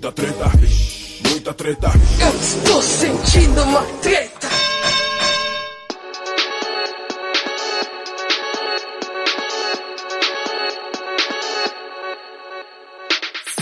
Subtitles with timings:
[0.00, 0.44] Muita treta,
[1.28, 1.90] muita treta.
[2.22, 4.48] Eu estou sentindo uma treta.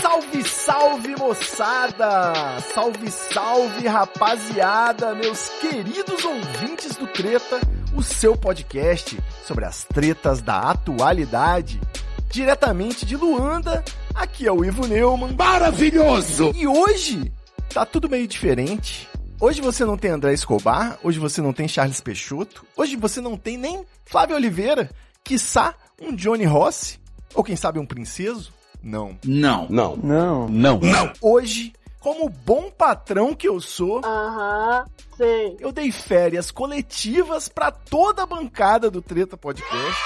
[0.01, 2.33] Salve, salve moçada!
[2.73, 7.59] Salve, salve rapaziada, meus queridos ouvintes do Treta,
[7.93, 11.81] o seu podcast sobre as tretas da atualidade.
[12.31, 13.83] Diretamente de Luanda,
[14.19, 15.33] aqui é o Ivo Neumann.
[15.35, 16.51] Maravilhoso!
[16.55, 17.31] E hoje
[17.73, 19.07] tá tudo meio diferente.
[19.39, 23.37] Hoje você não tem André Escobar, hoje você não tem Charles Peixoto, hoje você não
[23.37, 24.89] tem nem Flávio Oliveira,
[25.23, 26.99] quiçá um Johnny Rossi,
[27.33, 28.51] ou quem sabe um Princeso.
[28.83, 29.17] Não.
[29.23, 29.65] Não.
[29.69, 29.95] Não.
[29.95, 30.49] Não.
[30.49, 30.79] Não.
[30.79, 31.13] Não.
[31.21, 35.55] Hoje, como bom patrão que eu sou, Aham, sei.
[35.61, 40.01] eu dei férias coletivas pra toda a bancada do Treta Podcast.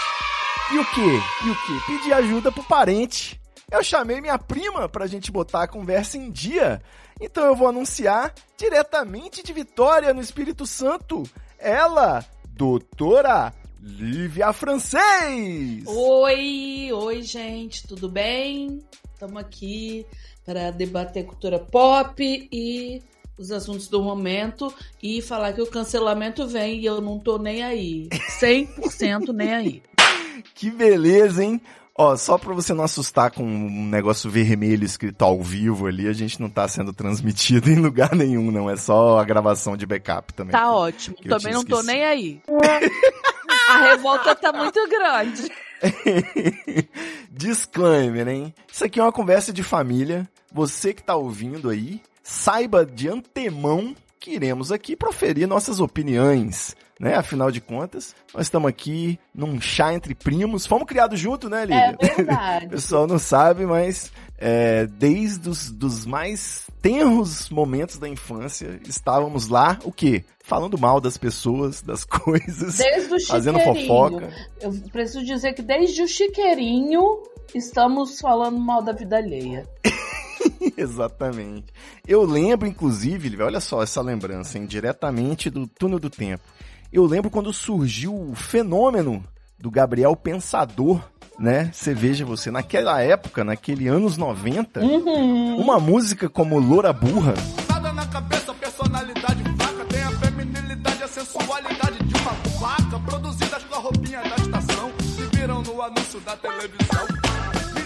[0.71, 1.21] E o quê?
[1.45, 1.83] E o quê?
[1.87, 3.39] Pedi ajuda pro parente.
[3.73, 6.79] Eu chamei minha prima pra gente botar a conversa em dia.
[7.19, 11.23] Então eu vou anunciar diretamente de Vitória, no Espírito Santo,
[11.57, 13.51] ela, doutora
[13.81, 15.85] Lívia Francês.
[15.87, 18.79] Oi, oi, gente, tudo bem?
[19.11, 20.05] Estamos aqui
[20.45, 23.01] para debater cultura pop e
[23.39, 27.63] os assuntos do momento e falar que o cancelamento vem e eu não tô nem
[27.63, 28.07] aí.
[28.39, 29.83] 100% nem aí.
[30.55, 31.59] Que beleza, hein?
[31.95, 36.13] Ó, só pra você não assustar com um negócio vermelho escrito ao vivo ali, a
[36.13, 38.69] gente não tá sendo transmitido em lugar nenhum, não.
[38.69, 40.51] É só a gravação de backup também.
[40.51, 41.93] Tá ótimo, que também não tô esquecido.
[41.93, 42.41] nem aí.
[43.69, 45.49] A revolta tá muito grande.
[47.31, 48.53] Disclaimer, hein?
[48.71, 50.27] Isso aqui é uma conversa de família.
[50.51, 57.15] Você que tá ouvindo aí, saiba de antemão que iremos aqui proferir nossas opiniões, né?
[57.15, 60.65] Afinal de contas, nós estamos aqui num chá entre primos.
[60.65, 61.97] Fomos criados juntos, né, Lívia?
[61.99, 62.67] É O verdade.
[62.67, 69.79] pessoal não sabe, mas é, desde os dos mais tenros momentos da infância, estávamos lá,
[69.83, 70.23] o quê?
[70.43, 74.29] Falando mal das pessoas, das coisas, Desde o fazendo fofoca.
[74.61, 77.23] Eu preciso dizer que desde o chiqueirinho
[77.55, 79.67] estamos falando mal da vida alheia.
[80.77, 81.67] Exatamente.
[82.07, 86.43] Eu lembro, inclusive, olha só essa lembrança, hein, diretamente do túnel do tempo.
[86.93, 89.23] Eu lembro quando surgiu o fenômeno
[89.59, 91.01] do Gabriel Pensador,
[91.39, 91.71] né?
[91.73, 95.57] Você veja você, naquela época, naquele anos 90, Uhum.
[95.59, 97.33] uma música como Loura Burra,
[97.67, 99.85] Nada na cabeça, personalidade fraca.
[99.89, 102.99] Tem a feminilidade, a sensualidade de uma vaca.
[102.99, 104.91] Produzidas com a roupinha da estação.
[104.99, 107.07] Que viram no anúncio da televisão.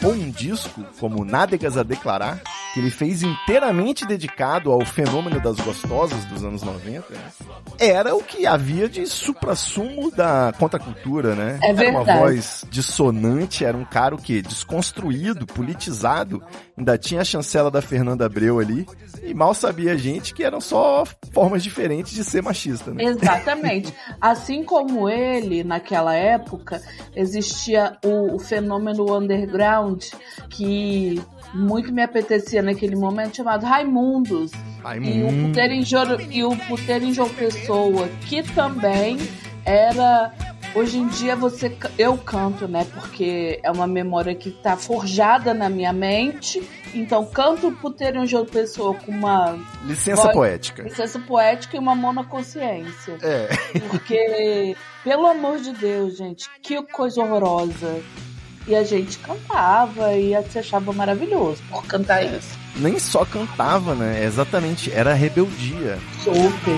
[0.04, 2.42] ou um disco como Nádegas a Declarar,
[2.74, 7.20] que ele fez inteiramente dedicado ao fenômeno das gostosas dos anos 90, né?
[7.80, 11.60] era o que havia de supra-sumo da contracultura, né?
[11.62, 12.20] É Era uma verdade.
[12.20, 14.42] voz dissonante, era um cara o quê?
[14.42, 16.44] Desconstruído, politizado,
[16.78, 18.88] ainda tinha a chancela da Fernanda Abreu ali,
[19.24, 23.04] e mal sabia a gente que eram só formas diferentes de ser machista, né?
[23.04, 23.94] Exatamente.
[24.20, 26.82] Assim como ele, naquela época,
[27.16, 30.04] existia o, o fenômeno underground
[30.50, 31.22] que
[31.54, 34.52] muito me apetecia naquele momento, chamado Raimundos.
[34.54, 35.48] E o Raimundo.
[35.48, 39.18] Puteiro em João, e o Puteiro em João Pessoa, que também
[39.66, 40.34] era.
[40.76, 42.86] Hoje em dia você eu canto, né?
[42.94, 46.62] Porque é uma memória que tá forjada na minha mente.
[46.94, 50.84] Então canto Puteiro em João Pessoa com uma Licença Pode- poética.
[50.84, 53.18] licença poética e uma monoconsciência.
[53.24, 53.48] É.
[53.90, 58.02] Porque, pelo amor de Deus, gente, que coisa horrorosa.
[58.68, 62.58] E a gente cantava e se achava maravilhoso por cantar isso.
[62.76, 64.24] Nem só cantava, né?
[64.26, 65.98] Exatamente, era rebeldia.
[66.22, 66.78] Super.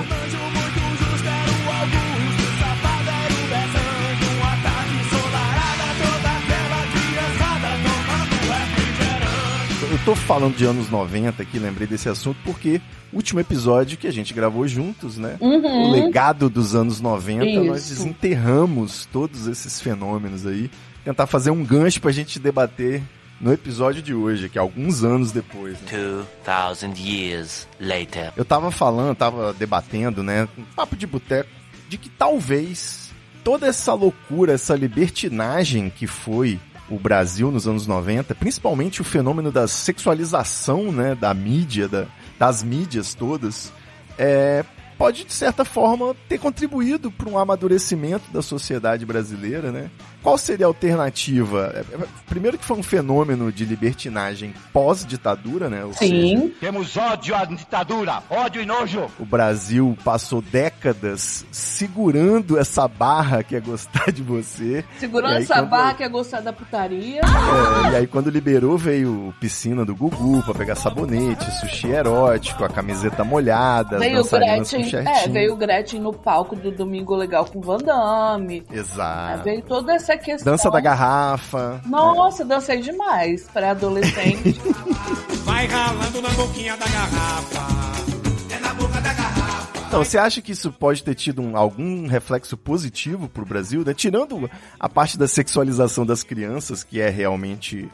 [9.91, 12.79] Eu tô falando de anos 90 aqui, lembrei desse assunto, porque
[13.11, 15.35] o último episódio que a gente gravou juntos, né?
[15.39, 15.91] O Uhum.
[15.91, 17.95] legado dos anos 90, nós Isso.
[18.03, 20.69] desenterramos todos esses fenômenos aí.
[21.03, 23.01] Tentar fazer um gancho pra gente debater
[23.39, 25.77] no episódio de hoje, que é alguns anos depois.
[25.81, 26.25] né?
[26.45, 28.33] 2,000 years later.
[28.35, 30.47] Eu tava falando, tava debatendo, né?
[30.57, 31.49] Um papo de boteco,
[31.87, 33.11] de que talvez
[33.43, 36.59] toda essa loucura, essa libertinagem que foi
[36.89, 41.15] o Brasil nos anos 90, principalmente o fenômeno da sexualização, né?
[41.15, 42.05] Da mídia, da-
[42.37, 43.71] das mídias todas,
[44.17, 44.65] é,
[44.97, 49.89] pode, de certa forma, ter contribuído para um amadurecimento da sociedade brasileira, né?
[50.23, 51.71] Qual seria a alternativa?
[51.75, 55.83] É, é, Primeiro que foi um fenômeno de libertinagem pós-ditadura, né?
[55.83, 59.07] Ou seja, Sim, Temos ódio à ditadura, ódio e nojo.
[59.19, 64.83] o Brasil passou décadas segurando essa barra que é gostar de você.
[64.99, 67.21] Segurando aí, essa quando- barra que é gostar da putaria.
[67.21, 72.69] É, e aí quando liberou veio piscina do Gugu pra pegar sabonete, sushi erótico, a
[72.69, 75.15] camiseta molhada, as Veio dançarinas com Gretchen, shirtinho.
[75.15, 78.63] é, veio Gretchen no palco do Domingo Legal com Van Damme.
[78.71, 79.43] É, Exato.
[79.43, 80.51] veio toda essa questão.
[80.51, 81.81] Dança da garrafa.
[81.85, 84.59] Nossa, dancei demais para adolescente.
[85.43, 88.53] Vai ralando na boquinha da garrafa.
[88.55, 89.39] É na boca da garrafa.
[89.87, 93.91] Então, você acha que isso pode ter tido um- algum reflexo positivo pro Brasil, né?
[93.91, 94.47] Tirando
[94.79, 97.89] a parte da sexualização das crianças, que é realmente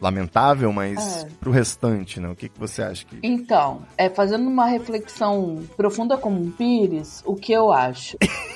[0.00, 1.28] lamentável, mas É.
[1.40, 2.28] pro restante, né?
[2.30, 3.18] O que, que você acha que...
[3.22, 8.16] Então, é, fazendo uma reflexão profunda como um pires, o que eu acho?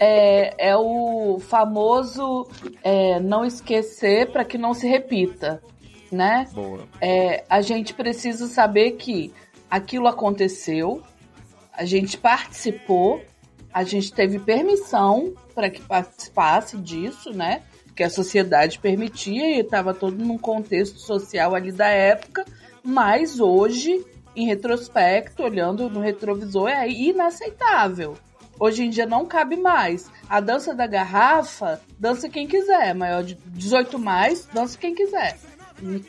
[0.00, 2.46] é, é o famoso
[2.82, 5.62] é, não esquecer para que não se repita,
[6.10, 6.48] né?
[6.52, 6.86] Boa.
[7.00, 9.32] É, a gente precisa saber que
[9.70, 11.02] aquilo aconteceu,
[11.72, 13.22] a gente participou,
[13.72, 17.62] a gente teve permissão para que participasse disso, né?
[17.94, 22.44] Que a sociedade permitia e estava todo num contexto social ali da época,
[22.82, 24.04] mas hoje,
[24.34, 28.16] em retrospecto, olhando no retrovisor, é inaceitável.
[28.58, 30.10] Hoje em dia não cabe mais.
[30.28, 32.94] A dança da garrafa, dança quem quiser.
[32.94, 35.38] Maior de 18 mais, dança quem quiser.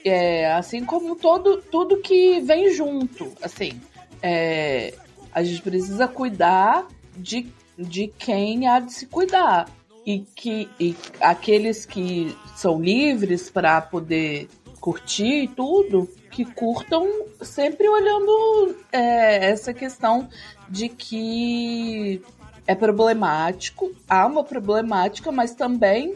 [0.05, 3.33] É, assim como todo, tudo que vem junto.
[3.41, 3.79] Assim,
[4.21, 4.93] é,
[5.33, 9.69] a gente precisa cuidar de, de quem há de se cuidar.
[10.05, 14.47] E que e aqueles que são livres para poder
[14.79, 17.09] curtir e tudo, que curtam
[17.41, 20.29] sempre olhando é, essa questão
[20.69, 22.21] de que
[22.67, 26.13] é problemático, há uma problemática, mas também,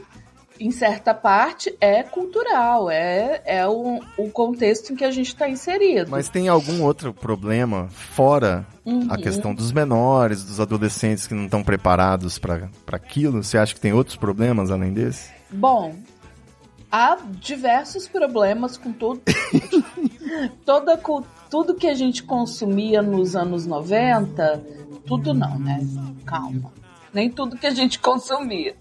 [0.59, 5.49] em certa parte, é cultural, é, é o, o contexto em que a gente está
[5.49, 6.11] inserido.
[6.11, 9.07] Mas tem algum outro problema fora Uhum.
[9.11, 13.43] a questão dos menores, dos adolescentes que não estão preparados para aquilo?
[13.43, 15.29] Você acha que tem outros problemas além desse?
[15.51, 15.95] Bom,
[16.91, 19.21] há diversos problemas com tudo.
[20.65, 24.63] toda cu- tudo que a gente consumia nos anos 90,
[25.05, 25.85] tudo não, né?
[26.25, 26.71] Calma.
[27.13, 28.73] Nem tudo que a gente consumia.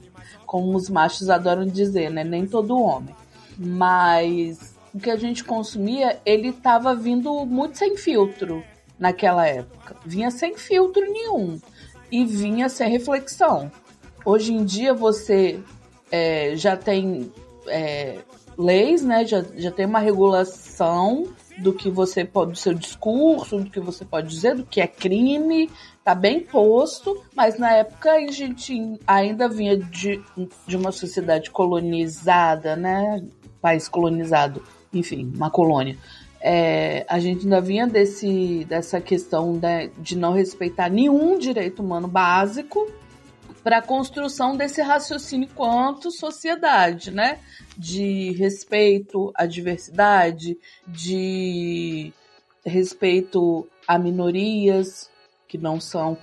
[0.47, 2.23] Como os machos adoram dizer, né?
[2.23, 3.15] Nem todo homem.
[3.59, 8.63] Mas o que a gente consumia, ele estava vindo muito sem filtro
[8.97, 9.97] naquela época.
[10.07, 11.61] Vinha sem filtro nenhum.
[12.11, 13.71] E vinha sem reflexão.
[14.25, 15.59] Hoje em dia você
[16.11, 17.33] é, já tem
[17.67, 18.19] é,
[18.57, 19.27] leis, né?
[19.27, 21.27] Já, já tem uma regulação
[21.61, 24.87] do que você pode, do seu discurso, do que você pode dizer, do que é
[24.87, 25.71] crime,
[26.03, 30.23] tá bem posto, mas na época a gente ainda vinha de,
[30.67, 33.23] de uma sociedade colonizada, né?
[33.61, 34.63] País colonizado,
[34.93, 35.97] enfim, uma colônia.
[36.41, 42.09] É, a gente ainda vinha desse, dessa questão né, de não respeitar nenhum direito humano
[42.09, 42.91] básico
[43.63, 47.39] para a construção desse raciocínio quanto sociedade, né?
[47.77, 52.13] De respeito à diversidade, de
[52.65, 55.11] respeito a minorias
[55.49, 56.17] que não são,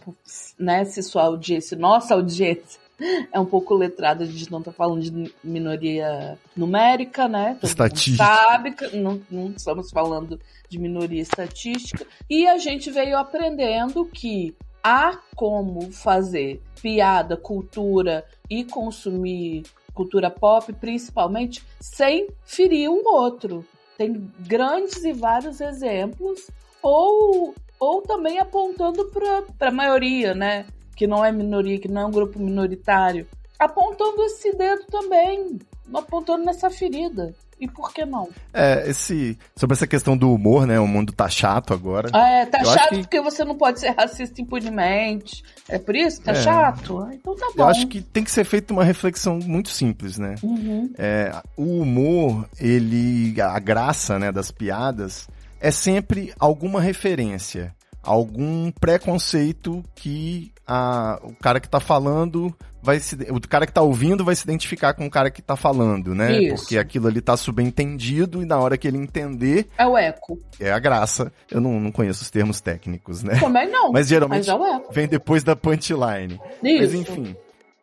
[0.57, 0.85] né?
[0.85, 2.79] Se sua audiência, nossa audiência
[3.31, 7.57] é um pouco letrada, a gente não tá falando de minoria numérica, né?
[7.59, 8.17] Todo Estatística.
[8.17, 10.39] sabe que não, não estamos falando
[10.69, 12.05] de minoria estatística.
[12.29, 14.55] E a gente veio aprendendo que
[14.87, 19.63] há como fazer piada, cultura e consumir
[19.93, 23.65] cultura pop, principalmente, sem ferir um outro.
[23.97, 26.49] Tem grandes e vários exemplos,
[26.81, 29.11] ou, ou também apontando
[29.57, 30.65] para a maioria, né?
[30.95, 33.27] Que não é minoria, que não é um grupo minoritário.
[33.59, 35.59] Apontando esse dedo também,
[35.93, 37.35] apontando nessa ferida.
[37.59, 38.29] E por que não?
[38.53, 40.79] É, esse, sobre essa questão do humor, né?
[40.79, 42.09] O mundo tá chato agora.
[42.15, 45.43] É, tá Eu chato que- porque você não pode ser racista impunemente.
[45.67, 46.21] É por isso?
[46.21, 46.35] Tá É.
[46.35, 46.99] chato?
[46.99, 47.63] Ah, Então tá bom.
[47.63, 50.35] Eu acho que tem que ser feita uma reflexão muito simples, né?
[50.43, 50.91] Uhum.
[50.99, 55.27] É, o humor, ele, a graça, né, das piadas
[55.59, 57.73] é sempre alguma referência,
[58.03, 62.53] algum preconceito que a, o cara que tá falando
[62.87, 65.57] vai se, o cara que tá ouvindo vai se identificar com o cara que tá
[65.57, 66.39] falando, né?
[66.41, 66.55] Isso.
[66.63, 70.39] Porque aquilo ali tá subentendido e na hora que ele entender É o eco.
[70.57, 71.31] é a graça.
[71.51, 73.35] Eu não, não conheço os termos técnicos, né?
[73.41, 73.91] Também não.
[73.91, 74.93] Mas geralmente Mas é o eco.
[74.93, 76.39] vem depois da punchline.
[76.63, 76.95] Mas Isso.
[76.95, 77.35] enfim.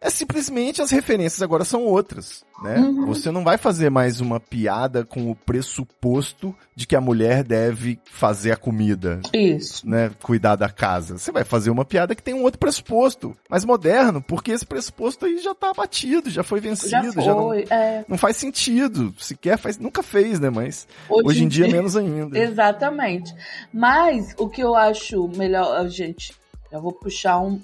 [0.04, 2.76] É simplesmente as referências agora são outras, né?
[2.76, 3.06] Uhum.
[3.06, 7.98] Você não vai fazer mais uma piada com o pressuposto de que a mulher deve
[8.04, 9.88] fazer a comida, Isso.
[9.88, 10.10] né?
[10.22, 11.16] Cuidar da casa.
[11.16, 15.24] Você vai fazer uma piada que tem um outro pressuposto, mais moderno, porque esse pressuposto
[15.24, 17.64] aí já tá batido, já foi vencido, Já já, não, foi.
[17.70, 18.04] é.
[18.06, 19.14] não faz sentido.
[19.18, 20.50] Sequer faz, nunca fez, né?
[20.50, 22.38] Mas hoje, em dia, menos ainda.
[22.38, 23.34] Exatamente.
[23.72, 26.34] Mas o que eu acho melhor, gente,
[26.70, 27.58] já vou puxar um,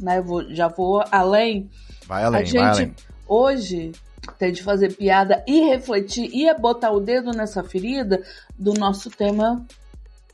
[0.00, 0.18] né?
[0.18, 1.70] eu Vou, já vou além.
[2.06, 2.94] Vai além, a gente vai além.
[3.26, 3.92] hoje
[4.38, 8.22] tem de fazer piada e refletir e é botar o dedo nessa ferida
[8.56, 9.64] do nosso tema,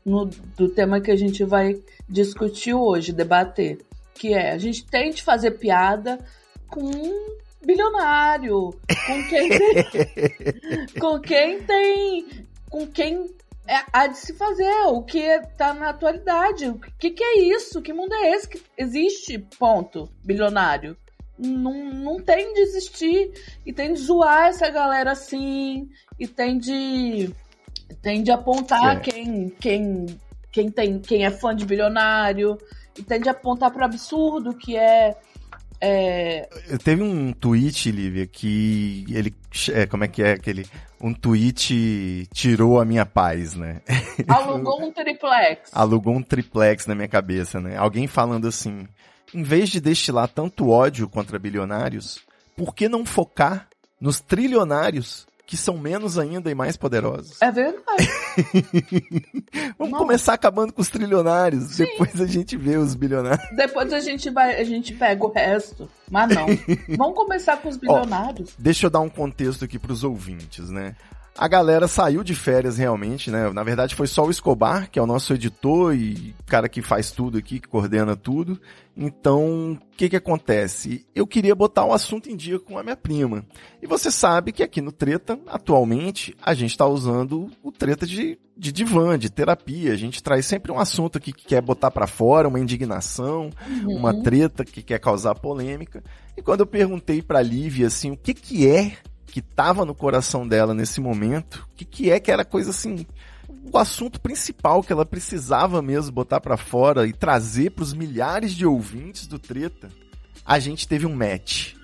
[0.04, 3.78] no, do tema que a gente vai discutir hoje, debater.
[4.14, 6.18] Que é, a gente tem de fazer piada
[6.68, 8.70] com um bilionário,
[9.06, 12.26] com quem tem, com quem tem,
[12.68, 13.26] com quem
[13.68, 16.68] é, há de se fazer, o que tá na atualidade.
[16.68, 17.82] O que, que é isso?
[17.82, 19.38] Que mundo é esse que existe?
[19.58, 20.08] Ponto.
[20.24, 20.96] Bilionário.
[21.38, 23.30] Não, não tem de existir.
[23.66, 25.86] E tem de zoar essa galera assim.
[26.18, 27.30] E tem de.
[28.00, 29.00] Tem de apontar É.
[29.00, 30.06] quem, quem,
[30.50, 32.56] quem, tem, quem é fã de bilionário.
[32.98, 35.14] E tem de apontar pro absurdo que é.
[35.78, 36.48] é
[36.82, 39.34] Teve um tweet, Lívia, que ele.
[39.74, 40.66] é, como é que é aquele.
[41.00, 43.80] Um tweet tirou a minha paz, né?
[44.28, 45.70] alugou um triplex.
[45.72, 47.76] Alugou um triplex na minha cabeça, né?
[47.76, 48.86] Alguém falando assim:
[49.32, 52.20] em vez de destilar tanto ódio contra bilionários,
[52.56, 53.68] por que não focar
[54.00, 57.40] nos trilionários que são menos ainda e mais poderosos?
[57.40, 58.06] É verdade.
[59.78, 59.98] Vamos Não.
[59.98, 63.48] começar acabando com os trilionários, depois a gente vê os bilionários.
[63.56, 65.88] Depois a gente vai, a gente pega o resto.
[66.10, 66.46] Mas não.
[66.98, 68.50] Vamos começar com os bilionários.
[68.58, 70.94] Deixa eu dar um contexto aqui pros ouvintes, né?
[71.38, 73.48] A galera saiu de férias realmente, né?
[73.52, 77.12] Na verdade foi só o Escobar, que é o nosso editor e cara que faz
[77.12, 78.60] tudo aqui, que coordena tudo.
[78.96, 81.06] Então, o que que acontece?
[81.14, 83.46] Eu queria botar o assunto em dia com a minha prima.
[83.80, 88.36] E você sabe que aqui no Treta, atualmente, a gente tá usando o Treta de,
[88.56, 89.92] de divã, de terapia.
[89.92, 93.50] A gente traz sempre um assunto aqui que quer botar pra fora, uma indignação,
[93.86, 96.02] uma treta que quer causar polêmica.
[96.36, 98.96] E quando eu perguntei pra Lívia, assim, o que que é
[99.30, 103.06] que tava no coração dela nesse momento, o que que é que era coisa assim,
[103.72, 108.66] o assunto principal que ela precisava mesmo botar pra fora e trazer pros milhares de
[108.66, 109.88] ouvintes do Treta,
[110.44, 111.74] a gente teve um match.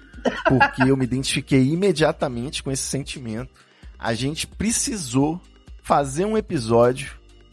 [0.48, 3.50] Porque eu me identifiquei imediatamente com esse sentimento.
[3.98, 5.38] A gente precisou
[5.82, 7.12] fazer um episódio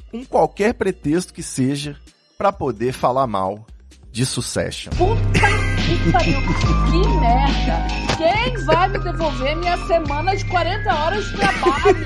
[0.10, 1.98] com qualquer pretexto que seja
[2.38, 3.66] pra poder falar mal
[4.10, 4.92] de Succession.
[4.92, 5.61] Puta
[5.98, 6.40] que pariu.
[6.92, 7.88] Que merda.
[8.18, 12.06] Quem vai me devolver minha semana de 40 horas de trabalho?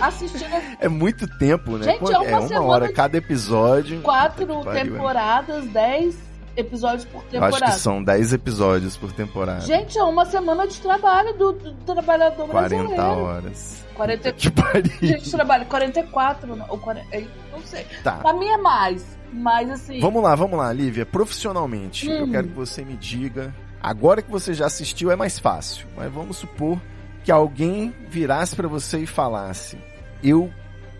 [0.00, 0.44] Assistindo
[0.80, 1.84] É muito tempo, né?
[1.84, 4.00] Gente, é uma é uma hora cada episódio.
[4.02, 6.16] quatro pariu, temporadas, 10
[6.56, 7.78] episódios por Eu acho que temporada.
[7.78, 9.60] são 10 episódios por temporada.
[9.60, 13.02] Gente, é uma semana de trabalho do, do trabalhador 40 brasileiro.
[13.22, 13.84] horas.
[13.94, 14.92] 40 Que pariu.
[15.02, 17.86] Gente, trabalha 44 não- ou 40, eu não sei.
[18.02, 18.12] Tá.
[18.12, 20.00] Pra mim é mais, mas assim.
[20.00, 21.04] Vamos lá, vamos lá, Lívia.
[21.06, 22.30] Profissionalmente, eu Hum.
[22.30, 23.54] quero que você me diga.
[23.82, 26.78] Agora que você já assistiu é mais fácil, mas vamos supor
[27.22, 29.78] que alguém virasse pra você e falasse:
[30.22, 30.50] Eu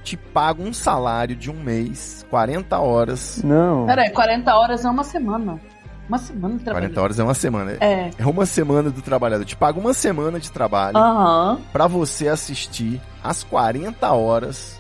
[0.05, 3.43] te pago um salário de um mês, 40 horas.
[3.43, 3.87] Não.
[3.87, 5.59] Peraí, 40 horas é uma semana.
[6.09, 6.85] Uma semana de trabalho.
[6.87, 7.73] 40 horas é uma semana.
[7.81, 8.11] É.
[8.17, 9.43] É uma semana do trabalhador.
[9.43, 11.59] Eu te pago uma semana de trabalho Aham.
[11.73, 14.76] pra você assistir as 40 horas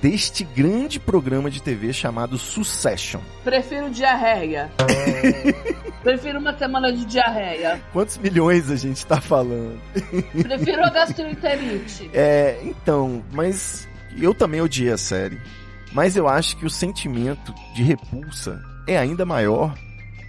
[0.00, 3.20] deste grande programa de TV chamado Succession.
[3.44, 4.70] Prefiro diarreia.
[6.02, 7.80] Prefiro uma semana de diarreia.
[7.92, 9.78] Quantos milhões a gente tá falando?
[10.42, 12.10] Prefiro a gastroenterite.
[12.14, 13.86] É, então, mas
[14.18, 15.38] eu também odiei a série.
[15.92, 19.74] Mas eu acho que o sentimento de repulsa é ainda maior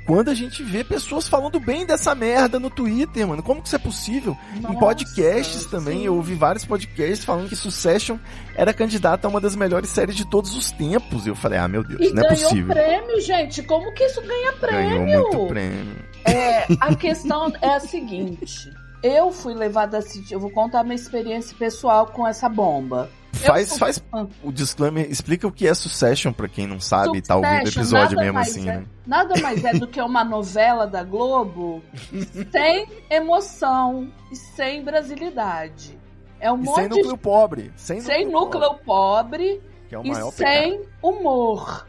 [0.05, 3.41] quando a gente vê pessoas falando bem dessa merda no Twitter, mano.
[3.43, 4.35] Como que isso é possível?
[4.55, 6.05] em Nossa, podcasts também, sim.
[6.05, 8.17] eu ouvi vários podcasts falando que Succession
[8.55, 11.25] era candidata a uma das melhores séries de todos os tempos.
[11.25, 12.73] E eu falei, ah, meu Deus, E não é ganhou possível.
[12.73, 13.63] prêmio, gente.
[13.63, 15.05] Como que isso ganha prêmio?
[15.05, 15.95] Ganhou muito prêmio.
[16.25, 18.71] É, a questão é a seguinte.
[19.03, 20.33] Eu fui levada a assistir.
[20.33, 23.09] Eu vou contar minha experiência pessoal com essa bomba.
[23.33, 24.03] Faz, faz
[24.43, 27.69] o disclaimer, explica o que é Succession pra quem não sabe e tá ouvindo o
[27.69, 28.85] episódio mesmo assim, é- né?
[29.07, 31.81] Nada mais é do que uma novela da Globo
[32.51, 35.97] sem emoção e sem brasilidade.
[36.39, 37.71] É um E monte sem núcleo pobre.
[37.75, 38.03] Sem, de...
[38.03, 40.53] sem núcleo pobre Que é o e maior pecado.
[40.53, 41.87] sem humor.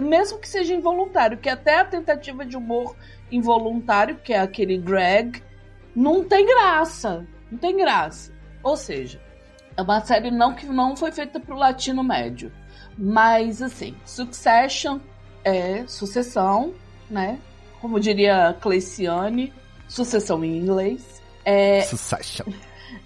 [0.00, 2.94] Mesmo que seja involuntário, que até a tentativa de humor
[3.30, 5.42] involuntário, que é aquele Greg,
[5.94, 7.26] não tem graça.
[7.50, 8.32] Não tem graça.
[8.62, 9.20] Ou seja,
[9.76, 12.52] é uma série não que não foi feita pro latino médio.
[12.96, 14.98] Mas assim, Succession
[15.42, 16.74] é sucessão,
[17.10, 17.38] né?
[17.84, 19.52] como diria Cleiciane,
[19.86, 21.22] Sucessão em inglês.
[21.44, 22.46] É, Succession.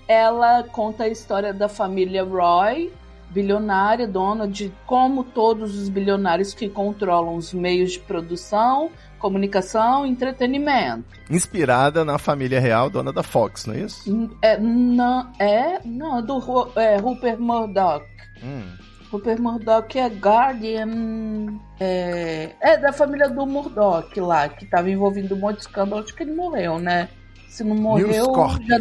[0.06, 2.92] ela conta a história da família Roy,
[3.28, 10.10] bilionária, dona de como todos os bilionários que controlam os meios de produção, comunicação e
[10.10, 11.04] entretenimento.
[11.30, 14.30] Inspirada na família real, dona da Fox, não é isso?
[14.42, 16.38] É, não, é, não, do
[16.76, 18.04] é, Rupert Murdoch.
[18.42, 18.62] Hum.
[19.10, 21.58] Rupert Murdoch é Guardian.
[21.80, 26.02] É, é da família do Murdoch lá, que tava envolvido um monte de escândalo.
[26.02, 27.08] Acho que ele morreu, né?
[27.48, 28.26] Se não morreu.
[28.32, 28.62] Corp.
[28.66, 28.78] já-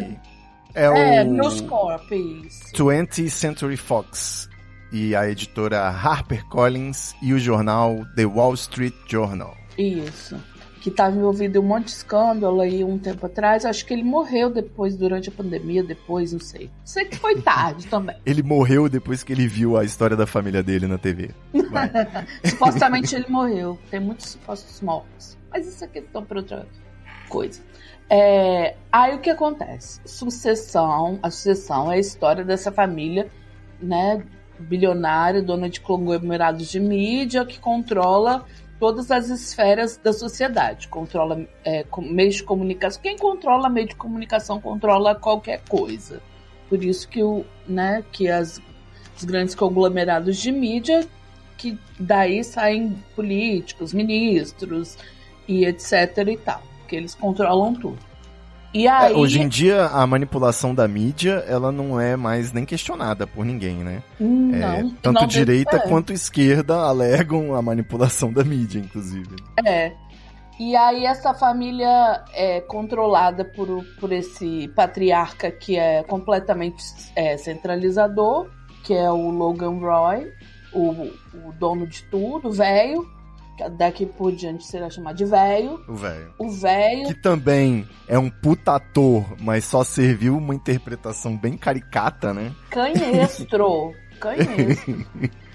[0.76, 2.72] É o É, News Corp, isso.
[2.76, 4.48] 20th Century Fox
[4.92, 9.56] e a editora HarperCollins e o jornal The Wall Street Journal.
[9.78, 10.38] Isso.
[10.82, 13.66] Que estava envolvido em um monte de escândalo aí um tempo atrás.
[13.66, 16.70] Acho que ele morreu depois, durante a pandemia, depois, não sei.
[16.84, 18.16] Sei que foi tarde também.
[18.26, 21.32] Ele morreu depois que ele viu a história da família dele na TV.
[22.46, 23.78] Supostamente ele morreu.
[23.90, 25.38] Tem muitos supostos mortos.
[25.52, 26.68] Mas isso aqui estão para outra
[27.28, 27.62] coisa.
[28.10, 30.00] É, aí o que acontece?
[30.06, 33.30] Sucessão, a sucessão é a história dessa família,
[33.82, 34.24] né,
[34.60, 38.46] bilionária, dona de conglomerados de mídia, que controla
[38.80, 40.88] todas as esferas da sociedade.
[40.88, 43.02] Controla é, meios de comunicação.
[43.02, 46.22] Quem controla meio de comunicação controla qualquer coisa.
[46.70, 48.62] Por isso que, o, né, que as,
[49.16, 51.08] os grandes conglomerados de mídia,
[51.58, 54.98] que daí saem políticos, ministros
[55.48, 56.62] e etc e tal.
[56.88, 58.07] Que eles controlam tudo.
[58.78, 59.14] E É, aí.
[59.16, 63.78] hoje em dia, a manipulação da mídia, ela não é mais nem questionada por ninguém,
[63.78, 64.04] né?
[64.20, 65.80] Não, É, tanto não direita é.
[65.80, 69.36] quanto esquerda alegam a manipulação da mídia, inclusive.
[69.66, 69.92] É.
[70.60, 76.84] E aí essa família é controlada por, por esse patriarca que é completamente
[77.16, 78.48] é, centralizador,
[78.84, 80.32] que é o Logan Roy,
[80.72, 83.17] o, o dono de tudo, velho.
[83.78, 85.84] Daqui por diante será chamado de velho.
[85.88, 86.34] O velho.
[86.38, 87.08] O velho.
[87.08, 92.54] Que também é um puta ator, mas só serviu uma interpretação bem caricata, né?
[92.70, 93.94] Canhestro.
[94.20, 95.06] Canhestro.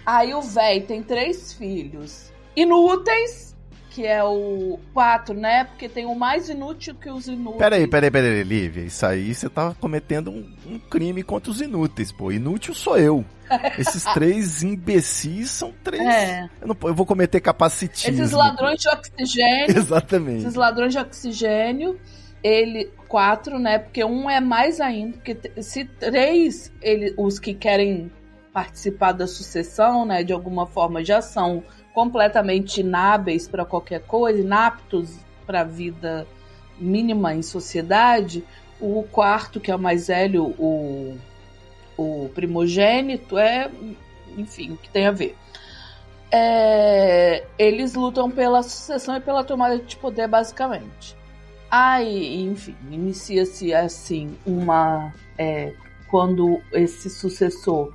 [0.05, 3.57] Aí o velho tem três filhos inúteis,
[3.93, 5.65] que é o quatro, né?
[5.65, 7.59] Porque tem o mais inútil que os inúteis.
[7.59, 8.85] Peraí, peraí, peraí, Lívia.
[8.85, 12.33] Isso aí você tá cometendo um, um crime contra os inúteis, pô.
[12.33, 13.23] Inútil sou eu.
[13.79, 16.03] Esses três imbecis são três.
[16.03, 16.49] É.
[16.63, 18.15] Eu, não, eu vou cometer capacitismo.
[18.15, 19.77] Esses ladrões de oxigênio.
[19.77, 20.41] Exatamente.
[20.41, 22.01] esses ladrões de oxigênio.
[22.43, 22.91] Ele.
[23.07, 23.79] Quatro, né?
[23.79, 25.19] Porque um é mais ainda.
[25.19, 28.11] Porque se três, ele, os que querem
[28.55, 30.25] participar da sucessão, né?
[30.25, 31.63] De alguma forma já são
[31.95, 36.27] completamente inábeis para qualquer coisa, inaptos para a vida
[36.79, 38.45] mínima em sociedade.
[38.81, 41.17] O quarto, que é o mais velho, o,
[41.97, 43.71] o primogênito, é.
[44.37, 45.37] Enfim, o que tem a ver.
[46.31, 51.15] É, eles lutam pela sucessão e pela tomada de poder, basicamente.
[51.71, 55.13] Aí, enfim, inicia-se assim uma.
[55.39, 55.75] é,
[56.11, 57.91] quando esse sucessor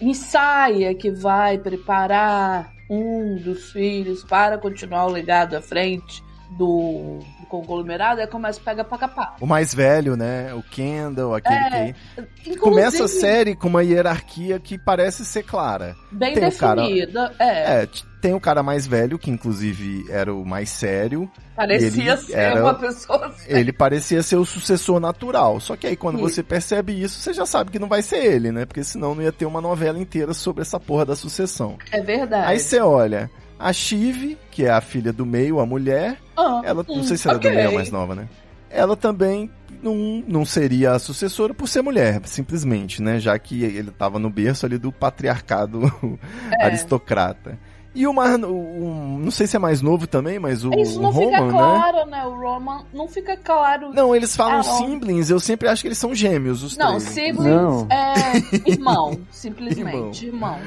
[0.00, 7.46] ensaia que vai preparar um dos filhos para continuar o legado à frente do, do
[7.46, 9.36] conglomerado, aí começa a pegar pra capar.
[9.40, 10.52] O mais velho, né?
[10.52, 11.94] O Kendall, aquele É,
[12.42, 12.56] que.
[12.56, 15.94] Começa a série com uma hierarquia que parece ser clara.
[16.10, 17.32] bem tem o cara- definida.
[17.38, 17.88] É, É,
[18.20, 21.30] tem o cara mais velho, que inclusive era o mais sério.
[21.56, 23.34] parecia ele ser era- uma pessoa.
[23.48, 25.58] Ele parecia ser o sucessor natural.
[25.60, 26.22] Só que aí quando Sim.
[26.22, 28.64] você percebe isso, você já sabe que não vai ser ele, né?
[28.64, 31.76] Porque senão não ia ter uma novela inteira sobre essa porra da sucessão.
[31.90, 32.46] É verdade.
[32.46, 36.84] Aí você olha, a Chive, que é a filha do meio, a mulher, Ah, ela,
[36.88, 37.50] não hum, sei se ela ok.
[37.50, 38.28] é do meio mais nova, né?
[38.72, 39.50] Ela também
[39.82, 43.18] não, não seria a sucessora por ser mulher, simplesmente, né?
[43.18, 45.92] Já que ele tava no berço ali do patriarcado
[46.58, 46.64] É.
[46.66, 47.58] aristocrata.
[47.92, 50.98] E o mais, o, o- não sei se é mais novo também, mas o, Isso
[51.00, 51.52] o não fica Roman, né?
[51.52, 52.24] claro, né?
[52.24, 53.92] O Roman não fica claro.
[53.92, 54.62] Não, eles falam não.
[54.62, 57.02] siblings, eu sempre acho que eles são gêmeos, os Não, três.
[57.02, 57.86] siblings Não.
[57.90, 60.58] é irmão, simplesmente irmão.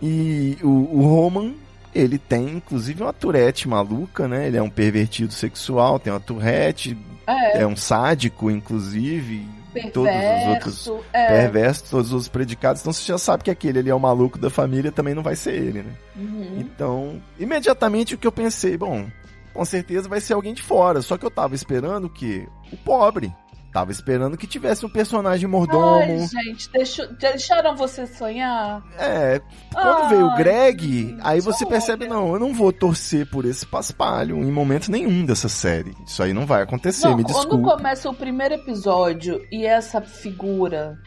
[0.00, 1.52] E o, o Roman,
[1.94, 4.46] ele tem inclusive uma Tourette maluca, né?
[4.46, 6.96] Ele é um pervertido sexual, tem uma Tourette,
[7.26, 9.46] É, é um sádico, inclusive.
[9.92, 11.04] Todos os outros perverso.
[11.12, 12.82] É, perversos, todos os outros predicados.
[12.82, 15.36] Então você já sabe que aquele ali é o maluco da família, também não vai
[15.36, 15.92] ser ele, né?
[16.16, 16.58] uhum.
[16.58, 19.06] Então, imediatamente o que eu pensei, bom,
[19.52, 21.02] com certeza vai ser alguém de fora.
[21.02, 23.32] Só que eu tava esperando que o pobre.
[23.72, 25.96] Tava esperando que tivesse um personagem mordomo.
[26.36, 28.82] Ai, gente, deixou- deixaram você sonhar?
[28.98, 29.40] É,
[29.72, 31.70] quando veio o Ai, Greg, aí você olha.
[31.72, 35.94] percebe, não, eu não vou torcer por esse paspalho em momento nenhum dessa série.
[36.06, 37.64] Isso aí não vai acontecer, Não, me quando desculpe.
[37.76, 40.98] começa o primeiro episódio e essa figura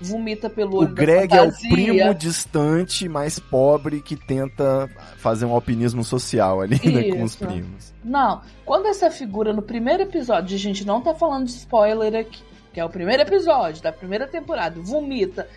[0.00, 5.44] vomita pelo O olho da Greg é o primo distante, mais pobre, que tenta fazer
[5.44, 7.94] um alpinismo social ali né, com os primos.
[8.04, 12.42] Não, quando essa figura no primeiro episódio, a gente não tá falando de spoiler aqui,
[12.72, 15.48] que é o primeiro episódio da primeira temporada, vomita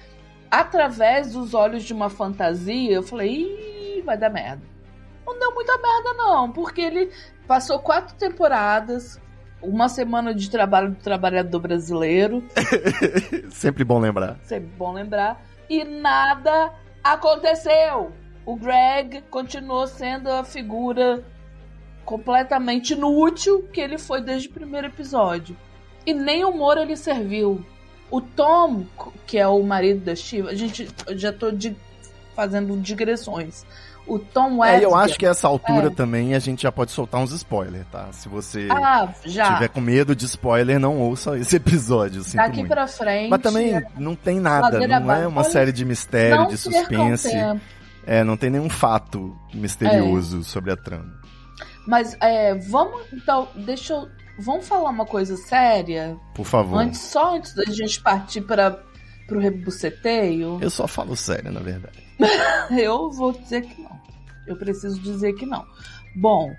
[0.50, 4.62] através dos olhos de uma fantasia, eu falei, Ih, vai dar merda.
[5.26, 7.10] Não deu muita merda, não, porque ele
[7.48, 9.20] passou quatro temporadas,
[9.62, 12.44] uma semana de trabalho do trabalhador brasileiro,
[13.52, 14.38] Sempre bom lembrar.
[14.44, 16.72] sempre bom lembrar, e nada
[17.04, 18.12] aconteceu.
[18.46, 21.24] O Greg continuou sendo a figura
[22.04, 25.56] completamente inútil que ele foi desde o primeiro episódio.
[26.06, 27.64] E nem humor ele serviu.
[28.10, 28.84] O Tom,
[29.28, 31.78] que é o marido da Shiva, a gente já tô di-
[32.36, 33.66] fazendo digressões.
[34.14, 34.84] O Tom É, Wesker.
[34.84, 35.90] eu acho que essa altura É.
[35.90, 38.10] também a gente já pode soltar uns spoilers, tá?
[38.12, 42.70] Se você Ah, tiver com medo de spoiler, não ouça esse episódio, Daqui muito.
[42.70, 43.30] pra frente.
[43.30, 47.30] Mas também não tem nada, não é uma série de mistério, não de suspense.
[48.06, 50.44] É, não tem nenhum fato misterioso É.
[50.44, 51.06] sobre a trama.
[51.88, 53.02] Mas é, vamos.
[53.14, 54.08] Então, deixa eu.
[54.40, 56.18] Vamos falar uma coisa séria?
[56.34, 56.78] Por favor.
[56.80, 58.78] Antes, só antes da gente partir para
[59.28, 60.58] pro rebuceteio.
[60.62, 62.00] Eu só falo sério, na verdade.
[62.78, 64.01] Eu vou dizer que não.
[64.52, 65.66] Eu preciso dizer que não.
[66.16, 66.54] Bom,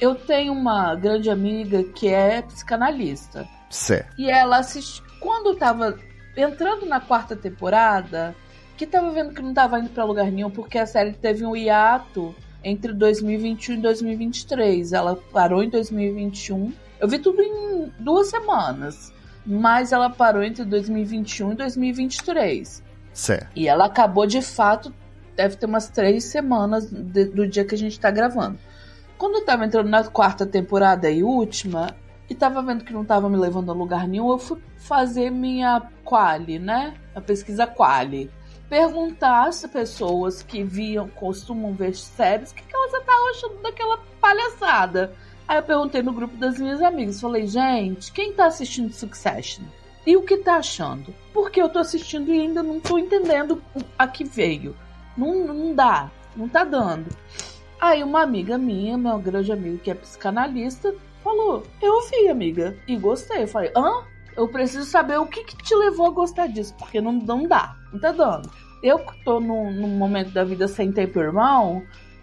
[0.00, 3.48] eu tenho uma grande amiga que é psicanalista.
[3.70, 4.14] Certo.
[4.18, 5.04] E ela assistiu.
[5.20, 5.98] Quando tava
[6.36, 8.34] entrando na quarta temporada,
[8.76, 11.56] que tava vendo que não tava indo pra lugar nenhum, porque a série teve um
[11.56, 14.92] hiato entre 2021 e 2023.
[14.92, 16.72] Ela parou em 2021.
[17.00, 19.12] Eu vi tudo em duas semanas.
[19.44, 22.82] Mas ela parou entre 2021 e 2023.
[23.12, 23.48] Certo.
[23.56, 24.92] E ela acabou de fato,
[25.38, 28.58] deve ter umas três semanas de- do dia que a gente tá gravando.
[29.16, 31.94] Quando eu tava entrando na quarta temporada e última,
[32.28, 35.80] e tava vendo que não tava me levando a lugar nenhum, eu fui fazer minha
[36.04, 36.94] quali, né?
[37.14, 38.28] A pesquisa quali.
[38.68, 43.98] Perguntar às pessoas que viam, costumam ver séries, o que, que elas estavam achando daquela
[44.20, 45.14] palhaçada.
[45.46, 49.64] Aí eu perguntei no grupo das minhas amigas, falei, gente, quem tá assistindo Succession?
[50.04, 51.14] E o que tá achando?
[51.32, 53.62] Porque eu tô assistindo e ainda não tô entendendo
[53.96, 54.76] a que veio.
[55.18, 57.06] Não, não dá, não tá dando.
[57.80, 62.96] Aí uma amiga minha, meu grande amigo que é psicanalista, falou: Eu vi, amiga, e
[62.96, 63.42] gostei.
[63.42, 64.04] Eu falei: Hã?
[64.36, 67.74] Eu preciso saber o que, que te levou a gostar disso, porque não, não dá,
[67.92, 68.48] não tá dando.
[68.84, 71.82] Eu que tô num, num momento da vida sem tempo, irmão,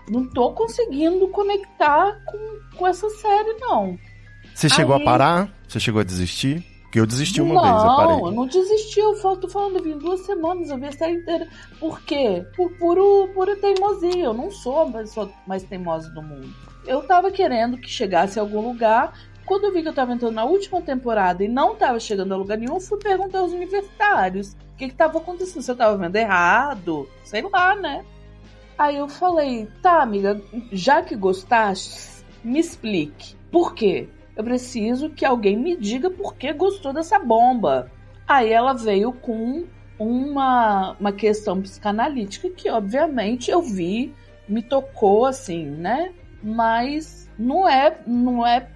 [0.10, 4.00] não tô conseguindo conectar com, com essa série, não.
[4.54, 5.50] Você chegou Aí- a parar?
[5.68, 6.64] Você chegou a desistir?
[6.96, 8.20] Porque eu desisti uma não, vez, eu parei.
[8.22, 11.16] eu não desisti, eu falo- tô falando, eu vim duas semanas, eu vi a série
[11.16, 11.46] inteira.
[11.78, 12.46] Por quê?
[12.56, 14.24] Por puro, pura teimosia.
[14.24, 16.48] Eu não sou a pessoa mais teimosa do mundo.
[16.88, 19.12] Eu tava querendo que chegasse a algum lugar.
[19.46, 22.38] Quando eu vi que eu tava entrando na última temporada e não tava chegando a
[22.38, 25.64] lugar nenhum, fui perguntar aos universitários o que que tava acontecendo.
[25.64, 28.06] Se eu tava vendo errado, sei lá, né?
[28.78, 33.36] Aí eu falei, tá, amiga, já que gostaste, me explique.
[33.52, 34.08] Por quê?
[34.36, 37.90] Eu preciso que alguém me diga por que gostou dessa bomba.
[38.28, 39.66] Aí ela veio com
[39.98, 44.14] uma, uma questão psicanalítica que, obviamente, eu vi,
[44.48, 46.14] me tocou assim, né?
[46.44, 48.68] Mas não é, não é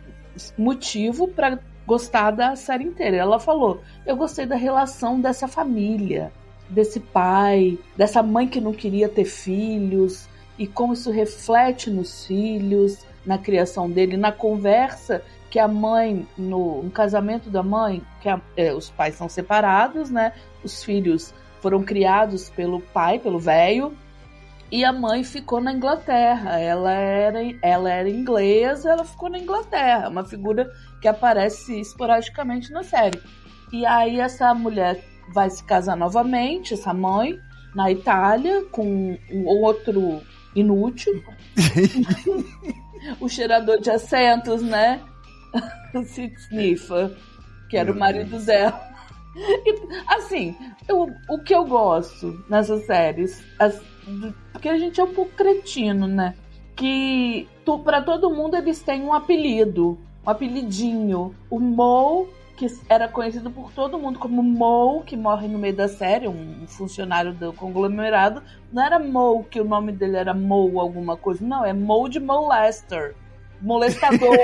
[0.58, 3.18] motivo para gostar da série inteira.
[3.18, 6.32] Ela falou: eu gostei da relação dessa família,
[6.70, 13.00] desse pai, dessa mãe que não queria ter filhos e como isso reflete nos filhos,
[13.26, 18.42] na criação dele, na conversa que a mãe, no, no casamento da mãe, que a-
[18.56, 20.34] é, os pais são separados, né?
[20.64, 23.94] Os filhos foram criados pelo pai, pelo velho,
[24.72, 26.60] e a mãe ficou na Inglaterra.
[26.60, 30.10] Ela era, ela era inglesa, ela ficou na Inglaterra.
[30.10, 30.70] Uma figura
[31.02, 33.20] que aparece esporadicamente na série.
[33.74, 37.38] E aí essa mulher vai se casar novamente, essa mãe,
[37.76, 40.22] na Itália, com um outro
[40.56, 41.24] inútil.
[43.20, 45.02] o cheirador de assentos, né?
[46.06, 47.12] Sid Sniffer,
[47.70, 48.80] que era o marido dela.
[49.36, 49.76] E,
[50.08, 50.56] assim,
[50.88, 53.82] eu- o que eu gosto nessas séries, as-
[54.52, 56.36] porque a gente é um pouco cretino, né?
[56.76, 61.36] Que tu, para todo mundo eles têm um apelido, um apelidinho.
[61.50, 65.88] O Mo, que era conhecido por todo mundo como Mo, que morre no meio da
[65.88, 68.42] série, um funcionário do conglomerado.
[68.74, 71.46] Não era Mo, que o nome dele era Mo alguma coisa.
[71.46, 73.16] Não, é Mo de Molester.
[73.62, 74.38] Molestador.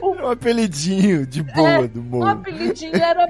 [0.00, 2.24] o, É um apelidinho de boa É, do o Mo.
[2.26, 3.28] apelidinho era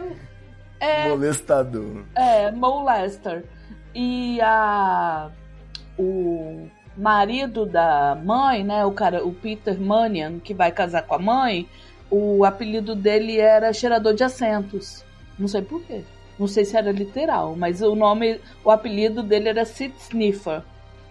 [0.81, 2.05] é, Molestador.
[2.15, 3.45] é, Molester.
[3.95, 5.31] E a
[5.97, 11.19] o marido da mãe, né, o cara, o Peter Manion, que vai casar com a
[11.19, 11.69] mãe,
[12.11, 15.05] o apelido dele era cheirador de assentos.
[15.39, 16.03] Não sei por quê.
[16.39, 20.63] Não sei se era literal, mas o nome, o apelido dele era Sid Sniffer,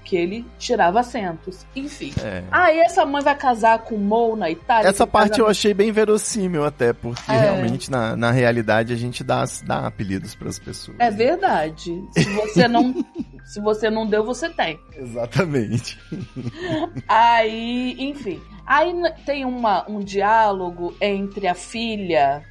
[0.04, 1.66] que ele tirava assentos.
[1.76, 2.14] Enfim.
[2.22, 2.44] É.
[2.52, 4.90] Aí essa mãe vai casar com o Mo na Itália.
[4.90, 7.40] Essa parte casa- eu achei bem verossímil até, porque É.
[7.40, 10.98] realmente na, na realidade a gente dá, dá apelidos pras pessoas.
[11.00, 12.04] É verdade.
[12.14, 12.94] Se você não,
[13.46, 14.80] se você não deu, você tem.
[14.98, 15.98] Exatamente.
[17.08, 18.42] Aí, enfim.
[18.66, 18.94] Aí
[19.26, 22.44] tem uma, um diálogo entre a filha,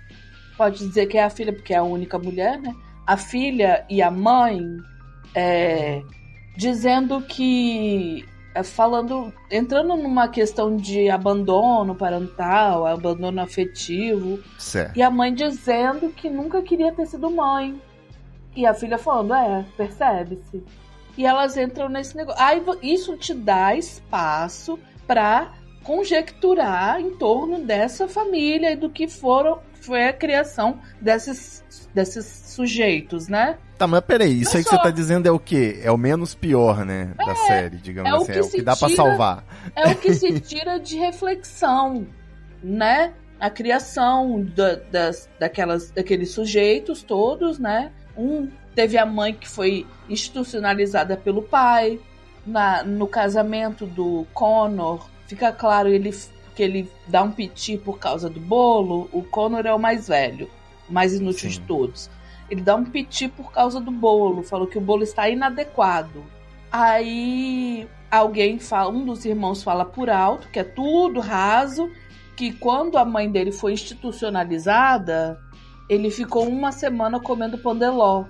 [0.56, 2.74] pode dizer que é a filha, porque é a única mulher, né?
[3.06, 4.60] A filha e a mãe,
[5.34, 6.02] é,
[6.56, 8.24] dizendo que.
[8.54, 9.32] é, falando.
[9.50, 14.38] entrando numa questão de abandono parental, abandono afetivo.
[14.58, 14.96] Certo.
[14.96, 17.80] E a mãe dizendo que nunca queria ter sido mãe.
[18.54, 20.62] E a filha falando, é, percebe-se.
[21.16, 22.42] E elas entram nesse negócio.
[22.42, 29.58] Aí isso te dá espaço pra conjecturar em torno dessa família e do que foram
[29.80, 33.58] foi a criação desses, desses sujeitos, né?
[33.76, 34.82] Tá, mas peraí, isso Olha aí que você só.
[34.82, 35.80] tá dizendo é o quê?
[35.82, 37.12] É o menos pior, né?
[37.16, 38.32] Da série, digamos é assim.
[38.32, 39.44] que é o que dá pra tira- salvar.
[39.74, 42.06] É o que se tira de reflexão,
[42.62, 43.12] né?
[43.40, 47.90] A criação da, das, daquelas, daqueles sujeitos todos, né?
[48.16, 51.98] Um teve a mãe que foi institucionalizada pelo pai.
[52.44, 56.14] Na, no casamento do Connor, fica claro ele,
[56.54, 59.08] que ele dá um piti por causa do bolo.
[59.10, 60.50] O Connor é o mais velho,
[60.88, 61.58] o mais inútil Sim.
[61.58, 62.10] de todos.
[62.50, 66.22] Ele dá um piti por causa do bolo, falou que o bolo está inadequado.
[66.70, 71.90] Aí alguém fala, um dos irmãos fala por alto, que é tudo raso,
[72.36, 75.38] que quando a mãe dele foi institucionalizada,
[75.88, 78.26] ele ficou uma semana comendo pandeló.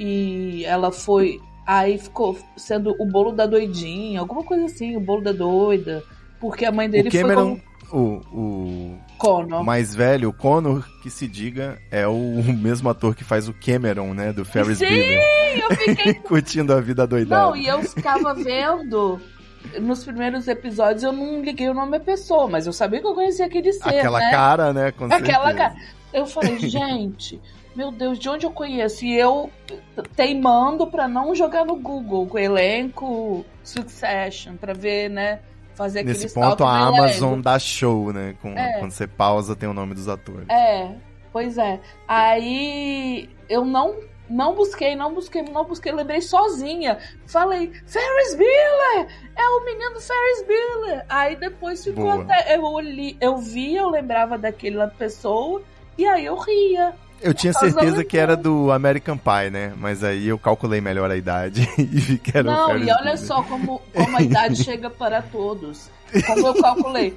[0.00, 1.38] E ela foi.
[1.66, 6.02] Aí ficou sendo o bolo da doidinha, alguma coisa assim, o bolo da doida.
[6.40, 9.64] Porque a mãe dele o Cameron, foi o, o com Connor.
[9.64, 14.14] mais velho, o Connor, que se diga, é o mesmo ator que faz o Cameron,
[14.14, 14.32] né?
[14.32, 15.22] Do Ferris Sim, Bueller.
[15.58, 17.42] eu fiquei Curtindo a vida doidada.
[17.46, 19.20] Não, e eu ficava vendo.
[19.80, 23.14] Nos primeiros episódios eu não liguei o nome da pessoa, mas eu sabia que eu
[23.14, 24.30] conhecia aquele ser, Aquela né?
[24.30, 24.92] cara, né?
[24.92, 25.54] Com Aquela certeza.
[25.54, 25.74] cara.
[26.12, 27.40] Eu falei, gente,
[27.74, 29.04] meu Deus, de onde eu conheço?
[29.04, 29.50] E eu
[30.14, 35.40] teimando pra não jogar no Google com elenco Succession, pra ver, né?
[35.78, 36.96] Fazer aquele Nesse ponto, a do.
[36.96, 38.34] Amazon dá show, né?
[38.42, 38.80] Com, É.
[38.80, 40.48] Quando você pausa, tem o nome dos atores.
[40.48, 40.90] É,
[41.32, 41.78] pois é.
[42.08, 43.94] Aí eu não
[44.28, 46.98] não busquei, não busquei, não busquei, lembrei sozinha.
[47.28, 49.08] Falei, Ferris Bueller!
[49.36, 51.06] É o menino Ferris Bueller!
[51.08, 52.22] Aí depois ficou Boa.
[52.24, 52.56] até.
[52.56, 55.62] Eu, olhei, eu via, eu lembrava daquela pessoa,
[55.96, 56.92] e aí eu ria.
[57.20, 59.72] Eu tinha causa certeza que era do American Pie, né?
[59.76, 63.42] Mas aí eu calculei melhor a idade e vi que era não, e olha só
[63.42, 65.90] como, como a idade chega para todos.
[66.26, 67.14] Como eu calculei.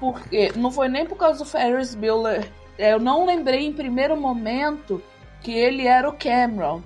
[0.00, 2.48] Porque não foi nem por causa do Ferris Bueller.
[2.78, 5.00] Eu não lembrei em primeiro momento
[5.42, 6.82] que ele era o Cameron.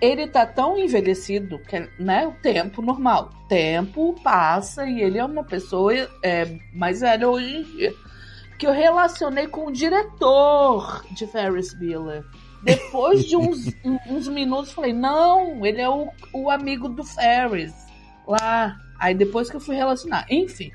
[0.00, 2.26] Ele tá tão envelhecido, que, né?
[2.26, 3.30] O tempo normal.
[3.44, 7.92] O tempo passa e ele é uma pessoa é, mais velha hoje em dia.
[8.58, 12.24] Que eu relacionei com o diretor de Ferris Bueller.
[12.62, 13.66] Depois de uns,
[14.08, 17.72] uns minutos, falei: não, ele é o, o amigo do Ferris
[18.26, 18.76] lá.
[18.98, 20.26] Aí depois que eu fui relacionar.
[20.28, 20.72] Enfim,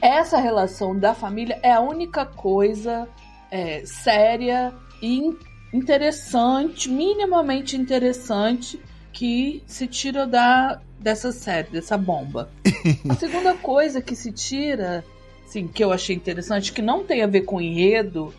[0.00, 3.08] essa relação da família é a única coisa
[3.50, 5.36] é, séria e in-
[5.72, 8.80] interessante, minimamente interessante,
[9.12, 12.48] que se tira da, dessa série, dessa bomba.
[13.10, 15.04] a segunda coisa que se tira,
[15.52, 18.32] assim, que eu achei interessante, que não tem a ver com enredo,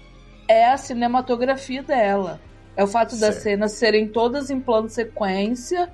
[0.47, 2.41] é a cinematografia dela.
[2.75, 5.89] É o fato das cenas serem todas em plano sequência.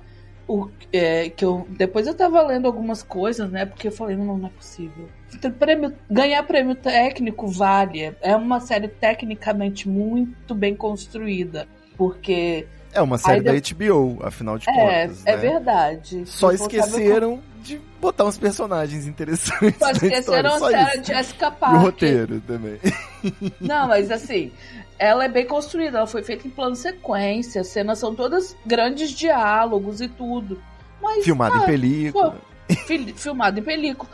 [0.48, 3.66] O, é, que eu, depois eu tava lendo algumas coisas, né?
[3.66, 5.08] Porque eu falei, não, não é possível.
[5.40, 8.16] Ter Prêmio, ganhar prêmio técnico vale.
[8.22, 11.68] É uma série tecnicamente muito bem construída.
[11.96, 15.22] Porque É uma série da HBO, afinal de é, contas.
[15.26, 15.36] é né?
[15.36, 16.22] verdade.
[16.26, 19.78] Só esqueceram de botar uns personagens interessantes.
[19.80, 21.02] Na esqueceram história, a.
[21.02, 21.80] Jessica E o Parker.
[21.80, 22.78] roteiro também.
[23.60, 24.50] Não, mas assim,
[24.98, 29.10] ela é bem construída, ela foi feita em plano sequência, as cenas são todas grandes
[29.10, 30.60] diálogos e tudo.
[31.02, 32.36] Mas Filmado em ah, película.
[32.86, 34.10] fil- filmado em película.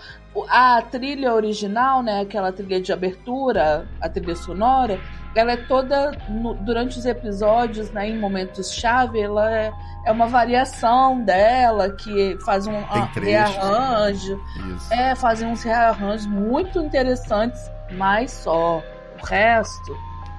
[0.50, 5.00] A trilha original, né, aquela trilha de abertura, a trilha sonora,
[5.38, 9.72] ela é toda no- durante os episódios, né, em momentos chave, ela é,
[10.04, 14.40] é uma variação dela que faz um ah, rearranjo.
[14.74, 14.92] Isso.
[14.94, 18.82] É, fazem uns rearranjos muito interessantes, mas só.
[19.22, 19.96] O resto,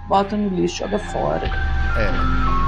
[0.07, 1.47] bota no lixo, joga fora.
[1.97, 2.66] É.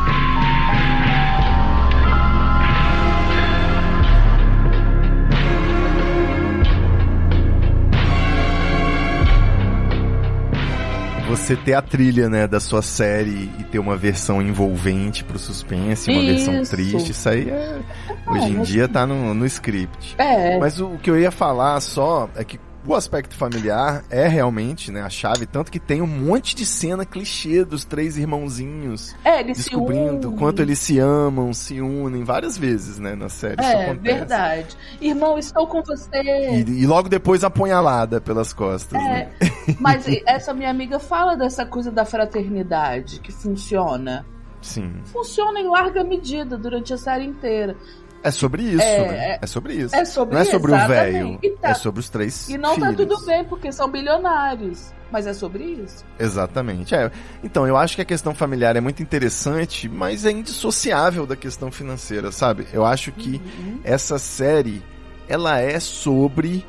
[11.29, 16.09] você ter a trilha, né, da sua série e ter uma versão envolvente pro suspense,
[16.09, 16.71] uma versão Isso.
[16.71, 17.79] triste, isso aí é,
[18.27, 20.15] hoje em dia tá no, no script.
[20.17, 24.27] É, Mas o, o que eu ia falar só é que o aspecto familiar é
[24.27, 29.15] realmente, né, a chave, tanto que tem um monte de cena clichê dos três irmãozinhos
[29.23, 33.63] é, eles descobrindo quanto eles se amam, se unem várias vezes, né, na série.
[33.63, 34.75] É, verdade.
[34.99, 36.09] Irmão, estou com você.
[36.21, 39.31] E, e logo depois apunhalada pelas costas, É, né?
[39.79, 44.25] mas essa minha amiga fala dessa coisa da fraternidade que funciona.
[44.61, 44.93] Sim.
[45.05, 47.75] Funciona em larga medida durante a série inteira.
[48.23, 49.17] É sobre isso, É, né?
[49.17, 49.95] é- É sobre isso.
[49.95, 51.11] é sobre Não é sobre o exatamente.
[51.13, 52.89] velho, E tá- é sobre os três E não filhos.
[52.89, 54.91] tá tudo bem, porque são bilionários.
[55.11, 56.05] Mas é sobre isso.
[56.19, 56.93] Exatamente.
[56.93, 57.09] É.
[57.43, 61.71] Então, eu acho que a questão familiar é muito interessante, mas é indissociável da questão
[61.71, 62.67] financeira, sabe?
[62.71, 63.79] Eu acho que Uhum.
[63.83, 64.83] essa série,
[65.27, 66.63] ela é sobre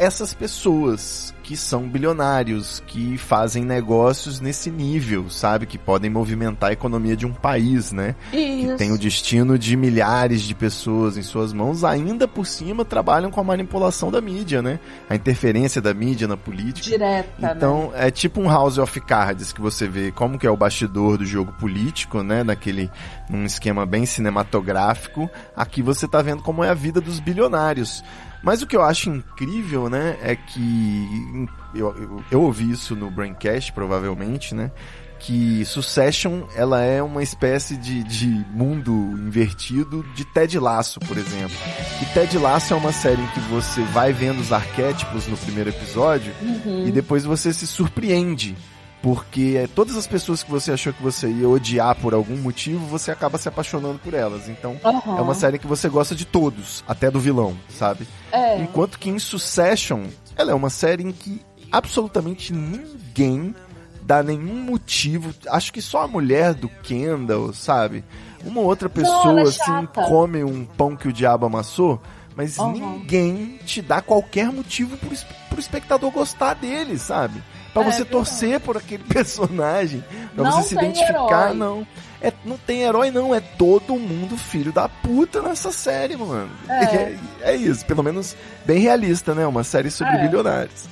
[0.00, 5.66] essas pessoas que são bilionários, que fazem negócios nesse nível, sabe?
[5.66, 8.14] Que podem movimentar a economia de um país, né?
[8.30, 8.76] que Isso.
[8.76, 13.40] tem o destino de milhares de pessoas em suas mãos, ainda por cima trabalham com
[13.40, 14.80] a manipulação da mídia, né?
[15.06, 16.88] A interferência da mídia na política.
[16.88, 17.52] Direta, né?
[17.54, 21.18] Então, é tipo um House of Cards que você vê como que é o bastidor
[21.18, 22.42] do jogo político, né?
[22.42, 22.90] Naquele,
[23.28, 25.28] num esquema bem cinematográfico.
[25.54, 28.02] Aqui você tá vendo como é a vida dos bilionários.
[28.42, 33.10] Mas o que eu acho incrível, né, é que eu, eu, eu ouvi isso no
[33.10, 34.70] Braincast, provavelmente, né?
[35.18, 41.54] Que Succession, ela é uma espécie de, de mundo invertido de Ted Lasso, por exemplo.
[42.00, 45.68] E Ted Lasso é uma série em que você vai vendo os arquétipos no primeiro
[45.68, 46.86] episódio Uhum.
[46.88, 48.56] e depois você se surpreende.
[49.02, 52.84] Porque é, todas as pessoas que você achou que você ia odiar por algum motivo,
[52.86, 54.48] você acaba se apaixonando por elas.
[54.48, 55.16] Então, Aham.
[55.16, 58.06] é uma série que você gosta de todos, até do vilão, sabe?
[58.30, 58.60] É.
[58.60, 60.04] Enquanto que em Succession,
[60.36, 61.40] ela é uma série em que
[61.72, 63.54] absolutamente ninguém
[64.02, 65.32] dá nenhum motivo.
[65.48, 68.04] Acho que só a mulher do Kendall, sabe?
[68.44, 72.02] Uma outra pessoa, ela é assim, come um pão que o diabo amassou,
[72.36, 72.72] mas Aham.
[72.72, 75.10] ninguém te dá qualquer motivo pro,
[75.48, 77.42] pro espectador gostar dele, sabe?
[77.72, 80.04] Pra É, você torcer por aquele personagem,
[80.34, 81.54] pra Não você se identificar, herói.
[81.56, 81.86] não.
[82.22, 83.34] É, não tem herói, não.
[83.34, 86.50] É todo mundo filho da puta nessa série, mano.
[86.68, 86.84] É.
[87.42, 87.86] É, é isso.
[87.86, 89.46] Pelo menos bem realista, né?
[89.46, 90.22] Uma série sobre É.
[90.26, 90.86] bilionários.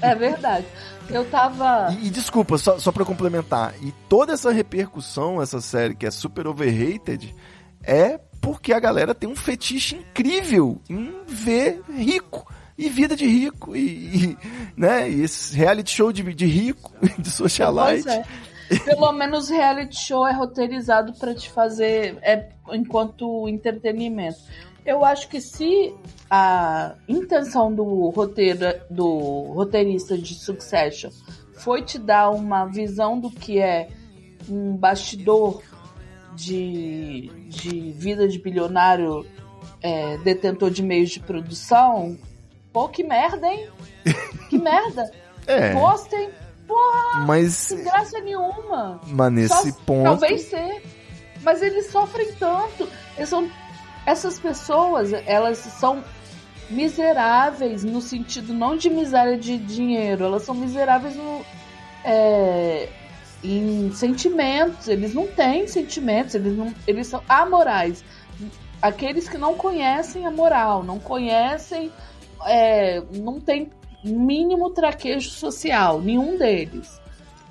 [0.00, 0.66] É verdade.
[1.08, 1.88] Eu tava.
[2.00, 3.74] E, e desculpa, só, só pra complementar.
[3.82, 7.32] E toda essa repercussão, essa série que é super overrated,
[7.84, 12.44] é porque a galera tem um fetiche incrível em ver rico.
[12.76, 13.76] E vida de rico.
[13.76, 14.38] E, e,
[14.76, 15.10] né?
[15.10, 18.04] e esse reality show de, de rico, de socialite.
[18.04, 18.24] Pois é.
[18.84, 24.38] Pelo menos reality show é roteirizado pra te fazer é, enquanto entretenimento.
[24.84, 25.94] Eu acho que se
[26.30, 31.10] a intenção do roteiro do roteirista de Succession
[31.54, 33.88] foi te dar uma visão do que é
[34.48, 35.62] um bastidor
[36.34, 39.24] de, de vida de bilionário
[39.80, 42.18] é, detentor de meios de produção,
[42.72, 43.68] pô, que merda, hein?
[44.48, 45.10] Que merda!
[45.46, 46.30] É, Postem,
[47.26, 49.00] mas, sem graça nenhuma.
[49.06, 50.04] mas nesse Só- ponto.
[50.04, 50.82] Talvez ser.
[51.42, 52.88] Mas eles sofrem tanto.
[53.16, 53.50] Eles são,
[54.06, 56.04] essas pessoas, elas são
[56.70, 61.44] miseráveis no sentido não de miséria de dinheiro, elas são miseráveis no,
[62.04, 62.88] é,
[63.42, 64.88] em sentimentos.
[64.88, 68.04] Eles não têm sentimentos, eles, não, eles são amorais.
[68.80, 71.92] Aqueles que não conhecem a moral, não conhecem,
[72.46, 73.70] é, não tem
[74.04, 77.00] mínimo traquejo social, nenhum deles.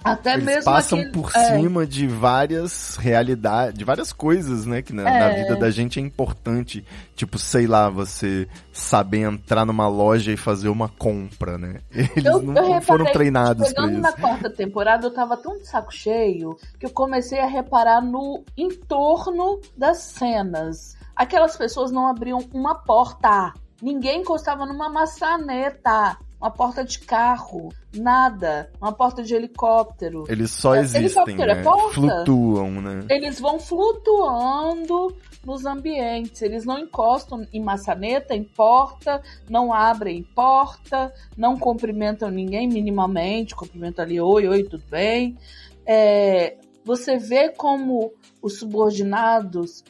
[0.04, 1.58] Até Eles mesmo passam aquele- por é.
[1.60, 4.82] cima de várias realidades, de várias coisas, né?
[4.82, 5.20] Que na, É.
[5.20, 6.84] na vida da gente é importante.
[7.16, 11.82] Tipo, sei lá, você saber entrar numa loja e fazer uma compra, né?
[11.94, 15.56] Eles Eu- não, eu não foram reparei, treinados Chegando na quarta temporada, eu tava tão
[15.60, 20.98] de saco cheio que eu comecei a reparar no entorno das cenas.
[21.16, 23.54] Aquelas pessoas não abriam uma porta.
[23.82, 26.18] Ninguém encostava numa maçaneta.
[26.40, 27.70] Uma porta de carro.
[27.96, 28.72] Nada.
[28.82, 30.26] Uma porta de helicóptero.
[30.28, 31.64] Eles só É, existem, helicóptero é né?
[31.64, 31.94] porta?
[31.94, 33.06] Flutuam, né?
[33.10, 35.16] Eles vão flutuando
[35.46, 36.42] nos ambientes.
[36.42, 43.56] Eles não encostam em maçaneta, em porta, não abrem porta, não cumprimentam ninguém minimamente.
[43.56, 45.38] Cumprimentam ali, oi, oi, tudo bem.
[45.86, 49.84] É, você vê como os subordinados,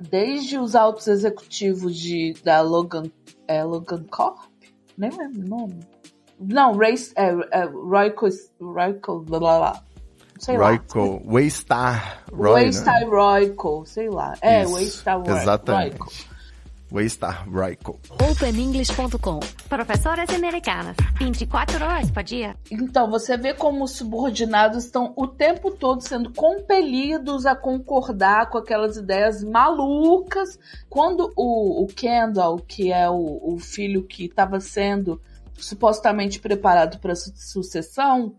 [0.00, 3.04] desde os altos executivos de, da Logan,
[3.46, 4.38] é, Logan Corp,
[4.96, 5.80] nem lembro o nome.
[6.38, 8.26] Não, Race, é, é, Royco,
[8.60, 9.82] Royco, blá blá blá.
[10.38, 10.68] Sei lá.
[10.68, 13.06] Royco, Waystar Roy, Waystar né?
[13.06, 14.32] Royco, sei lá.
[14.40, 15.98] É, Isso, Waystar Roy- Exatamente.
[15.98, 16.29] Royco.
[16.92, 18.00] Waystar Royco.
[18.10, 19.40] OpenEnglish.com.
[19.68, 20.96] Professores americanas.
[21.18, 22.56] 24 horas por dia.
[22.70, 28.58] Então, você vê como os subordinados estão o tempo todo sendo compelidos a concordar com
[28.58, 30.58] aquelas ideias malucas.
[30.88, 35.20] Quando o, o Kendall, que é o, o filho que estava sendo
[35.54, 38.34] supostamente preparado para sucessão,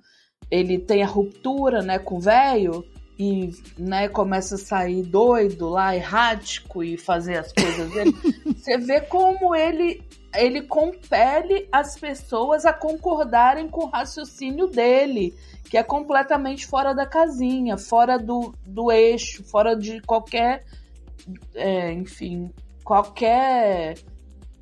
[0.49, 2.83] ele tem a ruptura né, com o velho
[3.21, 8.15] e né, começa a sair doido lá, errático e fazer as coisas dele,
[8.57, 10.01] você vê como ele
[10.33, 15.35] ele compele as pessoas a concordarem com o raciocínio dele,
[15.69, 20.63] que é completamente fora da casinha, fora do, do eixo, fora de qualquer,
[21.53, 22.49] é, enfim,
[22.83, 23.97] qualquer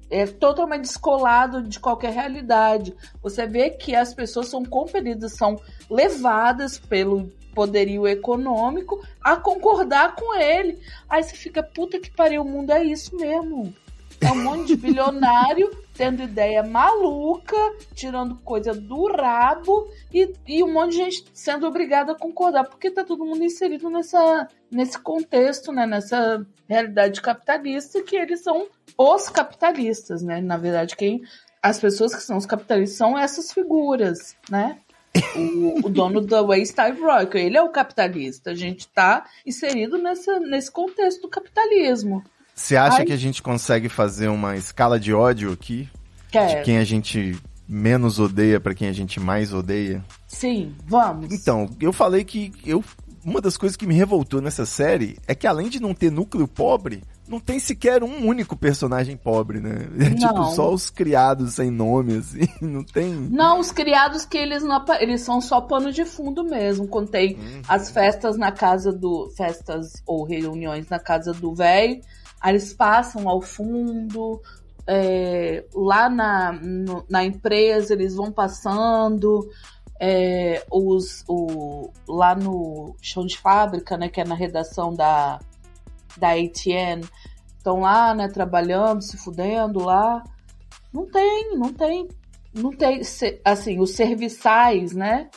[0.09, 2.95] é totalmente descolado de qualquer realidade.
[3.21, 5.55] Você vê que as pessoas são compelidas, são
[5.87, 10.79] levadas pelo poderio econômico a concordar com ele.
[11.09, 13.75] Aí você fica, puta que pariu, o mundo é isso mesmo.
[14.21, 17.57] É um monte de bilionário tendo ideia maluca,
[17.93, 22.89] tirando coisa do rabo e, e um monte de gente sendo obrigada a concordar, porque
[22.89, 25.85] tá todo mundo inserido nessa, nesse contexto, né?
[25.85, 30.39] Nessa realidade capitalista que eles são os capitalistas, né?
[30.39, 31.21] Na verdade, quem
[31.61, 34.77] as pessoas que são os capitalistas são essas figuras, né?
[35.35, 38.51] O, o, dono da Wayside Rock, ele é o capitalista.
[38.51, 42.23] A gente está inserido nessa, nesse contexto do capitalismo.
[42.53, 43.05] Você acha Ai.
[43.05, 45.89] que a gente consegue fazer uma escala de ódio aqui?
[46.31, 46.59] Quer.
[46.59, 47.37] De quem a gente
[47.67, 50.03] menos odeia para quem a gente mais odeia?
[50.27, 51.31] Sim, vamos.
[51.33, 52.83] Então, eu falei que eu
[53.23, 56.47] uma das coisas que me revoltou nessa série é que além de não ter núcleo
[56.47, 59.87] pobre, não tem sequer um único personagem pobre, né?
[59.99, 63.13] É tipo só os criados sem nome, assim, não tem.
[63.13, 66.87] Não, os criados que eles não eles são só pano de fundo mesmo.
[66.87, 67.61] Contei uhum.
[67.67, 69.29] as festas na casa do.
[69.37, 72.01] festas ou reuniões na casa do velho.
[72.41, 74.41] Aí eles passam ao fundo,
[74.87, 79.47] é, lá na, no, na empresa eles vão passando,
[79.99, 85.39] é, os, o, lá no chão de fábrica, né, que é na redação da,
[86.19, 87.01] da ATN,
[87.57, 90.23] estão lá, né, trabalhando, se fudendo lá.
[90.93, 92.07] Não tem, não tem,
[92.53, 93.01] não tem,
[93.45, 95.29] assim, os serviçais, né,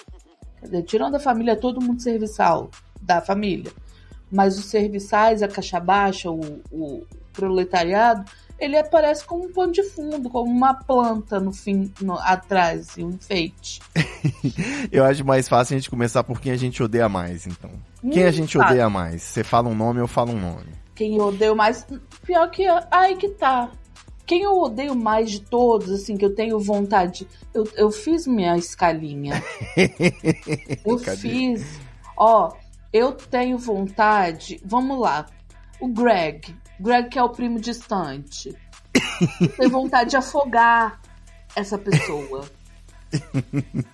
[0.86, 2.70] tirando a família, todo mundo serviçal
[3.00, 3.72] da família.
[4.30, 8.24] Mas os serviçais, a caixa baixa, o, o proletariado,
[8.58, 13.10] ele aparece como um pano de fundo, como uma planta no fim, no, atrás, um
[13.10, 13.80] enfeite.
[14.90, 17.70] Eu acho mais fácil a gente começar por quem a gente odeia mais, então.
[18.02, 19.22] Hum, quem a hum, gente odeia mais?
[19.22, 20.82] Você fala um nome, eu falo um nome.
[20.94, 21.86] Quem eu odeio mais?
[22.24, 22.64] Pior que.
[22.90, 23.70] Ai, que tá.
[24.24, 27.26] Quem eu odeio mais de todos, assim, que eu tenho vontade.
[27.52, 29.42] Eu, eu fiz minha escalinha.
[30.84, 31.16] eu Cadê?
[31.16, 31.80] fiz.
[32.16, 32.52] Ó,
[32.92, 34.60] eu tenho vontade.
[34.64, 35.26] Vamos lá.
[35.80, 36.54] O Greg.
[36.82, 38.54] Greg, que é o primo distante.
[39.56, 41.00] Tem vontade de afogar
[41.54, 42.44] essa pessoa.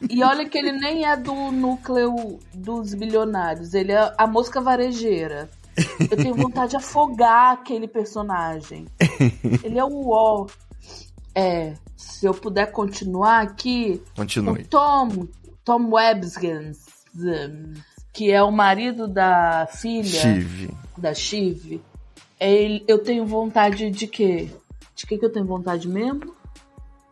[0.08, 5.50] E olha que ele nem é do núcleo dos bilionários, ele é a mosca varejeira.
[6.10, 8.86] Eu tenho vontade de afogar aquele personagem.
[9.62, 10.46] Ele é o ó.
[11.34, 14.02] É, se eu puder continuar aqui.
[14.16, 14.62] Continue.
[14.62, 15.28] O Tom,
[15.64, 16.78] Tom Webskins,
[18.12, 20.76] que é o marido da filha Chive.
[20.96, 21.80] da Chive,
[22.40, 24.48] eu tenho vontade de quê?
[24.94, 26.34] De que, que eu tenho vontade mesmo?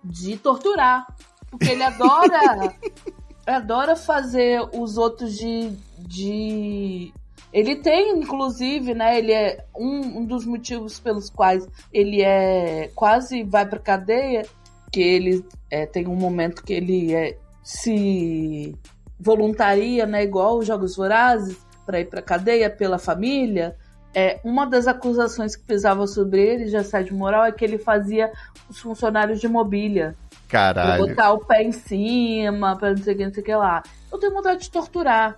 [0.03, 1.07] De torturar.
[1.51, 2.75] Porque ele adora.
[3.47, 5.73] adora fazer os outros de.
[5.99, 7.13] de...
[7.53, 9.19] Ele tem, inclusive, né?
[9.19, 14.47] Ele é um, um dos motivos pelos quais ele é quase vai pra cadeia.
[14.93, 18.75] Que ele é, tem um momento que ele é, se
[19.19, 23.77] voluntaria, né, igual os Jogos Vorazes, para ir para cadeia pela família,
[24.17, 28.33] é, uma das acusações que pesava sobre ele de assédio moral é que ele fazia
[28.67, 30.17] os funcionários de mobília.
[30.49, 31.05] Caralho.
[31.05, 33.55] Pra botar o pé em cima, pra não sei o que, não sei o que
[33.55, 33.83] lá.
[34.11, 35.37] Eu tenho vontade de torturar.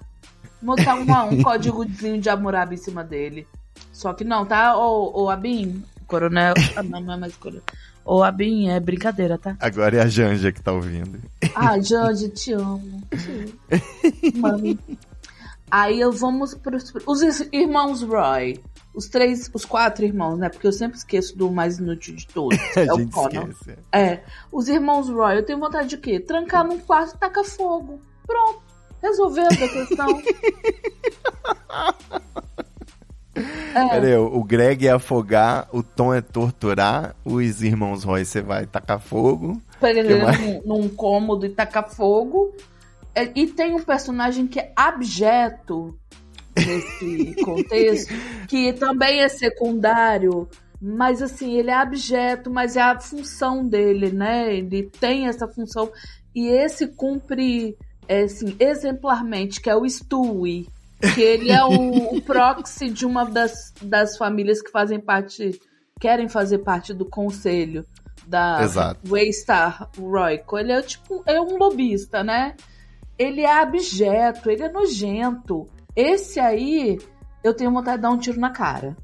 [0.63, 3.49] Botar uma, um códigozinho de Hammurabi em cima dele.
[3.93, 4.79] Só que não, tá?
[4.79, 6.55] Ô, ô Abin, coronel.
[6.77, 7.65] Ah, não, não é mais coronel.
[8.05, 9.57] Ô, Abin, é brincadeira, tá?
[9.59, 11.19] Agora é a Janja que tá ouvindo.
[11.53, 13.03] Ah, Janja, te amo.
[13.11, 14.79] Te Mami.
[15.71, 18.61] Aí eu vamos pros, os irmãos Roy.
[18.95, 20.49] Os três, os quatro irmãos, né?
[20.49, 22.59] Porque eu sempre esqueço do mais inútil de todos.
[22.77, 23.51] é o Conan.
[23.93, 24.21] É.
[24.51, 26.19] Os irmãos Roy, eu tenho vontade de quê?
[26.19, 28.01] Trancar num quarto e tacar fogo.
[28.27, 28.61] Pronto.
[29.01, 30.09] Resolvendo a questão.
[33.75, 33.89] É.
[33.89, 38.99] Peraí, o Greg é afogar, o Tom é torturar, os irmãos Roy você vai tacar
[38.99, 39.61] fogo.
[39.79, 42.53] Prender num, num cômodo e tacar fogo.
[43.19, 45.99] É, e tem um personagem que é abjeto
[46.57, 48.15] nesse contexto,
[48.47, 50.49] que também é secundário,
[50.81, 54.55] Mas assim, ele é abjeto, mas é a função dele, né?
[54.55, 55.91] Ele tem essa função.
[56.33, 60.69] E esse cumpre, é, assim, exemplarmente, que é o Stewie.
[61.15, 65.61] Que ele é o, o proxy de uma das, das famílias que fazem parte,
[66.01, 67.85] querem fazer parte do conselho
[68.25, 69.01] da Exato.
[69.11, 70.57] Waystar Royco.
[70.57, 72.55] Ele é tipo, é um lobista, né?
[73.19, 75.69] Ele é abjeto, ele é nojento.
[75.97, 76.99] Esse aí,
[77.43, 78.97] eu tenho vontade de dar um tiro na cara.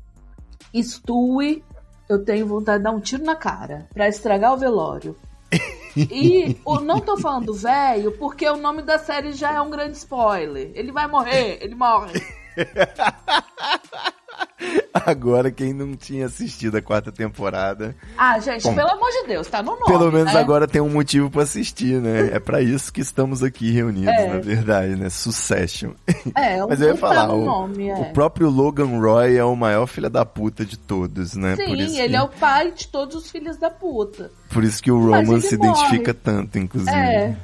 [0.75, 1.65] Stewie,
[2.09, 5.17] eu tenho vontade de dar um tiro na cara pra estragar o velório.
[5.97, 9.97] E eu não tô falando velho porque o nome da série já é um grande
[9.97, 10.73] spoiler.
[10.75, 12.21] Ele vai morrer, ele morre.
[14.93, 17.97] Agora, quem não tinha assistido a quarta temporada.
[18.16, 19.87] Ah, gente, Bom, pelo amor de Deus, tá no nome.
[19.87, 20.41] Pelo menos né?
[20.41, 22.30] agora tem um motivo pra assistir, né?
[22.32, 24.28] É pra isso que estamos aqui reunidos, É.
[24.28, 25.11] na verdade, né?
[25.11, 25.93] Succession.
[26.37, 27.95] É, Mas eu ia tá falar, no o, nome, é.
[27.95, 31.57] o próprio Logan Roy é o maior filho da puta de todos, né?
[31.57, 34.30] Sim, ele que, é o pai de todos os filhos da puta.
[34.51, 35.70] Por isso que o Mas Roman se morre.
[35.70, 36.97] identifica tanto, inclusive.
[36.97, 37.37] É.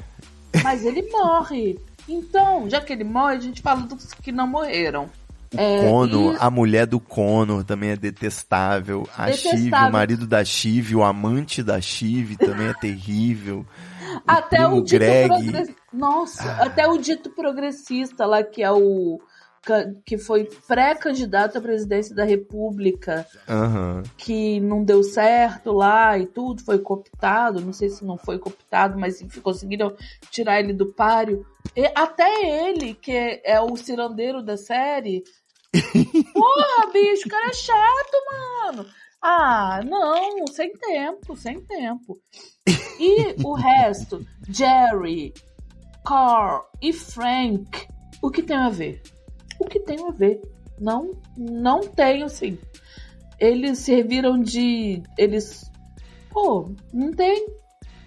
[0.63, 1.79] Mas ele morre.
[2.09, 5.09] Então, já que ele morre, a gente fala dos que não morreram.
[5.57, 9.09] É, Conor, e- a mulher do Conor também é detestável.
[9.17, 9.59] A Detestável.
[9.59, 13.67] Shiv, o marido da Shiv, o amante da Shiv também é terrível.
[14.27, 15.29] até primo o dito Greg.
[15.29, 15.75] progressista.
[15.93, 19.21] Nossa, até o dito progressista lá, que é o.
[20.07, 24.03] que foi pré-candidato à presidência da República, Aham.
[24.17, 27.61] que não deu certo lá e tudo, foi cooptado.
[27.61, 29.93] Não sei se não foi cooptado, mas conseguiram
[30.31, 31.45] tirar ele do páreo.
[31.77, 35.23] E até ele, que é, é o cirandeiro da série.
[36.33, 38.87] Porra, bicho, o cara é chato, mano.
[39.23, 42.19] Ah, não, sem tempo, sem tempo.
[42.99, 45.33] E o resto, Jerry,
[46.05, 47.87] Carl e Frank,
[48.23, 49.03] o que tem a ver?
[49.59, 50.41] O que tem a ver?
[50.79, 52.59] Não, não tem, assim.
[53.39, 55.03] Eles serviram de.
[55.19, 55.71] Eles.
[56.31, 57.47] Pô, não tem.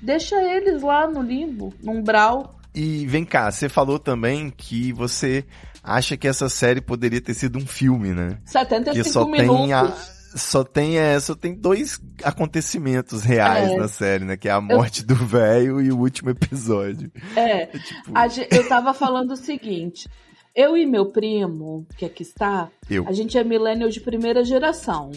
[0.01, 2.59] Deixa eles lá no limbo, no umbral.
[2.75, 5.45] E vem cá, você falou também que você
[5.83, 8.39] acha que essa série poderia ter sido um filme, né?
[8.45, 9.57] 75 Que só minutos.
[9.57, 9.93] tem a,
[10.35, 13.77] só tem é, só tem dois acontecimentos reais É.
[13.77, 14.37] na série, né?
[14.37, 17.11] Que é a morte do velho e o último episódio.
[17.35, 20.07] É, tipo- a ge- eu tava falando o seguinte.
[20.55, 23.07] Eu e meu primo, que aqui está, Eu.
[23.07, 25.11] a gente é millennial de primeira geração.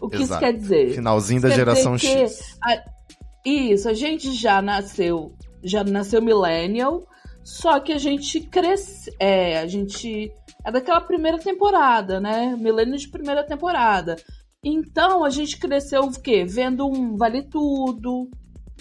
[0.00, 0.40] O que isso Exato.
[0.40, 0.94] quer dizer?
[0.94, 2.56] Finalzinho da Quer geração X.
[2.64, 2.82] a-
[3.44, 5.32] isso, a gente já nasceu,
[5.62, 7.06] já nasceu millennial,
[7.42, 10.30] só que a gente cresce, é, a gente
[10.64, 12.54] é daquela primeira temporada, né?
[12.58, 14.16] Millennial de primeira temporada.
[14.62, 16.44] Então a gente cresceu o quê?
[16.44, 18.28] Vendo um Vale Tudo,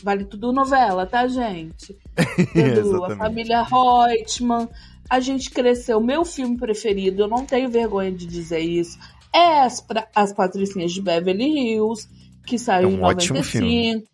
[0.03, 1.97] Vale Tudo novela, tá, gente?
[2.53, 4.67] Vendo a família Reutemann.
[5.09, 5.99] A gente cresceu.
[6.01, 8.99] Meu filme preferido, eu não tenho vergonha de dizer isso,
[9.33, 12.07] é As, Pra- As Patricinhas de Beverly Hills,
[12.45, 14.07] que saiu É um em ótimo 95,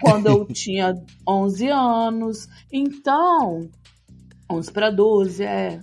[0.00, 0.94] quando eu tinha
[1.28, 2.48] 11 anos.
[2.72, 3.68] Então,
[4.50, 5.80] 11 para 12, é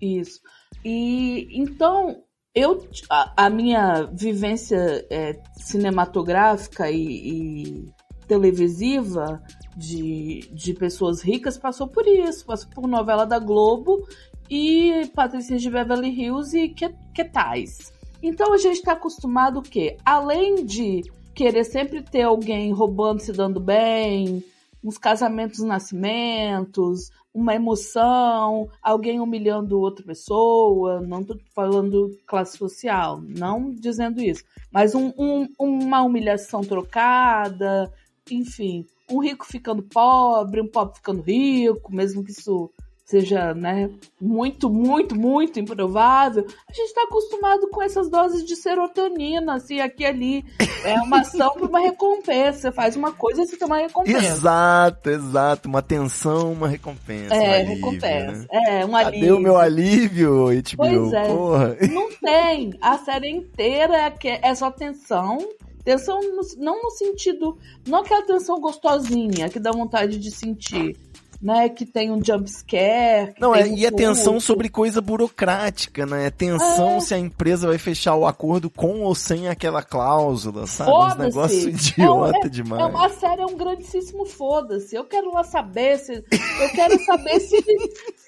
[0.00, 0.40] isso.
[0.84, 2.22] E então,
[2.54, 7.88] eu a, a minha vivência é, cinematográfica e, e
[8.28, 9.42] televisiva
[9.76, 14.06] de, de pessoas ricas passou por isso, passou por novela da Globo
[14.48, 17.92] e Patricinha de Beverly Hills e que, que tais.
[18.22, 19.96] Então a gente está acostumado o quê?
[20.04, 21.02] Além de
[21.34, 24.44] querer sempre ter alguém roubando, se dando bem,
[24.82, 33.72] uns casamentos, nascimentos, uma emoção, alguém humilhando outra pessoa, não tô falando classe social, não
[33.74, 37.92] dizendo isso, mas um, um- uma humilhação trocada,
[38.30, 42.70] enfim, um rico ficando pobre, um pobre ficando rico, mesmo que isso
[43.04, 43.90] seja, né,
[44.20, 50.02] muito, muito, muito improvável, a gente está acostumado com essas doses de serotonina, assim, aqui
[50.02, 50.44] e ali.
[50.84, 52.58] É uma ação para uma recompensa.
[52.60, 54.18] Você faz uma coisa, você tem uma recompensa.
[54.26, 55.68] Exato, exato.
[55.68, 57.34] Uma tensão, uma recompensa.
[57.34, 58.48] um É, alívio, recompensa.
[58.52, 58.80] né?
[58.80, 59.36] É, um Cadê alívio.
[59.36, 60.76] o meu alívio, HBO?
[60.76, 61.22] Pois é.
[61.28, 61.76] Porra.
[61.90, 62.72] Não tem.
[62.80, 65.38] A série inteira é, que- é só tensão.
[65.84, 67.58] Tensão no- não no sentido.
[67.86, 70.96] Não aquela tensão gostosinha que dá vontade de sentir.
[71.44, 71.68] Né?
[71.68, 73.34] Que tem um jump scare.
[73.38, 76.28] Não, é, um e é tensão sobre coisa burocrática, né?
[76.28, 77.00] É tensão É.
[77.00, 80.90] se a empresa vai fechar o acordo com ou sem aquela cláusula, sabe?
[80.90, 81.18] Foda-se.
[81.20, 82.82] negócio É um- idiota é- demais.
[82.82, 84.96] É uma série, é um grandíssimo foda-se.
[84.96, 86.14] Eu quero lá saber se.
[86.14, 87.62] Eu quero saber se,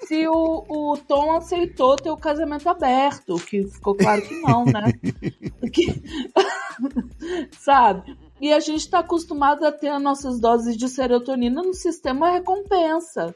[0.07, 3.37] se o, o Tom aceitou ter o casamento aberto.
[3.39, 4.93] Que ficou claro que não, né?
[5.73, 6.03] Que-
[7.59, 8.15] Sabe?
[8.41, 13.35] E a gente tá acostumado a ter as nossas doses de serotonina no sistema recompensa.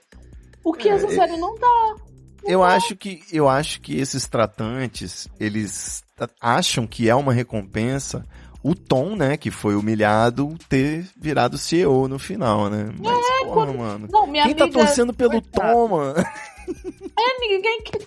[0.63, 1.97] O que É, essa é- série não dá.
[2.45, 6.03] Eu acho que eu acho que esses tratantes, eles
[6.41, 8.27] acham que é uma recompensa
[8.63, 12.91] o Tom, né, que foi humilhado, ter virado CEO no final, né?
[12.99, 14.09] Mas, É, porra, quando- mano.
[14.11, 15.73] Não, minha Quem tá amiga- torcendo pelo Coitada.
[15.73, 16.19] Tom, mano?
[16.19, 18.07] É, ninguém que.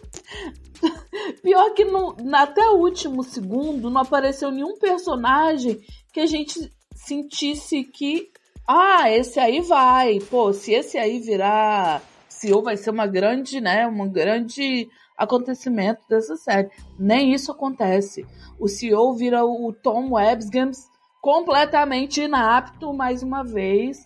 [1.41, 5.80] Pior que no, até o último segundo não apareceu nenhum personagem
[6.12, 6.72] que a gente
[7.06, 8.32] sentisse que.
[8.68, 10.20] Ah, esse aí vai.
[10.20, 13.88] Pô, se esse aí virar CEO, vai ser uma grande, né?
[13.88, 16.70] Um grande acontecimento dessa série.
[16.97, 18.26] Nem isso acontece.
[18.60, 20.89] O CEO vira o Tom Websgams
[21.22, 24.04] completamente inapto mais uma vez.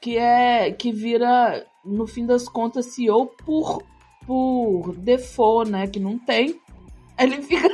[0.00, 0.72] Que é.
[0.72, 3.82] Que vira, no fim das contas, CEO por
[4.26, 5.86] por default, né?
[5.86, 6.60] Que não tem.
[7.18, 7.68] Ele fica.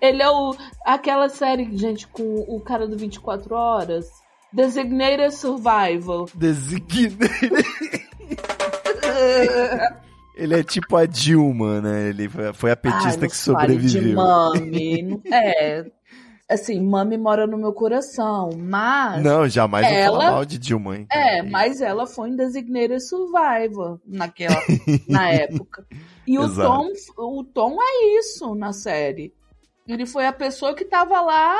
[0.00, 0.54] Ele é o.
[0.84, 4.06] Aquela série, gente, com o cara do 24 Horas.
[4.52, 6.26] Designated Survival.
[6.34, 7.18] Designated.
[10.34, 12.08] Ele é tipo a Dilma, né?
[12.08, 14.16] Ele foi- a petista Ai, que sobreviveu.
[14.16, 15.20] mami.
[15.30, 15.84] É.
[16.50, 19.22] Assim, mami mora no meu coração, mas.
[19.22, 21.06] Não, jamais vou Ela- falar mal de Dilma, hein?
[21.10, 24.60] É, mas ela foi em Designated Survivor naquela,
[25.08, 25.86] na época.
[26.26, 26.68] E o Exato.
[27.16, 29.32] Tom, o Tom é isso na série.
[29.92, 31.56] Ele foi a pessoa que tava lá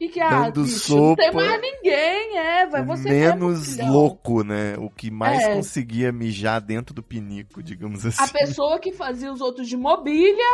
[0.00, 1.44] e que, ah, Dando bicho, não tem sopa.
[1.44, 4.74] mais ninguém, é, vai você Menos mesmo, louco, né?
[4.78, 5.54] O que mais É.
[5.54, 8.22] conseguia mijar dentro do pinico, digamos assim.
[8.22, 10.44] A pessoa que fazia os outros de mobília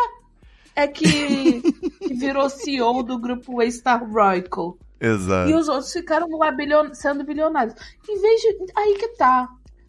[0.76, 1.02] é que,
[2.00, 4.76] que virou CEO do grupo Waystar Royal.
[5.00, 5.50] Exato.
[5.50, 7.74] E os outros ficaram lá bilhon- sendo bilionários.
[8.08, 8.56] Em vez de.
[8.76, 9.48] Aí que tá.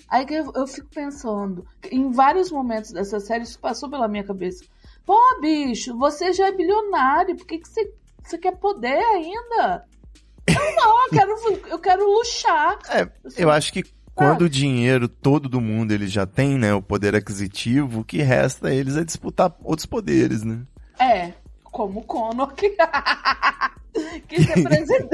[0.10, 1.66] Aí que eu, eu fico pensando.
[1.92, 4.64] Em vários momentos dessa série, isso passou pela minha cabeça.
[5.12, 7.36] Pô, bicho, você já é bilionário.
[7.36, 7.94] Por que, que você,
[8.24, 9.84] você quer poder ainda?
[10.48, 12.80] Eu não, eu quero, eu quero luxar.
[12.90, 13.84] É, eu acho que
[14.16, 18.22] quando o dinheiro todo do mundo ele já tem, né, o poder aquisitivo, o que
[18.22, 20.62] resta a eles é disputar outros poderes, né?
[20.98, 22.70] É, como o Conor que,
[24.30, 25.10] que ser presidente.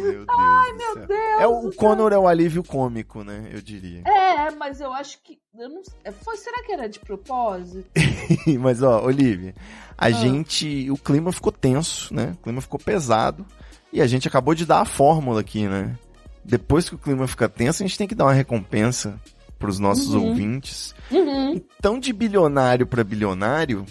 [0.00, 0.26] Meu Deus.
[0.28, 1.40] Ai, meu Deus.
[1.40, 1.72] É, o.
[1.72, 3.48] Conor é o alívio cômico, né?
[3.52, 4.02] Eu diria.
[4.06, 5.38] É, mas eu acho que.
[5.58, 5.82] Eu não,
[6.22, 7.88] foi, será que era de propósito?
[8.60, 9.54] Mas, ó, Olivia,
[9.96, 10.10] a Ah.
[10.10, 10.90] gente.
[10.90, 12.32] O clima ficou tenso, né?
[12.40, 13.46] O clima ficou pesado.
[13.92, 15.96] E a gente acabou de dar a fórmula aqui, né?
[16.44, 19.18] Depois que o clima fica tenso, a gente tem que dar uma recompensa
[19.58, 20.28] pros nossos Uhum.
[20.30, 20.92] ouvintes.
[21.10, 21.62] Uhum.
[21.78, 23.86] Então, de bilionário para bilionário,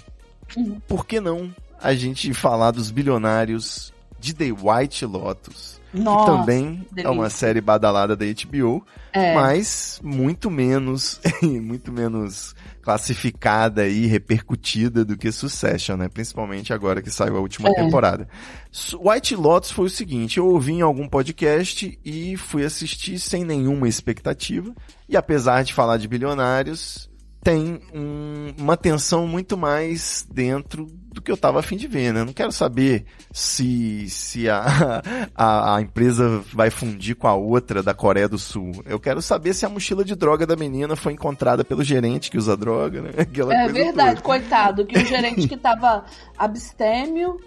[0.57, 0.79] Uhum.
[0.87, 5.81] por que não a gente falar dos bilionários de The White Lotus?
[5.93, 7.37] Nossa, que também é uma delícia.
[7.39, 9.33] série badalada da HBO, É.
[9.35, 16.09] mas muito menos, muito menos classificada e repercutida do que Succession, né?
[16.09, 17.73] Principalmente agora que saiu a última É.
[17.73, 18.27] temporada.
[18.99, 23.87] White Lotus foi o seguinte, eu ouvi em algum podcast e fui assistir sem nenhuma
[23.87, 24.73] expectativa,
[25.07, 27.09] e apesar de falar de bilionários,
[27.43, 32.21] tem um- uma tensão muito mais dentro do que eu tava afim de ver, né?
[32.21, 35.01] Eu não quero saber se, se a,
[35.35, 38.71] a, a empresa vai fundir com a outra da Coreia do Sul.
[38.85, 42.37] Eu quero saber se a mochila de droga da menina foi encontrada pelo gerente que
[42.37, 43.11] usa droga, né?
[43.19, 44.21] Aquela É verdade, toda.
[44.21, 46.03] coitado, que o gerente que tava
[46.37, 47.37] abstêmio,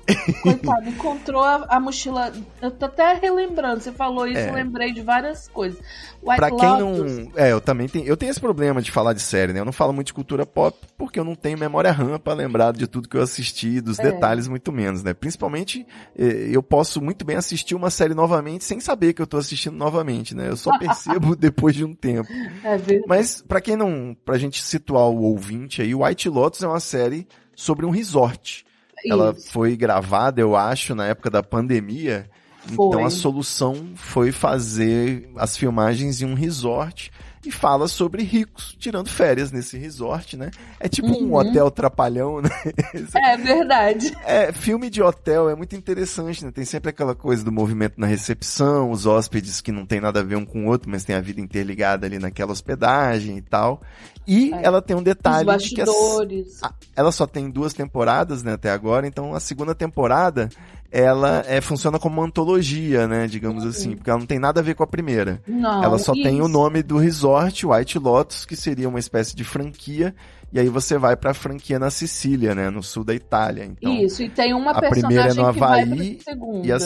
[0.42, 2.32] coitado, encontrou a, a mochila.
[2.60, 4.48] Eu tô até relembrando, você falou isso, É.
[4.50, 5.78] eu lembrei de várias coisas.
[6.22, 7.32] White Pra quem Lotus, não.
[7.36, 8.04] É, eu também tenho.
[8.04, 9.60] Eu tenho esse problema de falar de série, né?
[9.60, 12.72] Eu não falo muito de cultura pop porque eu não tenho memória RAM pra lembrar
[12.72, 14.10] de tudo que eu assisti, dos É.
[14.10, 15.14] detalhes, muito menos, né?
[15.14, 15.86] Principalmente,
[16.16, 19.76] eh, eu posso muito bem assistir uma série novamente sem saber que eu tô assistindo
[19.76, 20.48] novamente, né?
[20.48, 22.28] Eu só percebo depois de um tempo.
[22.64, 23.00] É.
[23.06, 24.16] Mas, pra quem não.
[24.24, 28.64] Pra gente situar o ouvinte aí, White Lotus é uma série sobre um resort.
[29.08, 29.50] Ela Isso.
[29.52, 32.28] foi gravada, eu acho, na época da pandemia.
[32.72, 33.04] Então Foi.
[33.04, 37.12] a solução foi fazer as filmagens em um resort
[37.46, 40.50] e fala sobre ricos tirando férias nesse resort, né?
[40.80, 41.34] É tipo um Uhum.
[41.36, 42.50] hotel trapalhão, né?
[43.14, 44.12] É verdade.
[44.24, 46.50] É, filme de hotel é muito interessante, né?
[46.50, 50.22] Tem sempre aquela coisa do movimento na recepção, os hóspedes que não tem nada a
[50.22, 53.80] ver um com o outro, mas tem a vida interligada ali naquela hospedagem e tal.
[54.26, 54.64] E É.
[54.64, 56.62] ela tem um Os detalhe de que as- bastidores.
[56.62, 60.48] a- ela só tem duas temporadas, né, até agora, então a segunda temporada
[60.90, 64.62] ela é, funciona como uma antologia, né, digamos assim, porque ela não tem nada a
[64.62, 65.40] ver com a primeira.
[65.46, 66.48] Não, ela só tem o isso.
[66.48, 70.14] nome do resort, White Lotus, que seria uma espécie de franquia,
[70.52, 73.64] e aí você vai pra franquia na Sicília, né, no sul da Itália.
[73.64, 76.18] Então, Isso, e tem uma a personagem primeira é no que vai Havaí
[76.64, 76.78] e a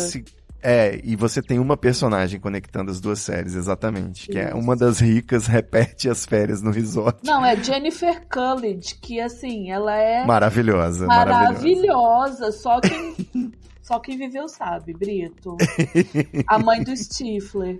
[0.62, 4.58] é, e você tem uma personagem conectando as duas séries, exatamente, que é Isso.
[4.58, 7.18] uma das ricas repete as férias no resort.
[7.24, 11.52] Não, é Jennifer Coolidge, que assim, ela é Maravilhosa, maravilhosa.
[11.52, 13.14] maravilhosa, só quem
[13.90, 15.56] só quem viveu sabe, Brito.
[16.46, 17.76] A mãe do Stifler.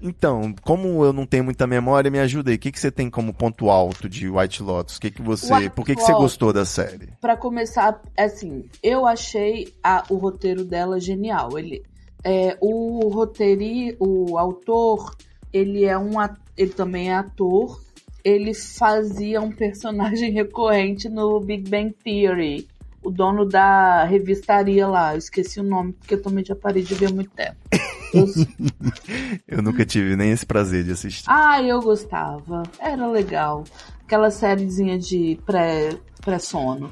[0.00, 2.56] Então, como eu não tenho muita memória, me ajuda aí.
[2.56, 4.96] O que, que você tem como ponto alto de White Lotus?
[4.96, 7.10] O que que você, White por que, que você gostou da série?
[7.20, 11.58] Pra começar, assim, eu achei a- o roteiro dela genial.
[11.58, 11.82] Ele
[12.24, 15.14] É, o roteiri, o autor,
[15.52, 16.12] ele é um
[16.56, 17.80] ele também é ator.
[18.24, 22.66] Ele fazia um personagem recorrente no Big Bang Theory.
[23.02, 26.94] O dono da revistaria lá, eu esqueci o nome porque eu também já parei de
[26.94, 27.56] ver muito tempo.
[28.12, 28.26] Eu-
[29.46, 31.24] Eu nunca tive nem esse prazer de assistir.
[31.28, 32.62] Ah, eu gostava.
[32.78, 33.64] Era legal.
[34.04, 36.90] Aquela sériezinha de pré- pré-sono.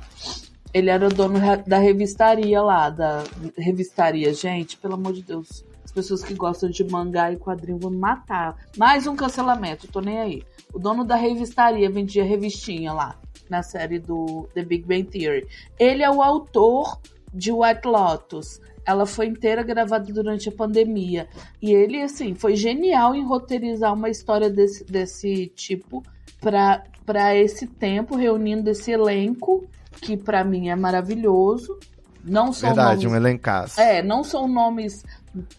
[0.72, 3.24] Ele era o dono da revistaria lá, da
[3.56, 4.32] revistaria.
[4.34, 5.64] Gente, pelo amor de Deus.
[5.84, 8.54] As pessoas que gostam de mangá e quadrinho vão matar.
[8.76, 10.42] Mais um cancelamento, tô nem aí.
[10.72, 13.16] O dono da revistaria vendia revistinha lá,
[13.50, 15.46] na série do The Big Bang Theory.
[15.78, 16.98] Ele é o autor
[17.32, 18.60] de White Lotus.
[18.86, 21.28] Ela foi inteira gravada durante a pandemia.
[21.60, 26.02] E ele, assim, foi genial em roteirizar uma história desse, desse tipo
[26.40, 29.66] para esse tempo, reunindo esse elenco,
[30.00, 31.78] que para mim é maravilhoso.
[32.24, 33.80] Não são Verdade, nomes, um elencaço.
[33.80, 35.04] é, não são nomes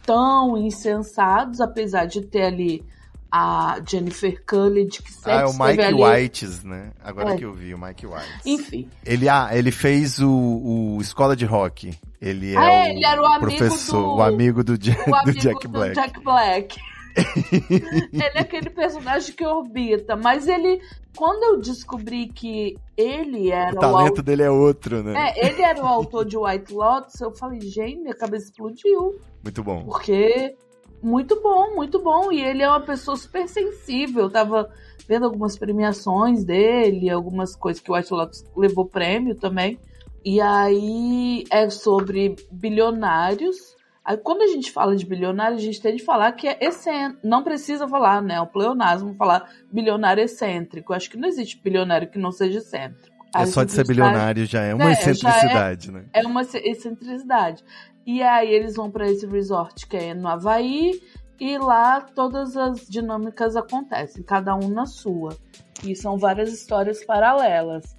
[0.05, 2.83] tão insensados, apesar de ter ali
[3.31, 6.01] a Jennifer Coolidge, que sempre Ah, é o Mike ali.
[6.03, 6.91] Whites, né?
[7.03, 7.37] Agora É.
[7.37, 8.45] que eu vi, o Mike Whites.
[8.45, 8.89] Enfim.
[9.05, 11.93] Ele, ah, ele fez o, o Escola de Rock.
[12.21, 14.99] Ele é, Ah, é, o, ele era o amigo professor, do- o amigo do, Ja-
[15.01, 15.95] o do amigo Jack do Black.
[15.95, 16.77] Jack Black.
[17.59, 20.79] ele é aquele personagem que orbita, mas ele,
[21.17, 25.31] quando eu descobri que ele era O o, talento au- dele é outro, né?
[25.35, 29.63] é, ele era o autor de White Lotus, eu falei, gente, minha cabeça explodiu, Muito
[29.63, 29.83] bom.
[29.85, 30.55] porque
[31.01, 34.69] muito bom, muito bom, e ele é uma pessoa super sensível, eu tava
[35.07, 39.79] vendo algumas premiações dele, algumas coisas que o Lotus levou prêmio também,
[40.23, 43.57] e aí é sobre bilionários.
[44.03, 47.25] Aí quando a gente fala de bilionário, a gente tem de falar que é excêntrico.
[47.25, 48.35] Não precisa falar, né?
[48.35, 50.91] É o pleonasmo falar bilionário excêntrico.
[50.91, 53.19] Eu acho que não existe bilionário que não seja excêntrico.
[53.35, 56.05] É só de ser bilionário já é uma É, é- excentricidade, né?
[56.13, 57.63] É uma excentricidade.
[58.05, 60.99] E aí eles vão para esse resort que é no Havaí.
[61.39, 65.37] E lá todas as dinâmicas acontecem, cada um na sua.
[65.83, 67.97] E são várias histórias paralelas.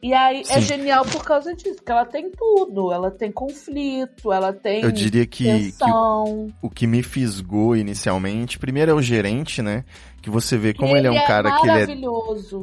[0.00, 0.60] E aí é Sim.
[0.60, 2.92] genial por causa disso, porque ela tem tudo.
[2.92, 6.48] Ela tem conflito, ela tem Eu diria que, que tensão.
[6.62, 9.84] o que me fisgou inicialmente, primeiro é o gerente, né?
[10.20, 11.86] Que você vê como E ele é um cara que ele é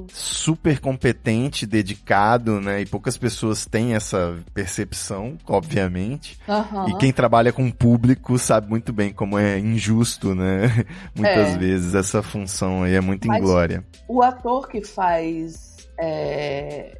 [0.10, 2.82] super competente, dedicado, né?
[2.82, 6.38] E poucas pessoas têm essa percepção, obviamente.
[6.47, 6.89] Aham.
[6.89, 10.86] E quem trabalha com público sabe muito bem como é injusto, né?
[11.16, 11.58] Muitas É.
[11.58, 13.86] vezes essa função aí é muito Mas- inglória.
[14.08, 16.97] O ator que faz é,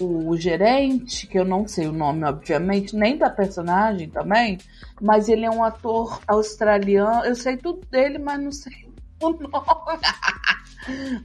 [0.00, 4.56] o gerente, que eu não sei o nome, obviamente, nem da personagem também,
[5.02, 7.24] mas ele é um ator australiano.
[7.24, 8.88] Eu sei tudo dele, mas não sei
[9.20, 10.00] o nome.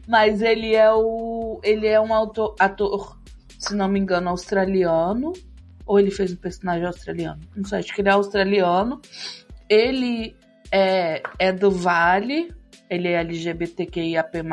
[0.08, 1.60] mas ele é o.
[1.64, 3.18] Ele é um autor, ator,
[3.60, 5.34] se não me engano, australiano.
[5.86, 7.42] Ou ele fez um personagem australiano?
[7.56, 9.00] Não sei, acho que ele é australiano.
[9.70, 10.36] Ele
[10.72, 12.54] é, é do Vale,
[12.90, 14.44] ele é LGBTQIAP+.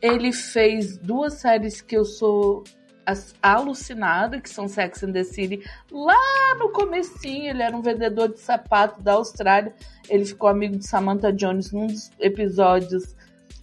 [0.00, 2.64] Ele fez duas séries que eu sou
[3.06, 5.62] as- alucinada, que são Sex and the City.
[5.90, 9.74] Lá no comecinho, ele era um vendedor de sapato da Austrália.
[10.08, 13.14] Ele ficou amigo de Samantha Jones num dos episódios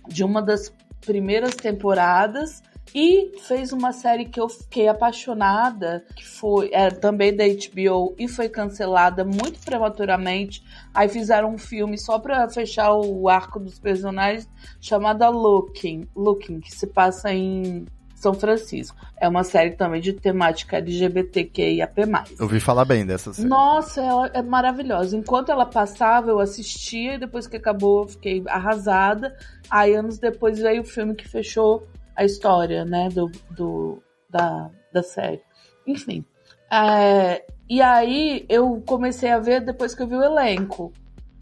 [0.08, 2.62] de uma das primeiras temporadas.
[2.94, 8.28] E fez uma série que eu fiquei apaixonada, que foi é, também da HBO e
[8.28, 10.62] foi cancelada muito prematuramente.
[10.94, 14.46] Aí fizeram um filme só pra fechar o arco dos personagens,
[14.82, 17.86] chamada Looking, Looking, que se passa em
[18.22, 18.96] São Francisco.
[19.20, 21.96] É uma série também de temática LGBTQIAP+.
[22.40, 23.48] Ouvi falar bem dessa série.
[23.48, 25.18] Nossa, ela é maravilhosa.
[25.18, 29.36] Enquanto ela passava, eu assistia e depois que acabou, eu fiquei arrasada.
[29.68, 35.02] Aí, anos depois, veio o filme que fechou a história, né, do, do, da, da
[35.02, 35.42] série.
[35.88, 36.24] Enfim.
[36.72, 40.94] É, e aí, eu comecei a ver depois que eu vi o elenco.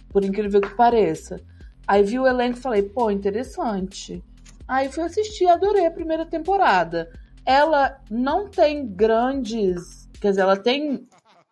[0.07, 1.41] Por incrível que pareça.
[1.85, 4.23] Aí vi o elenco e falei, pô, interessante.
[4.69, 7.09] Aí fui assistir, adorei a primeira temporada.
[7.43, 10.07] Ela não tem grandes.
[10.21, 11.07] Quer dizer, ela tem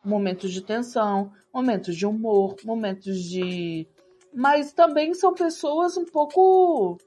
[0.06, 3.88] momentos de tensão, momentos de humor, momentos de.
[4.34, 6.98] Mas também são pessoas um pouco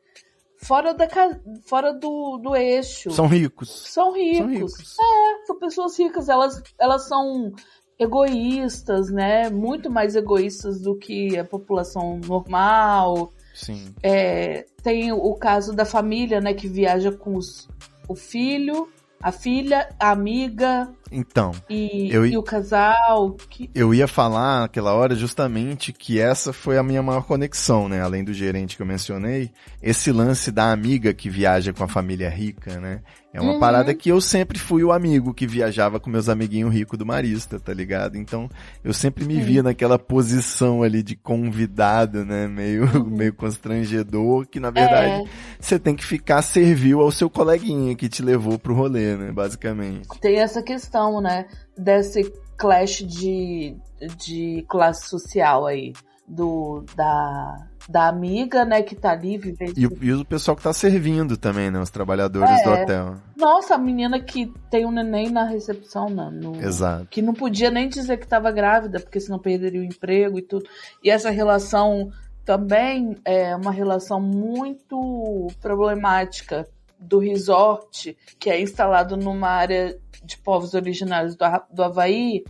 [0.57, 3.13] fora, da, ca- fora do, do eixo.
[3.13, 3.71] São ricos.
[3.89, 4.39] São ricos.
[4.39, 4.97] São ricos.
[4.99, 6.29] É, são pessoas ricas.
[6.29, 7.53] Elas, elas são
[7.99, 9.49] egoístas, né?
[9.51, 13.33] Muito mais egoístas do que a população normal.
[13.55, 13.95] Sim.
[14.03, 17.69] É, tem o caso da família, né, que viaja com os-
[18.09, 18.89] o filho,
[19.23, 23.37] a filha, a amiga Então, E, Eu- e o casal.
[23.49, 23.69] Que...
[23.75, 28.01] eu ia falar naquela hora justamente que essa foi a minha maior conexão, né?
[28.01, 29.51] Além do gerente que eu mencionei,
[29.83, 33.01] esse lance da amiga que viaja com a família rica, né?
[33.33, 33.61] É uma Uhum.
[33.61, 37.61] parada que eu sempre fui o amigo que viajava com meus amiguinhos ricos do Marista,
[37.61, 38.17] tá ligado?
[38.17, 38.49] Então,
[38.83, 42.49] eu sempre me via naquela posição ali de convidado, né?
[42.49, 45.25] Meio, meio constrangedor, que na verdade É.
[45.61, 49.31] você tem que ficar servil ao seu coleguinha que te levou pro rolê, né?
[49.31, 50.09] Basicamente.
[50.21, 51.47] tem essa questão, né?
[51.79, 53.77] Desse clash de,
[54.19, 55.93] de classe social aí.
[56.33, 57.57] Do, da,
[57.89, 59.77] da amiga, né, que tá ali vivendo.
[59.77, 61.81] E, o- e o pessoal que tá servindo também, né?
[61.81, 62.63] Os trabalhadores É.
[62.63, 63.15] do hotel.
[63.37, 66.31] Nossa, a menina que tem um neném na recepção, né?
[66.33, 67.07] No, Exato.
[67.07, 70.67] que não podia nem dizer que estava grávida, porque senão perderia o emprego e tudo.
[71.03, 72.13] E essa relação
[72.45, 76.65] também é uma relação muito problemática
[76.97, 79.99] do resort, que é instalado numa área
[80.31, 82.45] de povos originários do, do Havaí,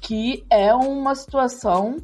[0.00, 1.96] que é uma situação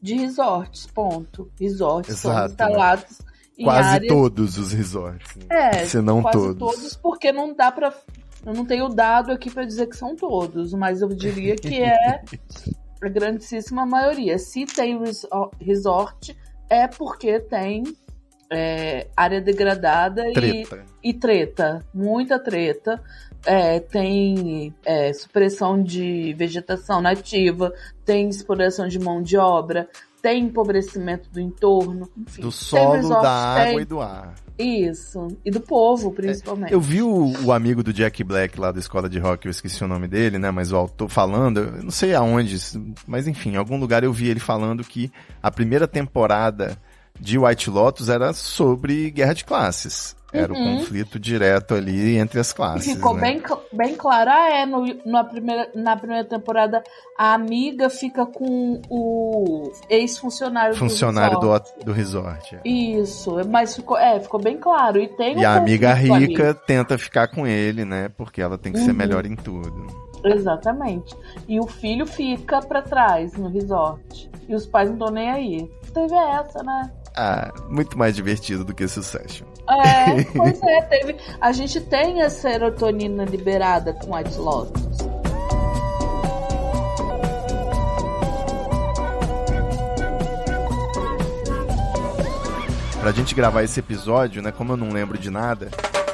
[0.00, 1.50] de resorts, ponto.
[1.58, 3.18] Resorts são Exato, instalados
[3.58, 5.36] em Quase áreas todos os resorts.
[5.36, 5.46] né?
[5.50, 6.96] é, Se não quase todos.
[6.96, 7.92] porque não dá pra.
[8.44, 12.22] Eu não tenho dado aqui pra dizer que são todos, mas eu diria que é
[13.02, 14.38] a grandíssima maioria.
[14.38, 15.28] Se tem reso-
[15.60, 16.36] resort,
[16.68, 17.82] é porque tem
[18.52, 20.84] é, área degradada e, Treta.
[21.02, 23.02] e treta, muita treta.
[23.46, 27.72] É, tem é, supressão de vegetação nativa,
[28.04, 29.88] tem exploração de mão de obra,
[30.20, 32.42] tem empobrecimento do entorno, enfim.
[32.42, 34.34] Do solo, da água tem- e do ar.
[34.58, 35.28] isso.
[35.44, 36.72] E do povo, principalmente.
[36.72, 39.84] Eu vi o, o amigo do Jack Black lá da escola de rock, eu esqueci
[39.84, 40.50] o nome dele, né?
[40.50, 42.56] Mas o autor falando, eu não sei aonde,
[43.06, 46.76] mas enfim, em algum lugar eu vi ele falando que a primeira temporada
[47.20, 50.16] de White Lotus era sobre guerra de classes.
[50.38, 50.78] Era o Uhum.
[50.78, 52.92] conflito direto ali entre as classes.
[52.94, 53.20] ficou né?
[53.20, 54.30] bem, bem claro.
[54.30, 56.82] Ah, é, no, na, primeira, na primeira temporada,
[57.18, 61.84] a amiga fica com o ex-funcionário Funcionário do do, resort.
[61.84, 62.56] do resort.
[62.56, 62.68] é.
[62.68, 64.98] Isso, mas ficou, é, ficou bem claro.
[65.00, 66.26] E tem E um a amiga conflito ali.
[66.26, 68.08] rica tenta ficar com ele, né?
[68.16, 68.96] Porque ela tem que ser Uhum.
[68.96, 69.86] melhor em tudo.
[70.24, 71.14] Exatamente.
[71.48, 74.30] E o filho fica pra trás no resort.
[74.48, 75.70] E os pais não estão nem aí.
[75.92, 76.90] Teve essa, né?
[77.16, 79.46] Ah, muito mais divertido do que Succession.
[79.68, 81.16] É, pois é, teve.
[81.40, 84.96] A gente tem a serotonina liberada com White Lotus.
[93.00, 94.50] Pra gente gravar esse episódio, né?
[94.50, 95.68] Como eu não lembro de nada,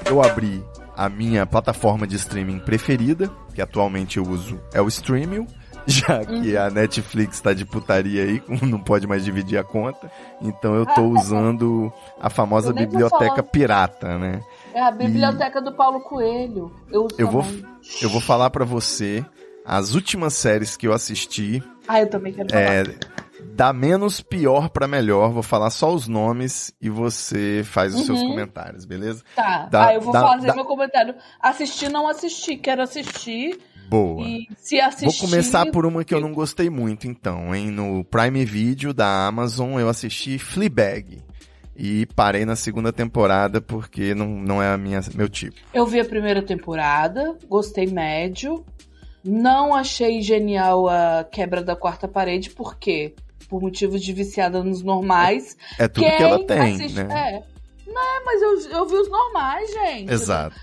[0.05, 0.62] eu abri
[0.94, 5.46] a minha plataforma de streaming preferida, que atualmente eu uso é o Streamio,
[5.86, 10.10] já que a Netflix tá de putaria aí, não pode mais dividir a conta.
[10.40, 14.40] Então eu tô usando a famosa biblioteca pirata, né?
[14.74, 16.72] É a biblioteca do Paulo Coelho.
[16.90, 17.44] Eu, Eu vou,
[18.00, 19.24] eu vou falar pra você
[19.64, 22.62] as últimas séries que eu assisti Ah, eu também quero falar.
[22.62, 22.84] É,
[23.54, 28.20] da menos pior pra melhor, vou falar só os nomes e você faz os seus
[28.20, 28.28] Uhum.
[28.28, 29.22] comentários, beleza?
[29.36, 31.14] Tá, da- ah, eu vou da- fazer da- meu comentário.
[31.40, 32.56] Assistir, não assisti.
[32.56, 33.60] Quero assistir.
[33.88, 34.26] Boa.
[34.26, 35.20] E se assistir.
[35.20, 37.70] Vou começar por uma que eu não gostei muito, então, hein?
[37.70, 41.18] No Prime Video da Amazon eu assisti Fleabag.
[41.76, 45.56] E parei na segunda temporada porque não, não é a minha, meu tipo.
[45.72, 48.64] Eu vi a primeira temporada, gostei médio.
[49.24, 53.14] Não achei genial a quebra da quarta parede, porque
[53.48, 55.56] por motivos de viciada nos normais.
[55.78, 57.08] É tudo Quem que ela tem, assiste- né?
[57.38, 57.51] É.
[57.93, 60.12] Não, mas eu, eu vi os normais, gente.
[60.12, 60.57] Exato.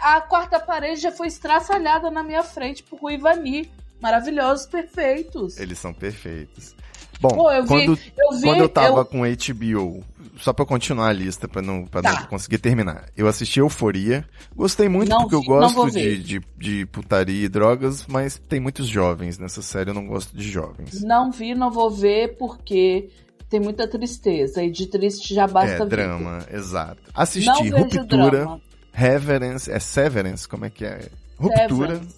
[0.00, 3.70] A quarta parede já foi estraçalhada na minha frente por Rui Vani.
[4.00, 5.58] Maravilhosos, perfeitos.
[5.58, 6.74] Eles são perfeitos.
[7.18, 10.04] Bom, Pô, eu vi- quando, eu vi- quando eu tava eu- com HBO,
[10.38, 12.12] só pra eu continuar a lista, pra não, pra Tá.
[12.20, 14.22] não conseguir terminar, eu assisti Euforia,
[14.54, 18.60] gostei muito Não porque eu vi- gosto de, de, de putaria e drogas, mas tem
[18.60, 21.02] muitos jovens nessa série, eu não gosto de jovens.
[21.02, 23.08] Não vi, não vou ver, porque
[23.48, 24.62] tem muita tristeza.
[24.62, 26.98] E de triste já basta É, drama, exato.
[27.06, 28.60] Não Assisti vejo Ruptura, drama.
[28.92, 31.08] Reverence, é Severance, como é que é?
[31.38, 32.14] Ruptura, Severance.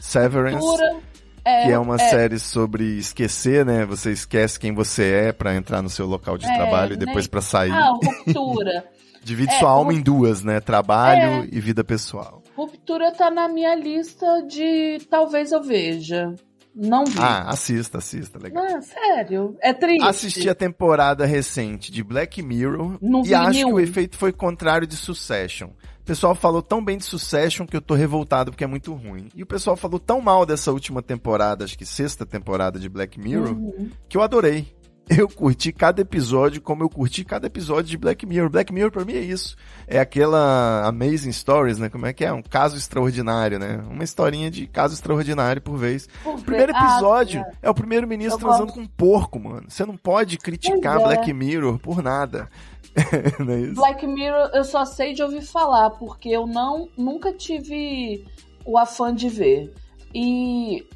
[0.00, 0.96] Severance, Ruptura,
[1.44, 3.84] é, que é uma é, série sobre esquecer, né?
[3.84, 7.04] Você esquece quem você é pra entrar no seu local de É, trabalho e né?
[7.06, 7.72] depois pra sair.
[7.72, 8.84] Ah, ruptura.
[9.24, 10.58] Divide É, sua alma em duas, né?
[10.58, 11.48] Trabalho É.
[11.52, 12.42] e vida pessoal.
[12.56, 16.34] ruptura tá na minha lista de talvez eu veja.
[16.74, 17.18] Não vi.
[17.18, 18.64] Ah, assista, assista, legal.
[18.64, 19.56] Não, sério.
[19.60, 20.02] É triste.
[20.04, 23.68] Assisti a temporada recente de Black Mirror Não e acho nenhum.
[23.68, 25.68] que o efeito foi contrário de Succession.
[26.00, 29.28] O pessoal falou tão bem de Succession que eu tô revoltado porque é muito ruim.
[29.36, 33.20] E o pessoal falou tão mal dessa última temporada, acho que sexta temporada de Black
[33.20, 33.90] Mirror, Uhum.
[34.08, 34.74] que eu adorei.
[35.08, 38.48] Eu curti cada episódio como eu curti cada episódio de Black Mirror.
[38.50, 39.56] Black Mirror pra mim é isso.
[39.86, 41.88] É aquela Amazing Stories, né?
[41.88, 42.32] Como é que é?
[42.32, 43.82] Um caso extraordinário, né?
[43.90, 46.08] Uma historinha de caso extraordinário por vez.
[46.22, 47.52] Por O primeiro ver- Ah, episódio é.
[47.62, 48.76] é o primeiro-ministro transando gosto.
[48.76, 49.66] com um porco, mano.
[49.68, 51.04] Você não pode criticar é.
[51.04, 52.48] Black Mirror por nada.
[53.38, 53.74] não é isso?
[53.74, 58.24] Black Mirror eu só sei de ouvir falar, porque eu não nunca tive
[58.64, 59.72] o afã de ver.
[60.14, 60.86] E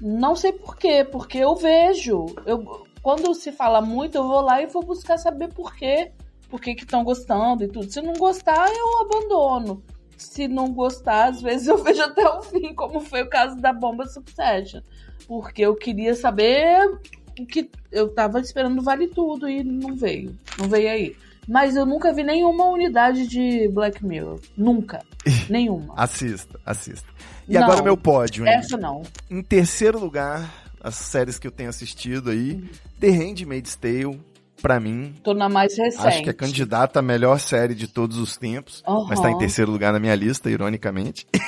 [0.00, 2.26] não sei por quê, porque eu vejo.
[2.46, 6.12] Eu, quando se fala muito, eu vou lá e vou buscar saber por quê.
[6.48, 7.90] Por que estão gostando e tudo.
[7.90, 9.82] Se não gostar, eu abandono.
[10.16, 13.72] Se não gostar, às vezes eu vejo até o fim, como foi o caso da
[13.72, 14.80] bomba Succession.
[15.26, 16.98] Porque eu queria saber
[17.38, 20.36] o que eu tava esperando vale tudo e não veio.
[20.58, 21.16] Não veio aí.
[21.46, 24.38] Mas eu nunca vi nenhuma unidade de Black Mirror.
[24.54, 25.02] Nunca.
[25.48, 25.94] Nenhuma.
[25.96, 27.08] Assista, assista.
[27.48, 27.62] E Não.
[27.62, 28.52] agora meu pódio, hein?
[28.52, 29.02] Essa não.
[29.30, 32.68] Em terceiro lugar, as séries que eu tenho assistido aí, Uhum.
[33.00, 34.20] The Handmaid's Tale,
[34.60, 36.06] pra mim, Tô na mais recente.
[36.06, 39.06] acho que é candidata à melhor série de todos os tempos, Aham.
[39.08, 41.26] mas tá em terceiro lugar na minha lista, ironicamente.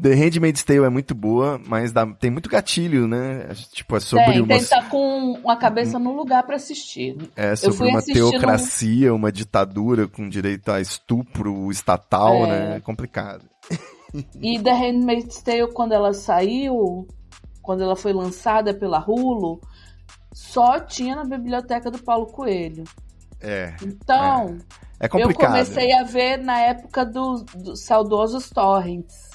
[0.00, 3.48] The Handmaid's Tale é muito boa, mas dá- tem muito gatilho, né?
[3.72, 7.16] Tipo, é sobre tem, uma, tem que estar com a cabeça no lugar pra assistir.
[7.34, 12.46] é sobre uma teocracia, uma ditadura com direito a estupro estatal, É.
[12.46, 12.76] né?
[12.76, 13.44] É complicado.
[14.40, 17.06] E The Handmaid's Tale, quando ela saiu,
[17.68, 19.60] quando ela foi lançada pela Hulu,
[20.32, 22.84] só tinha na biblioteca do Paulo Coelho.
[23.42, 24.56] É, Então,
[24.98, 25.50] é eu complicado.
[25.50, 29.28] comecei a ver na época dos, dos saudosos torrents.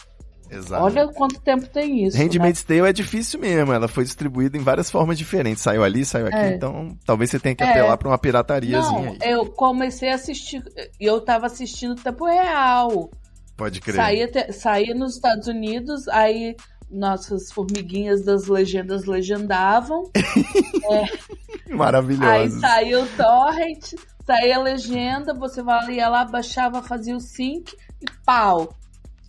[0.50, 0.84] Exato.
[0.84, 2.18] Olha quanto tempo tem isso.
[2.18, 2.24] né?
[2.24, 5.62] Handmaid's Tale é difícil mesmo, ela foi distribuída em várias formas diferentes.
[5.62, 6.56] Saiu ali, saiu aqui, É.
[6.56, 7.70] então talvez você tenha que É.
[7.70, 10.64] apelar pra uma piratariazinha Não, eu comecei a assistir,
[11.00, 13.12] e eu tava assistindo tempo real.
[13.56, 13.96] Pode crer.
[13.98, 16.56] Saía, te- saía nos Estados Unidos, aí
[16.94, 20.10] nossas formiguinhas das legendas legendavam.
[20.90, 22.60] Aí Maravilhoso.
[22.60, 23.94] saía o torrent,
[24.26, 28.74] saía a legenda, você ia lá, baixava, fazia o sync e pau.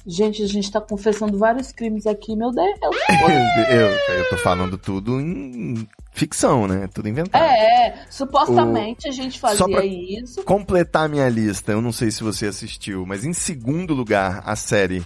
[0.06, 2.78] Gente, a gente tá confessando vários crimes aqui, meu Deus.
[3.70, 6.86] eu, eu tô falando tudo em ficção, né?
[6.92, 7.42] Tudo inventado.
[7.42, 10.42] É, supostamente a gente Só fazia pra- isso.
[10.44, 15.02] Completar minha lista, eu não sei se você assistiu, mas em segundo lugar, a série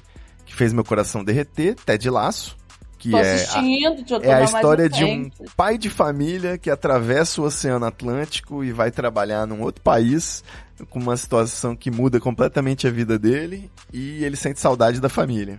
[0.49, 2.57] que fez meu coração derreter, Ted Laço,
[2.99, 7.45] que Tô é a, é a história de um pai de família que atravessa o
[7.45, 10.43] Oceano Atlântico e vai trabalhar num outro país
[10.91, 15.59] com uma situação que muda completamente a vida dele e ele sente saudade da família.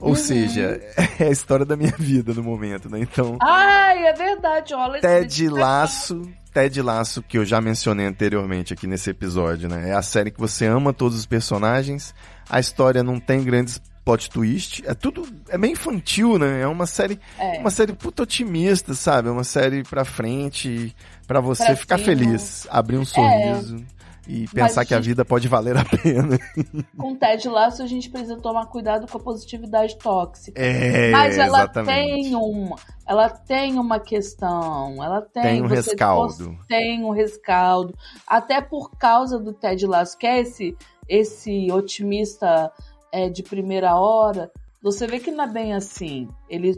[0.00, 0.14] Ou Uhum.
[0.16, 0.80] seja,
[1.20, 2.98] é a história da minha vida no momento, né?
[3.00, 5.48] Então, Ai, é verdade, olha Ted.
[5.48, 6.22] Laço,
[6.54, 9.90] Ted Laço, que eu já mencionei anteriormente aqui nesse episódio, né?
[9.90, 12.14] É a série que você ama todos os personagens,
[12.48, 13.80] a história não tem grandes
[14.10, 16.62] plot twist, é tudo, é meio infantil, né?
[16.62, 17.58] É uma série, É.
[17.60, 19.28] uma série puta otimista, sabe?
[19.28, 20.94] É uma série pra frente,
[21.26, 22.12] pra você Pra ficar cima.
[22.12, 22.16] É.
[22.16, 23.84] feliz, abrir um sorriso
[24.28, 26.38] e pensar que a vida pode valer a pena.
[26.96, 30.60] Com Ted Lasso, a gente precisa tomar cuidado com a positividade tóxica.
[30.60, 32.22] É, Mas ela exatamente.
[32.24, 36.56] tem uma, ela tem uma questão, ela tem, Tem um rescaldo.
[36.68, 37.94] tem um rescaldo,
[38.26, 40.76] até por causa do Ted Lasso, que é esse
[41.08, 42.70] esse otimista
[43.12, 44.50] é, de primeira hora.
[44.82, 46.28] Você vê que não é bem assim.
[46.48, 46.74] Ele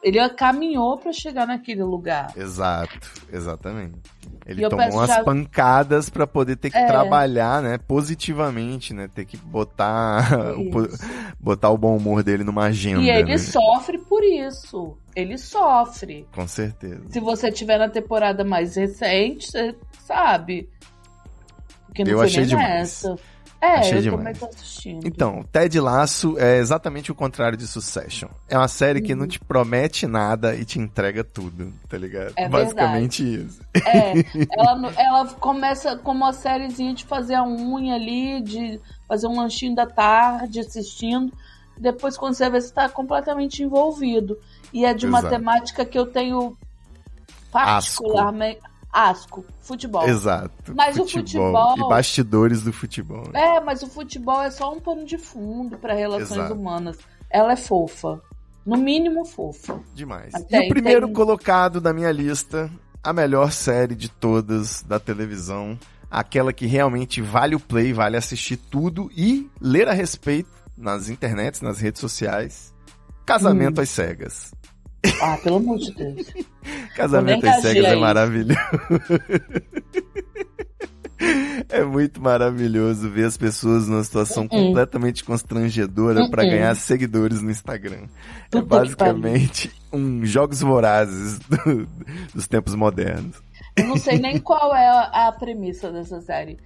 [0.00, 2.32] ele caminhou para chegar naquele lugar.
[2.36, 3.00] Exato,
[3.32, 3.98] exatamente.
[4.46, 6.86] Ele E tomou umas já- pancadas pra poder ter que É.
[6.86, 10.22] trabalhar, né, positivamente, né, ter que botar
[10.56, 10.70] o,
[11.40, 13.38] botar o bom humor dele numa agenda, E ele né?
[13.38, 14.96] sofre por isso.
[15.16, 16.24] Ele sofre.
[16.32, 17.02] Com certeza.
[17.08, 19.74] Se você tiver na temporada mais recente, você
[20.06, 20.68] sabe.
[21.86, 22.68] Porque não Eu foi achei nem demais.
[23.02, 23.16] nessa.
[23.60, 24.20] É, Achei eu demais.
[24.20, 25.06] também tô assistindo.
[25.06, 28.28] Então, Ted Laço é exatamente o contrário de Succession.
[28.48, 32.28] É uma série que não te promete nada e te entrega tudo, tá ligado?
[32.28, 32.34] Uhum.
[32.36, 33.60] É Basicamente isso.
[33.84, 34.12] É,
[34.56, 39.74] ela, ela começa como uma sériezinha de fazer a unha ali, de fazer um lanchinho
[39.74, 41.32] da tarde assistindo.
[41.76, 44.38] Depois, quando você vê, você tá completamente envolvido.
[44.72, 45.34] E é de uma Exato.
[45.34, 46.56] temática que eu tenho
[47.50, 48.60] particularmente.
[48.92, 49.44] Asco.
[49.60, 50.08] Futebol.
[50.08, 50.74] Exato.
[50.74, 53.24] Mas o futebol- E bastidores do futebol.
[53.32, 53.56] né?
[53.56, 56.54] É, mas o futebol é só um pano de fundo para relações Exato.
[56.54, 56.98] humanas.
[57.30, 58.20] Ela é fofa.
[58.64, 59.80] No mínimo fofa.
[59.94, 60.32] Demais.
[60.48, 62.70] Tem- e o primeiro tem- colocado da minha lista,
[63.02, 65.78] a melhor série de todas da televisão,
[66.10, 71.60] aquela que realmente vale o play, vale assistir tudo e ler a respeito nas internets,
[71.60, 72.74] nas redes sociais.
[73.26, 73.82] Casamento Hum.
[73.82, 74.54] às cegas.
[75.22, 76.26] Ah, pelo amor de Deus.
[76.96, 78.58] Casamento às cegas é maravilhoso.
[81.68, 84.48] É muito maravilhoso ver as pessoas numa situação Uhum.
[84.48, 86.50] completamente constrangedora pra Uhum.
[86.50, 88.06] ganhar seguidores no Instagram.
[88.50, 91.86] Puta é basicamente um jogos vorazes do-
[92.32, 93.36] dos tempos modernos.
[93.76, 96.56] Eu não sei nem qual é a premissa dessa série.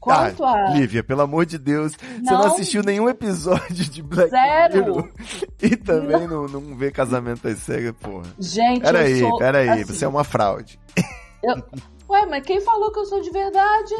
[0.00, 0.70] Quanto ah, a.
[0.70, 2.38] Lívia, pelo amor de Deus, você Não.
[2.38, 4.74] não assistiu nenhum episódio de Black Zero.
[4.86, 5.10] Mirror
[5.62, 8.24] e também não, não vê Casamento às Cegas, porra.
[8.38, 9.36] Gente, Peraí, sou.
[9.38, 10.80] peraí, assim, você é uma fraude.
[11.44, 11.62] eu-
[12.08, 13.94] Ué, mas quem falou que eu sou de verdade?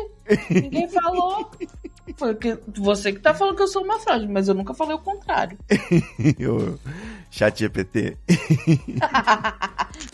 [0.50, 1.48] Ninguém falou.
[2.16, 4.94] Foi que você que tá falando que eu sou uma fraude, mas eu nunca falei
[4.94, 5.56] o contrário.
[7.30, 8.16] chat GPT.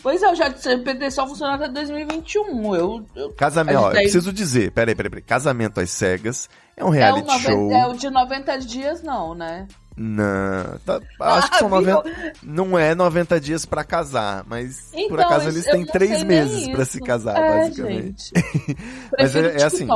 [0.01, 2.75] Pois é, o chat GPT só funciona até 2021.
[2.75, 5.23] Eu, eu, Casamento, ó, eu preciso dizer, peraí, peraí, peraí.
[5.23, 7.71] Casamento às Cegas é um é, reality noven- show.
[7.71, 9.67] é o de 90 dias, não, né?
[9.99, 11.95] Não, tá- acho que são Ah, viu?
[11.95, 12.33] 90.
[12.43, 16.69] Não é 90 dias pra casar, mas por Então, acaso isso- eles têm três meses
[16.69, 18.31] pra se casar, É, basicamente.
[19.17, 19.87] Mas é, é assim,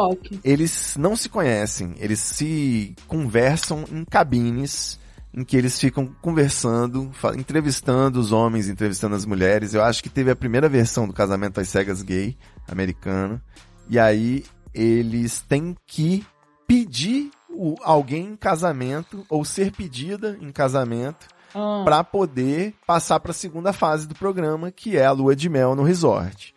[0.43, 4.99] eles não se conhecem, eles se conversam em cabines
[5.33, 9.73] em que eles ficam conversando, entrevistando os homens, entrevistando as mulheres.
[9.73, 12.35] Eu acho que teve a primeira versão do Casamento às Cegas gay
[12.67, 13.39] americano.
[13.87, 14.43] E aí
[14.73, 16.25] eles têm que
[16.67, 21.81] pedir o- alguém em casamento ou ser pedida em casamento Ah.
[21.83, 25.75] para poder passar para a segunda fase do programa, que é a lua de mel
[25.75, 26.53] no resort.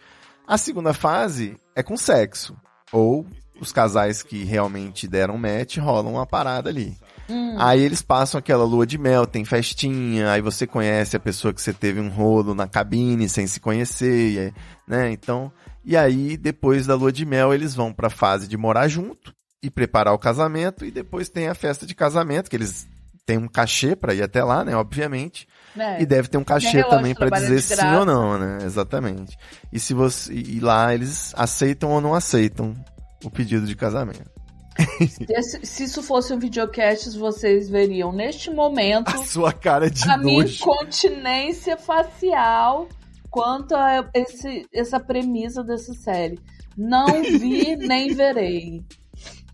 [0.46, 2.56] A segunda fase é com sexo,
[2.92, 3.26] ou
[3.60, 6.96] os casais que realmente deram match rolam uma parada ali.
[7.28, 7.56] Hum.
[7.58, 11.62] Aí eles passam aquela lua de mel, tem festinha, aí você conhece a pessoa que
[11.62, 14.52] você teve um rolo na cabine sem se conhecer,
[14.86, 15.10] né?
[15.10, 15.50] Então,
[15.84, 19.32] e aí depois da lua de mel eles vão para a fase de morar junto
[19.64, 22.86] e preparar o casamento e depois tem a festa de casamento, que eles
[23.24, 25.48] têm um cachê para ir até lá, né, obviamente.
[25.76, 26.02] É.
[26.02, 28.58] E deve ter um cachê também para dizer sim ou não, né?
[28.62, 29.36] Exatamente.
[29.72, 32.76] E se você e lá eles aceitam ou não aceitam
[33.24, 34.30] o pedido de casamento.
[35.08, 40.18] Se, se isso fosse um videocast, vocês veriam neste momento A sua cara de a
[40.18, 42.88] minha incontinência facial
[43.30, 46.40] quanto a esse, essa premissa dessa série.
[46.76, 48.84] Não vi nem verei.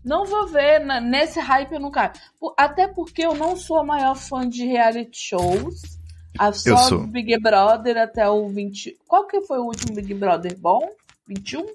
[0.03, 2.11] Não vou ver, na- nesse hype eu não caio.
[2.57, 5.81] Até porque eu não sou a maior fã de reality shows.
[6.39, 7.07] A só Eu sou.
[7.07, 8.97] Big Brother até o 20.
[9.07, 10.79] Qual que foi o último Big Brother bom?
[11.27, 11.65] 21?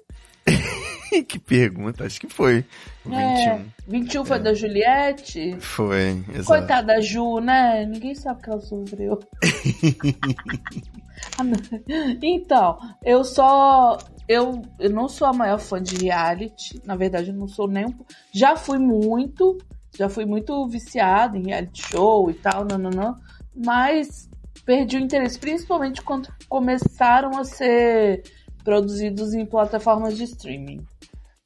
[1.27, 2.65] que pergunta, acho que foi.
[3.05, 3.19] O 21.
[3.19, 5.55] É, 21 foi da Juliette.
[5.59, 6.45] Foi, exato.
[6.47, 7.85] Coitada da Ju, né?
[7.85, 9.19] Ninguém sabe o que ela sofreu.
[11.39, 11.43] Ah,
[12.21, 13.97] então, eu só.
[14.27, 16.81] Eu, eu não sou a maior fã de reality.
[16.85, 17.93] Na verdade, eu não sou nem um.
[18.31, 19.57] Já fui muito.
[19.97, 23.15] Já fui muito viciada em reality show e tal, não, não, não.
[23.55, 24.29] Mas
[24.65, 28.21] perdi o interesse, principalmente quando começaram a ser
[28.63, 30.85] produzidos em plataformas de streaming.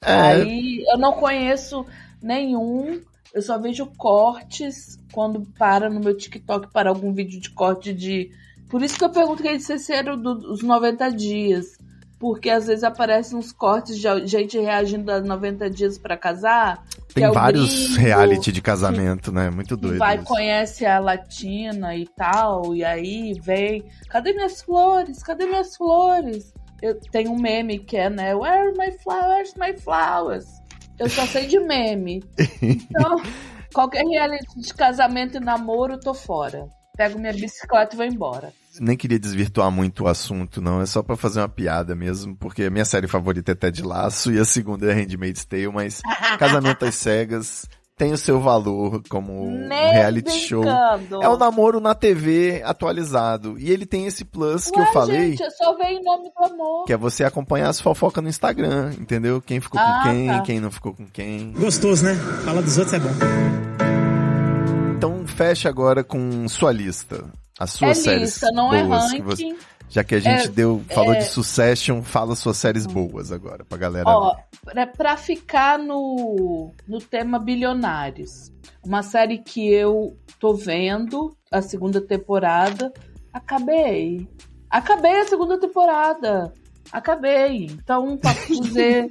[0.03, 1.85] É, Aí eu não conheço
[2.21, 2.99] nenhum.
[3.33, 8.31] Eu só vejo cortes quando para no meu TikTok para algum vídeo de corte de.
[8.69, 11.77] Por isso que eu pergunto quem disse se era do- dos 90 dias.
[12.21, 16.83] Porque às vezes aparecem uns cortes de gente reagindo a 90 dias pra casar.
[17.07, 19.49] que tem é vários gringo, reality de casamento, né?
[19.49, 19.97] Muito que doido.
[19.97, 20.25] vai, isso.
[20.25, 25.23] conhece a latina e tal, e aí vem, cadê minhas flores?
[25.23, 26.53] Cadê minhas flores?
[26.79, 28.35] Eu tenho um meme que é, né?
[28.35, 29.55] Where are my flowers?
[29.55, 30.45] My flowers.
[30.99, 32.23] Eu só sei de meme.
[32.61, 33.19] Então,
[33.73, 36.67] qualquer reality de casamento e namoro, eu tô fora.
[36.95, 38.53] Pego minha bicicleta e vou embora.
[38.79, 40.81] Nem queria desvirtuar muito o assunto, não.
[40.81, 44.31] É só pra fazer uma piada mesmo, porque a minha série favorita é Ted Laço
[44.31, 46.01] e a segunda é Handmaid's Tale, mas
[46.39, 47.67] Casamento às Cegas
[47.97, 50.63] tem o seu valor como um reality show.
[51.21, 53.59] É o namoro na TV atualizado.
[53.59, 56.31] E ele tem esse plus que Ué, eu falei, gente, eu só vejo em nome
[56.35, 56.85] do amor.
[56.85, 59.39] que é você acompanhar as fofocas no Instagram, entendeu?
[59.41, 60.41] Quem ficou Ah, com quem, tá.
[60.41, 61.51] quem não ficou com quem.
[61.51, 62.15] Gostoso, né?
[62.43, 63.11] Fala dos outros é bom.
[64.97, 67.23] Então fecha agora com sua lista.
[67.61, 69.53] As É suas séries lista, não é boas que ranking.
[69.53, 69.55] você...
[69.89, 73.65] Já que a gente É- deu, falou é- de Succession, fala suas séries boas agora,
[73.65, 78.51] pra galera Ó, pra, pra ficar no, no tema bilionários,
[78.83, 82.91] uma série que eu tô vendo, a segunda temporada,
[83.33, 84.27] acabei.
[84.69, 86.53] Acabei a segunda temporada.
[86.91, 87.65] Acabei.
[87.65, 89.09] Então, posso dizer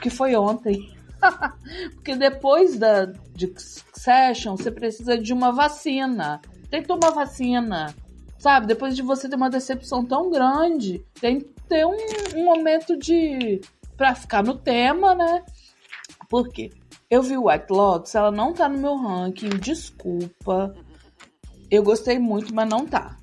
[0.00, 0.90] que foi ontem.
[1.94, 6.40] Porque depois da de Succession, você precisa de uma vacina.
[6.74, 7.94] Tem que tomar vacina.
[8.36, 8.66] Sabe?
[8.66, 11.96] Depois de você ter uma decepção tão grande, tem que ter um,
[12.34, 13.60] um momento de.
[13.96, 15.44] pra ficar no tema, né?
[16.28, 16.72] Por quê?
[17.08, 20.74] Eu vi White Lotus, ela não tá no meu ranking, desculpa.
[21.70, 23.18] Eu gostei muito, mas não tá.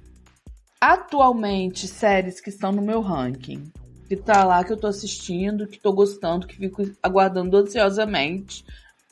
[0.79, 3.69] Atualmente, séries que estão no meu ranking.
[4.07, 8.63] que tá lá, que eu tô assistindo, que tô gostando, que fico aguardando ansiosamente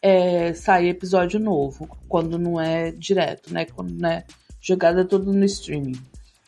[0.01, 3.65] é, sair episódio novo, quando não é direto, né?
[3.65, 4.23] Quando não é
[4.61, 5.99] jogada toda no streaming.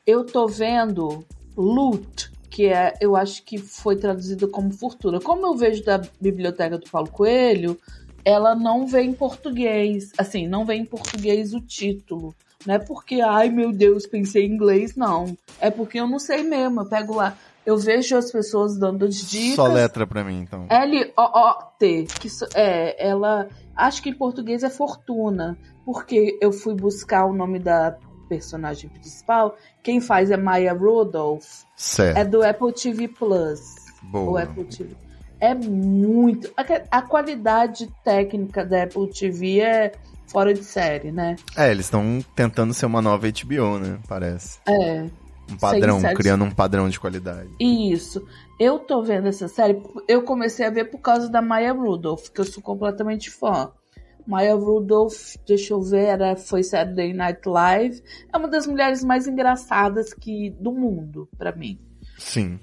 [0.05, 1.23] Eu tô vendo
[1.55, 5.19] Loot, que é, eu acho que foi traduzido como Fortuna.
[5.19, 7.79] Como eu vejo da biblioteca do Paulo Coelho,
[8.25, 10.11] ela não vem em português.
[10.17, 12.35] Assim, não vem em português o título.
[12.65, 15.35] Não é porque, ai meu Deus, pensei em inglês, não.
[15.59, 16.81] É porque eu não sei mesmo.
[16.81, 17.37] Eu pego lá.
[17.71, 19.55] Eu vejo as pessoas dando as dicas.
[19.55, 20.65] Só letra pra mim, então.
[20.69, 22.07] L-O-O-T.
[22.19, 23.47] Que é, ela.
[23.73, 25.57] Acho que em português é Fortuna.
[25.85, 29.55] Porque eu fui buscar o nome da personagem principal.
[29.81, 31.63] Quem faz é Maya Rudolph.
[31.77, 32.17] Certo.
[32.17, 33.61] É do Apple TV Plus.
[34.03, 34.43] O Boa.
[34.43, 34.93] Apple TV.
[35.39, 36.51] É muito.
[36.57, 39.93] A, a qualidade técnica da Apple TV é
[40.27, 41.37] fora de série, né?
[41.55, 43.97] É, eles estão tentando ser uma nova HBO, né?
[44.07, 44.59] Parece.
[44.67, 45.05] É.
[45.51, 47.49] Um padrão, criando um padrão de qualidade.
[47.59, 48.25] Isso.
[48.59, 52.39] Eu tô vendo essa série, eu comecei a ver por causa da Maya Rudolph, que
[52.39, 53.71] eu sou completamente fã.
[54.25, 58.01] Maya Rudolph, deixa eu ver, era, foi Saturday Night Live.
[58.31, 61.79] É uma das mulheres mais engraçadas que do mundo, pra mim.
[62.17, 62.59] Sim.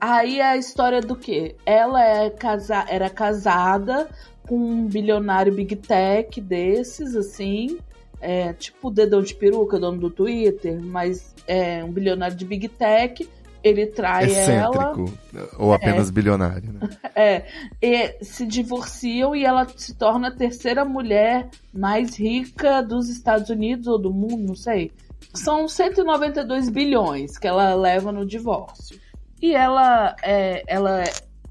[0.00, 1.56] Aí é a história do quê?
[1.66, 4.08] Ela é casa, era casada
[4.48, 7.78] com um bilionário Big Tech desses, assim.
[8.20, 12.68] É, tipo o dedão de peruca, dono do Twitter, mas é um bilionário de Big
[12.68, 13.28] Tech.
[13.62, 14.92] Ele trai ela.
[14.92, 15.18] Excêntrico.
[15.58, 16.88] Ou apenas bilionário, né?
[17.14, 17.44] É,
[17.82, 23.86] e se divorciam e ela se torna a terceira mulher mais rica dos Estados Unidos
[23.86, 24.90] ou do mundo, não sei.
[25.34, 28.98] São 192 bilhões que ela leva no divórcio.
[29.42, 31.04] E ela é, ela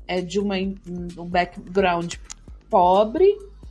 [0.08, 2.16] é de uma, um background
[2.70, 3.28] pobre,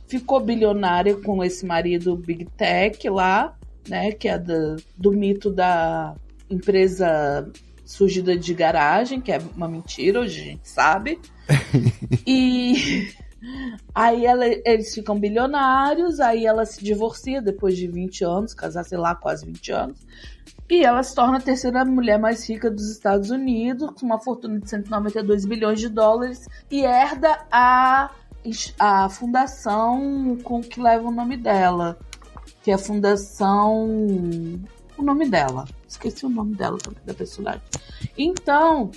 [0.09, 3.55] ficou bilionária com esse marido Big Tech lá,
[3.87, 4.11] né?
[4.11, 6.15] Que é do, do mito da
[6.49, 7.49] empresa
[7.85, 11.19] surgida de garagem, que é uma mentira, hoje a gente sabe.
[12.27, 13.07] e
[13.95, 18.97] aí ela- eles ficam bilionários, aí ela se divorcia depois de 20 anos, casar, sei
[18.97, 19.99] lá, quase 20 anos.
[20.69, 24.59] E ela se torna a terceira mulher mais rica dos Estados Unidos, com uma fortuna
[24.59, 28.11] de 192 bilhões de dólares, e herda a,
[28.77, 31.97] a fundação com que leva o nome dela,
[32.63, 33.87] que é a Fundação.
[34.97, 35.65] O nome dela.
[35.87, 37.61] Esqueci o nome dela também, da personagem.
[38.17, 38.91] Então,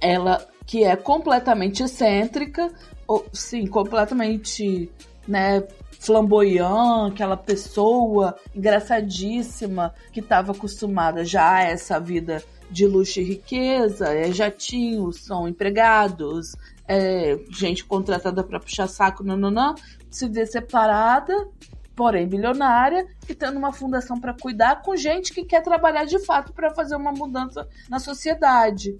[0.00, 2.72] ela, que é completamente excêntrica,
[3.06, 4.90] ou, sim, completamente,
[5.28, 5.62] né,
[6.00, 14.12] flamboyant, aquela pessoa engraçadíssima que estava acostumada já a essa vida de luxo e riqueza,
[14.12, 16.54] é jatinhos, são empregados,
[16.88, 19.74] é, gente contratada para puxar saco, nananã,
[20.10, 21.48] se vê separada,
[21.94, 26.52] porém bilionária, e tendo uma fundação para cuidar com gente que quer trabalhar de fato
[26.52, 28.96] para fazer uma mudança na sociedade.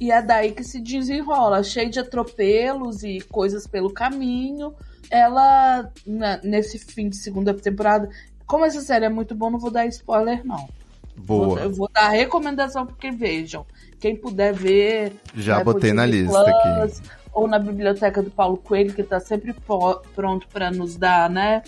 [0.00, 4.74] E é daí que se desenrola, cheio de atropelos e coisas pelo caminho.
[5.10, 8.08] Ela, na- nesse fim de segunda temporada,
[8.46, 10.68] como essa série é muito boa, não vou dar spoiler, não.
[11.14, 11.60] Boa.
[11.60, 13.66] eu vou dar recomendação porque vejam.
[14.00, 15.12] Quem puder ver.
[15.36, 17.08] Já no botei na TV lista Plus, aqui.
[17.32, 19.54] Ou na biblioteca do Paulo Coelho, que tá sempre
[20.14, 21.62] pronto para nos dar, né?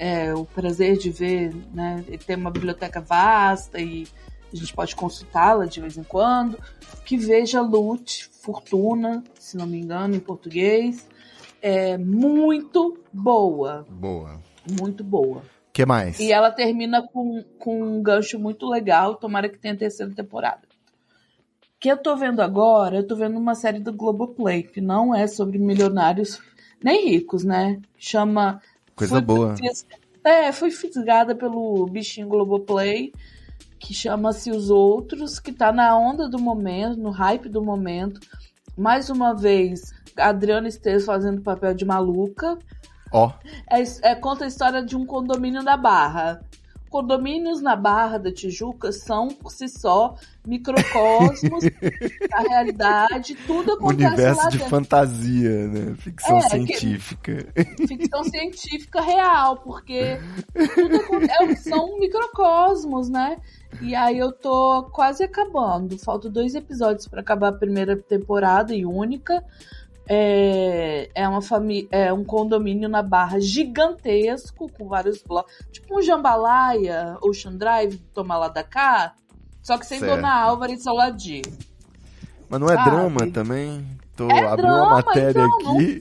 [0.00, 2.02] é, o prazer de ver, né?
[2.08, 4.08] Ele tem uma biblioteca vasta e
[4.50, 6.58] a gente pode consultá-la de vez em quando.
[7.04, 11.06] Que veja Lute, Fortuna, se não me engano, em português.
[11.60, 13.86] É muito boa.
[13.90, 14.40] Boa.
[14.80, 15.40] Muito boa.
[15.40, 16.18] O que mais?
[16.18, 19.16] E ela termina com, com um gancho muito legal.
[19.16, 20.62] Tomara que tenha terceira temporada.
[21.80, 25.26] Que eu tô vendo agora, eu tô vendo uma série do Globoplay, que não é
[25.26, 26.38] sobre milionários
[26.82, 27.80] nem ricos, né?
[27.98, 28.60] Chama.
[28.94, 29.54] Coisa Fui- boa.
[30.22, 33.12] é, fui fisgada pelo bichinho Globoplay,
[33.78, 38.20] que chama-se Os Outros, que tá na onda do momento, no hype do momento.
[38.76, 42.58] Mais uma vez, Adriana Esteves fazendo papel de maluca.
[43.10, 43.32] Ó,
[43.70, 46.42] É, é- conta a história de um condomínio na Barra.
[46.90, 51.62] Condomínios na Barra da Tijuca são, por si só, microcosmos
[52.28, 53.34] da realidade.
[53.46, 54.70] Tudo acontece universo lá de dentro.
[54.70, 55.94] fantasia, né?
[55.96, 57.46] Ficção É, que- científica.
[57.88, 60.18] Ficção científica real, porque
[60.74, 63.36] tudo acon- é- são microcosmos, né?
[63.80, 65.96] E aí eu tô quase acabando.
[65.98, 69.44] Faltam dois episódios para acabar a primeira temporada e única.
[70.12, 76.02] É, é uma família, é um condomínio na Barra gigantesco com vários blocos, tipo um
[76.02, 79.14] jambalaya, Ocean Drive, toma lá da cá,
[79.62, 80.16] só que sem Certo.
[80.16, 81.42] Dona Álvaro e Saladi.
[82.48, 82.90] Mas não é Sabe?
[82.90, 83.86] drama também?
[84.16, 85.98] Tô É abrindo drama, uma matéria então, aqui.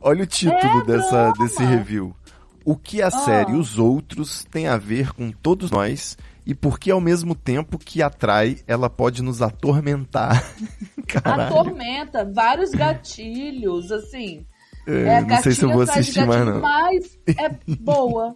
[0.00, 1.34] Olha o título É dessa, drama.
[1.38, 2.16] desse review.
[2.64, 3.10] O que a Ah.
[3.12, 8.02] série Os Outros tem a ver com todos nós e porque ao mesmo tempo que
[8.02, 10.42] atrai, ela pode nos atormentar.
[11.06, 11.42] Caralho.
[11.42, 14.46] Atormenta, vários gatilhos, assim.
[14.86, 16.60] É, É, não sei se eu vou assistir mais, não.
[16.62, 18.34] Mas é boa.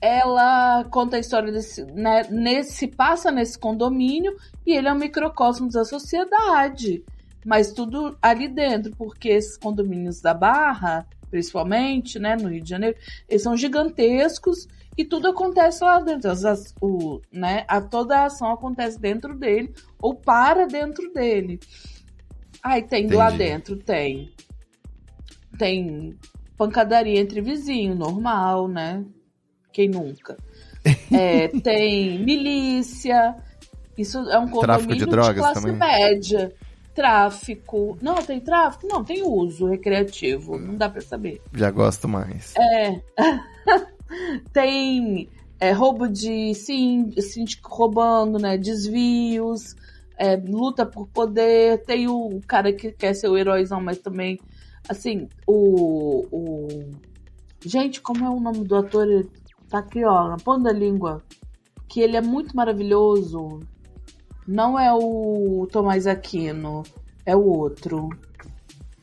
[0.00, 1.84] Ela conta a história desse.
[1.84, 4.34] Né, nesse, passa nesse condomínio
[4.66, 7.04] e ele é um microcosmo da sociedade.
[7.44, 12.96] Mas tudo ali dentro, porque esses condomínios da Barra, principalmente, né, no Rio de Janeiro,
[13.28, 14.66] eles são gigantescos
[14.96, 16.30] e tudo acontece lá dentro.
[16.30, 21.60] As- as- o, né, a, toda a ação acontece dentro dele ou para dentro dele.
[22.62, 23.38] Aí tem lá Entendi.
[23.50, 24.32] dentro, tem.
[25.58, 26.16] Tem
[26.56, 29.04] pancadaria entre vizinhos, normal, né?
[29.72, 30.36] Quem nunca?
[31.12, 33.36] É, tem milícia.
[33.96, 35.76] Isso é um condomínio de drogas classe também?
[35.76, 36.52] média.
[36.94, 37.96] Tráfico.
[38.00, 38.86] Não, tem tráfico?
[38.88, 40.58] Não, tem uso recreativo.
[40.58, 41.42] Não dá pra saber.
[41.52, 42.54] Já gosto mais.
[42.56, 43.00] É.
[44.52, 45.28] tem
[45.60, 48.56] é, roubo de sín- síndico roubando, né?
[48.56, 49.74] Desvios,
[50.18, 51.82] é, luta por poder.
[51.84, 54.38] Tem o cara que quer ser o heróizão, mas também,
[54.88, 56.26] assim, o.
[56.30, 56.68] o...
[57.64, 59.06] Gente, como é o nome do ator?
[59.08, 59.28] Ele
[59.68, 61.22] Tá aqui, ó, na ponta da língua.
[61.88, 63.60] Que ele é muito maravilhoso.
[64.46, 66.84] Não é o Tomás Aquino,
[67.24, 68.08] é o outro.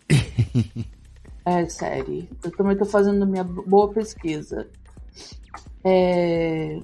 [1.46, 2.30] É série.
[2.42, 4.66] Eu também tô fazendo minha boa pesquisa.
[5.84, 6.80] É...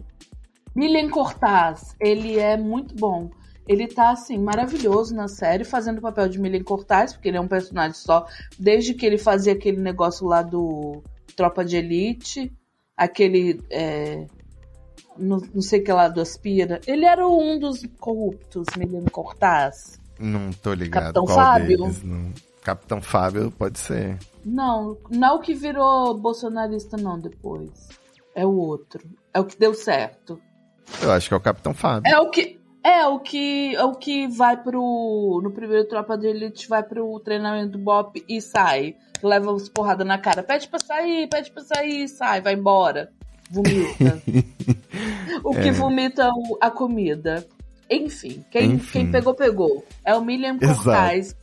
[0.76, 3.30] Milen Cortaz, ele é muito bom.
[3.68, 7.42] Ele tá, assim, maravilhoso na série, fazendo o papel de Milen Cortaz, porque ele é
[7.42, 8.26] um personagem só,
[8.58, 11.04] desde que ele fazia aquele negócio lá do
[11.36, 12.52] Tropa de Elite,
[12.98, 13.62] aquele.
[13.70, 14.26] é,
[15.18, 16.82] Não, não sei que lá do Aspira.
[16.88, 20.00] Ele era um dos corruptos, Milen Cortaz.
[20.20, 21.78] Não tô ligado Capitão qual Fábio?
[21.78, 22.04] deles.
[22.04, 22.34] Não.
[22.62, 24.18] Capitão Fábio pode ser.
[24.44, 27.90] Não, não o que virou bolsonarista, não, depois.
[28.40, 29.02] É o outro.
[29.34, 30.40] É o que deu certo.
[31.02, 32.10] Eu acho que é o Capitão Fábio.
[32.12, 32.60] É o que.
[32.84, 33.76] É o que.
[33.76, 35.42] É o que vai pro.
[35.44, 38.96] No primeiro Tropa de Elite, vai pro treinamento do Bop e sai.
[39.22, 40.42] Leva uns porrada na cara.
[40.42, 43.12] Pede pra sair, pede pra sair, sai, vai embora.
[43.52, 44.22] Vomita.
[45.44, 45.72] o que É.
[45.72, 47.46] vomita o- a comida.
[47.90, 48.92] Enfim, quem, Enfim.
[49.04, 49.84] quem pegou, pegou.
[50.06, 50.76] É o William Exato.
[50.84, 51.36] Cortais.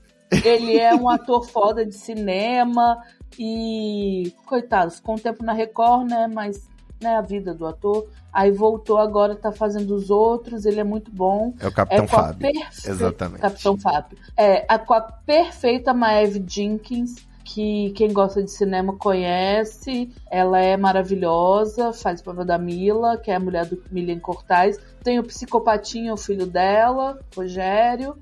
[0.45, 2.97] Ele é um ator foda de cinema
[3.39, 6.27] e, coitado, ficou um tempo na Record, né?
[6.33, 6.69] Mas,
[7.01, 8.07] né, a vida do ator.
[8.33, 11.55] Aí voltou agora, tá fazendo os outros, ele é muito bom.
[11.61, 12.53] É o Capitão é Fábio.
[12.53, 13.41] perfe- Exatamente.
[13.41, 14.19] Capitão Fábio.
[14.37, 17.15] É, a, com a perfeita Maeve Jenkins,
[17.45, 20.11] que quem gosta de cinema conhece.
[20.31, 24.79] Ela é maravilhosa, faz o papel da Mila, que é a mulher do Milian Cortais.
[25.03, 28.17] Tem o Psicopatinho, o filho dela, Rogério.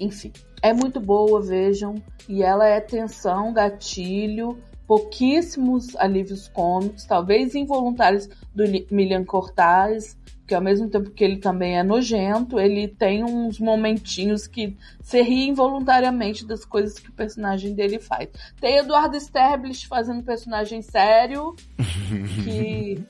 [0.00, 0.32] Enfim,
[0.62, 1.94] é muito boa, vejam.
[2.28, 10.16] E ela é tensão, gatilho, pouquíssimos alívios cômicos, talvez involuntários do Li- Milian Cortais,
[10.46, 15.22] que ao mesmo tempo que ele também é nojento, ele tem uns momentinhos que você
[15.22, 18.28] ri involuntariamente das coisas que o personagem dele faz.
[18.60, 21.56] Tem Eduardo Sterblich fazendo personagem sério,
[22.44, 23.02] que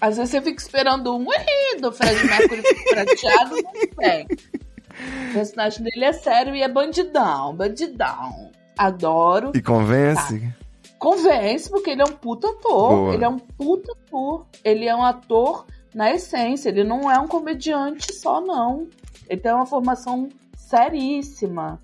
[0.00, 4.26] às vezes você fica esperando um "Ui", do Fred Mercury prateado, não tem.
[5.30, 8.50] O personagem dele é sério e é bandidão, bandidão.
[8.76, 9.50] Adoro.
[9.54, 10.38] E convence?
[10.40, 10.67] Tá.
[10.98, 12.90] Convence, porque ele é um puta ator.
[12.90, 13.14] Boa.
[13.14, 14.46] Ele é um puta ator.
[14.64, 16.68] Ele é um ator na essência.
[16.68, 18.88] Ele não é um comediante só, não.
[19.28, 21.80] Ele tem uma formação seríssima.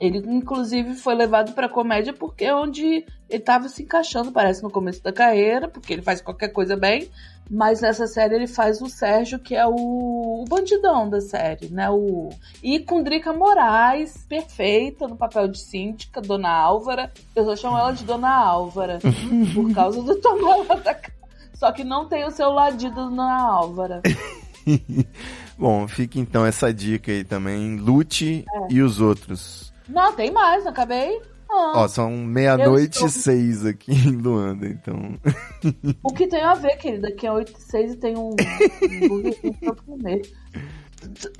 [0.00, 4.70] Ele, inclusive, foi levado pra comédia porque é onde ele tava se encaixando, parece, no
[4.70, 7.10] começo da carreira, porque ele faz qualquer coisa bem.
[7.50, 11.88] Mas nessa série ele faz o Sérgio, que é o, o bandidão da série, né?
[11.88, 12.28] O...
[12.62, 17.10] E com Drica Moraes, perfeita no papel de síndica, Dona Álvara.
[17.34, 18.98] Eu só chamo ela de Dona Álvara,
[19.54, 21.18] por causa do tom dela da cara.
[21.54, 24.02] Só que não tem o seu ladinho da Dona Álvara.
[25.58, 27.76] Bom, fica então essa dica aí também.
[27.76, 28.72] Lute É.
[28.72, 29.72] e os outros.
[29.88, 31.20] Não, tem mais, acabei?
[31.50, 35.18] Ó, são meia-noite e seis aqui em Luanda, então.
[36.04, 37.10] O que tem a ver, querida?
[37.10, 38.30] Que é 8 e 6 e tem um.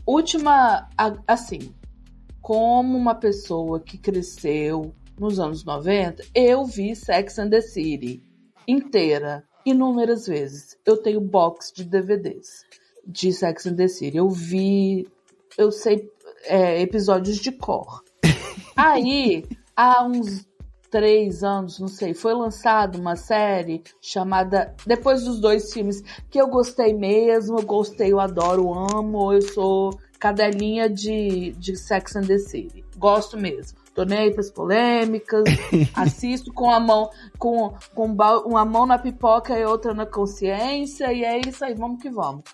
[0.07, 0.89] Última,
[1.27, 1.75] assim,
[2.41, 8.23] como uma pessoa que cresceu nos anos 90, eu vi Sex and the City
[8.67, 10.77] inteira, inúmeras vezes.
[10.87, 12.65] Eu tenho box de DVDs
[13.07, 14.17] de Sex and the City.
[14.17, 15.07] Eu vi,
[15.57, 16.11] eu sei,
[16.45, 18.03] é, episódios de cor.
[18.77, 19.45] Aí,
[19.79, 20.45] há uns
[20.91, 26.49] três anos, não sei, foi lançada uma série chamada Depois dos dois filmes que eu
[26.49, 32.39] gostei mesmo, eu gostei, eu adoro, amo, eu sou cadelinha de, de Sex and the
[32.39, 32.85] City.
[32.97, 33.79] Gosto mesmo.
[34.07, 35.45] Nem aí pras polêmicas,
[35.95, 41.25] assisto com a mão, com, com uma mão na pipoca e outra na consciência, e
[41.25, 42.45] é isso aí, vamos que vamos.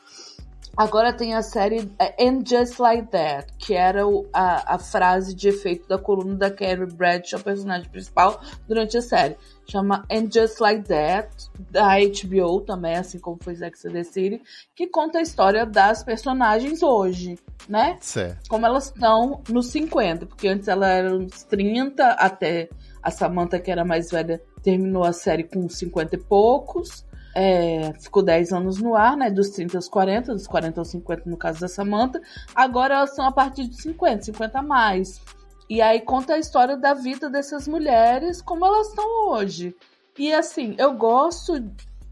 [0.76, 5.34] Agora tem a série é, And Just Like That, que era o, a, a frase
[5.34, 9.36] de efeito da coluna da Carrie Bradshaw, personagem principal, durante a série.
[9.66, 11.28] Chama And Just Like That,
[11.70, 14.42] da HBO também, assim como foi Sex and the City,
[14.74, 17.38] que conta a história das personagens hoje,
[17.68, 17.96] né?
[18.00, 18.48] Certo.
[18.48, 22.68] Como elas estão nos 50, porque antes ela era uns 30, até
[23.02, 27.03] a Samantha, que era mais velha, terminou a série com 50 e poucos.
[27.34, 29.30] É, ficou 10 anos no ar, né?
[29.30, 32.20] Dos 30 aos 40, dos 40 aos 50 no caso da Samantha.
[32.54, 35.20] Agora elas são a partir de 50, 50 a mais.
[35.68, 39.74] E aí conta a história da vida dessas mulheres, como elas estão hoje.
[40.18, 41.54] E assim, eu gosto.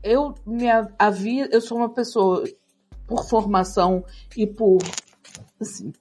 [0.03, 2.45] Eu, minha, a vida, eu sou uma pessoa,
[3.07, 4.05] por formação
[4.37, 4.79] e por.
[5.61, 5.93] Assim,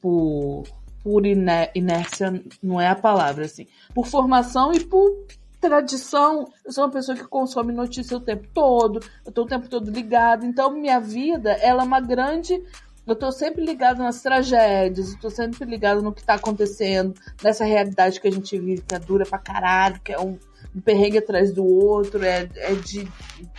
[0.00, 0.64] por.
[1.02, 3.68] Por inércia, não é a palavra, assim.
[3.94, 5.24] Por formação e por
[5.66, 6.46] tradição.
[6.64, 9.90] Eu sou uma pessoa que consome notícia o tempo todo, eu tô o tempo todo
[9.90, 10.46] ligada.
[10.46, 12.62] Então, minha vida, ela é uma grande.
[13.06, 17.64] Eu tô sempre ligada nas tragédias, eu tô sempre ligada no que tá acontecendo, nessa
[17.64, 20.36] realidade que a gente vive, que é dura pra caralho, que é um,
[20.74, 23.08] um perrengue atrás do outro, é, é de,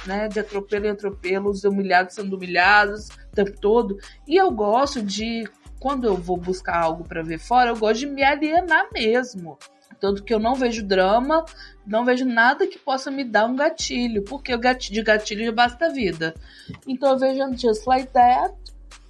[0.05, 3.97] né, de atropelo em atropelo, os humilhados sendo humilhados o tempo todo.
[4.27, 8.07] E eu gosto de, quando eu vou buscar algo para ver fora, eu gosto de
[8.07, 9.57] me alienar mesmo.
[9.99, 11.45] Tanto que eu não vejo drama,
[11.85, 15.51] não vejo nada que possa me dar um gatilho, porque o gatilho, de gatilho já
[15.51, 16.33] basta a vida.
[16.87, 18.53] Então eu vejo Just Like That,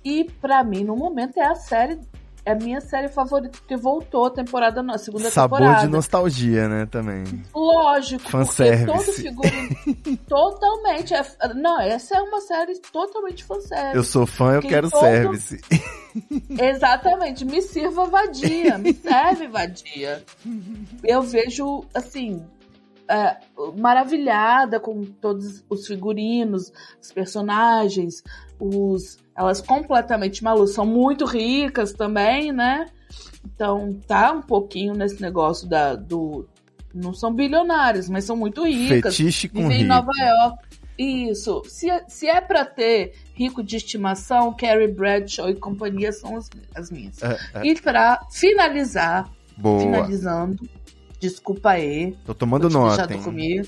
[0.04, 2.00] e para mim, no momento, é a série,
[2.48, 5.86] é a minha série favorita, porque voltou a temporada, a segunda Sabor temporada.
[5.86, 7.24] de nostalgia, né, também.
[7.54, 8.86] Lógico, Fanservice.
[8.86, 11.26] porque todo figurino, totalmente, é,
[11.56, 13.96] não, essa é uma série totalmente fanservice.
[13.96, 15.60] Eu sou fã, eu Que quero todo- service.
[16.58, 20.24] Exatamente, me sirva vadia, me serve vadia.
[21.04, 22.42] Eu vejo, assim,
[23.10, 23.38] é,
[23.78, 26.72] maravilhada com todos os figurinos,
[27.02, 28.24] os personagens,
[28.60, 32.88] os elas completamente malucas, são muito ricas também, né?
[33.46, 36.48] Então tá um pouquinho nesse negócio da, do.
[36.94, 39.16] Não são bilionários, mas são muito ricas.
[39.16, 39.94] Fetiche com Vivem em rico.
[39.94, 40.58] Nova York.
[40.98, 41.62] Isso.
[41.68, 46.50] Se, é- se é pra ter rico de estimação, Carrie Bradshaw e companhia são as,
[46.74, 47.22] as minhas.
[47.22, 47.68] É, é.
[47.68, 49.80] E pra finalizar, Boa.
[49.80, 50.68] finalizando,
[51.20, 52.16] desculpa aí.
[52.26, 53.22] Tô tomando nota, hein?
[53.22, 53.68] comigo.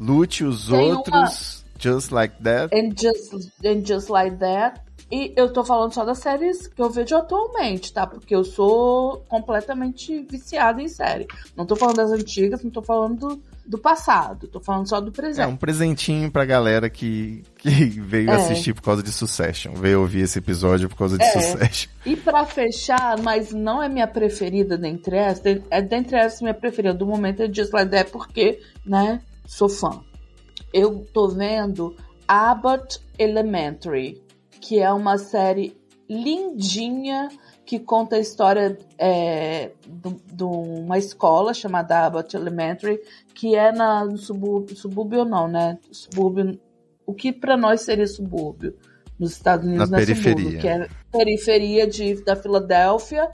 [0.00, 2.74] Lute os Tem uma- outros, just like that.
[2.74, 3.32] And just,
[3.64, 4.80] and just Like That.
[5.10, 8.06] E eu tô falando só das séries que eu vejo atualmente, tá?
[8.06, 11.26] Porque eu sou completamente viciada em série.
[11.56, 14.48] Não tô falando das antigas, não tô falando do, do passado.
[14.48, 15.46] Tô falando só do É presente.
[15.46, 17.70] um presentinho pra galera que, que
[18.00, 18.34] veio É.
[18.34, 19.74] assistir por causa de Succession.
[19.74, 21.28] Veio ouvir esse episódio por causa de É.
[21.40, 21.90] Succession.
[22.06, 26.94] E pra fechar, mas não é minha preferida dentre essas, é dentre essas minha preferida
[26.94, 30.00] do momento é Just Like That, porque, né, sou fã.
[30.72, 31.94] Eu tô vendo
[32.26, 34.22] Abbott Elementary,
[34.60, 35.76] que é uma série
[36.08, 37.28] lindinha
[37.68, 39.72] que conta a história é,
[40.32, 42.98] de uma escola chamada Abbott Elementary,
[43.34, 45.78] que é na, no subúrbio, subúrbio não, né?
[45.92, 46.58] Subúrbio,
[47.04, 48.74] o que pra nós seria subúrbio?
[49.18, 50.60] Nos Estados Unidos Na é subúrbio, periferia.
[50.62, 53.30] que é periferia de, da Filadélfia,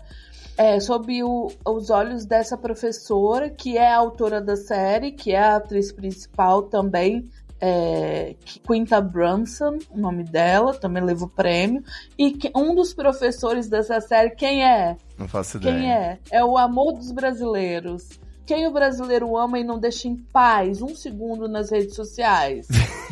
[0.57, 5.39] é, sob o- os olhos dessa professora, que é a autora da série, que é
[5.39, 8.35] a atriz principal também, é,
[8.67, 11.83] Quinta Brunson, o nome dela, também levou prêmio.
[12.19, 14.97] E que, um dos professores dessa série, quem é?
[15.19, 15.75] Não faço ideia.
[15.75, 16.19] Quem é?
[16.31, 18.21] É o amor dos brasileiros.
[18.47, 22.69] Quem o brasileiro ama e não deixa em paz um segundo nas redes sociais?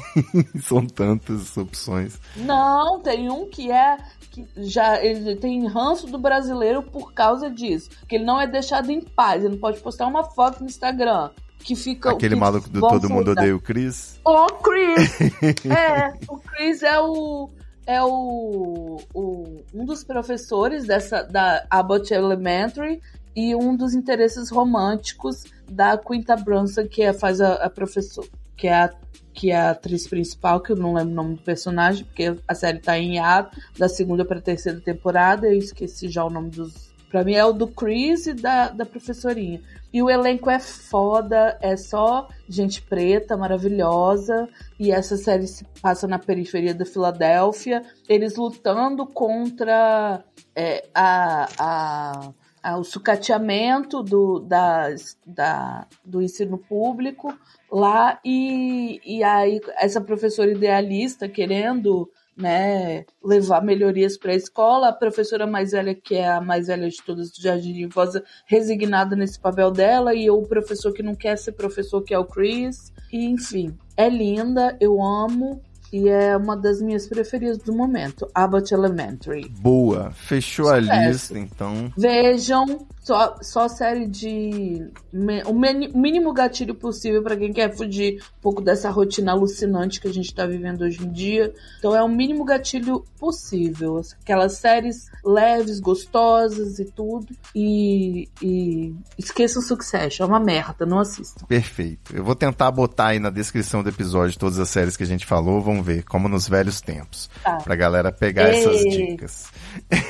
[0.62, 2.20] São tantas opções.
[2.36, 3.96] Não, tem um que é
[4.30, 8.90] que já ele tem ranço do brasileiro por causa disso, que ele não é deixado
[8.90, 11.30] em paz, ele não pode postar uma foto no Instagram
[11.62, 13.30] que fica Aquele que maluco do Todo Mundo.
[13.32, 14.20] Odeia o Chris.
[14.24, 15.20] O Chris!
[15.70, 17.50] é, o Chris é o.
[17.86, 23.00] É o, o- um dos professores dessa da Abbott Elementary
[23.34, 28.68] e um dos interesses românticos da Quinta Brunson, que é, faz a, a professora, que
[28.68, 28.90] é a,
[29.34, 32.54] que é a atriz principal, que eu não lembro o nome do personagem, porque a
[32.54, 36.92] série tá em hiato, da segunda pra terceira temporada, eu esqueci já o nome dos.
[37.10, 39.60] Pra mim é o do Chris e da, da professorinha.
[39.92, 44.48] E o elenco é foda, é só gente preta, maravilhosa.
[44.80, 47.82] E essa série se passa na periferia da Filadélfia.
[48.08, 50.24] Eles lutando contra
[50.56, 52.32] é, a, a,
[52.62, 57.36] a- o sucateamento do, das- da, do ensino público
[57.70, 58.18] lá.
[58.24, 64.88] E, e aí, essa professora idealista querendo né, levar melhorias para a escola.
[64.88, 68.24] A professora mais velha, que é a mais velha de todas do Jardim de Vosa,
[68.46, 72.24] resignada nesse papel dela, e o professor que não quer ser professor, que é o
[72.24, 72.92] Chris.
[73.12, 75.62] E, enfim, é linda, eu amo.
[75.92, 79.48] E é uma das minhas preferidas do momento, Abbott Elementary.
[79.60, 80.10] Boa.
[80.12, 81.08] Fechou a Sucesso.
[81.34, 81.92] lista, então.
[81.96, 84.88] Vejam só, só série de.
[85.12, 90.00] me- O meni- mínimo gatilho possível pra quem quer fugir um pouco dessa rotina alucinante
[90.00, 91.52] que a gente tá vivendo hoje em dia.
[91.78, 94.00] Então é o mínimo gatilho possível.
[94.22, 97.26] Aquelas séries leves, gostosas e tudo.
[97.54, 101.44] E, e esqueçam Succession, é uma merda, não assistam.
[101.46, 102.14] Perfeito.
[102.16, 105.26] Eu vou tentar botar aí na descrição do episódio todas as séries que a gente
[105.26, 105.60] falou.
[105.60, 107.28] Vamos ver, como nos velhos tempos.
[107.42, 107.58] Tá.
[107.58, 108.90] Pra galera pegar essas Ei.
[108.90, 109.48] dicas.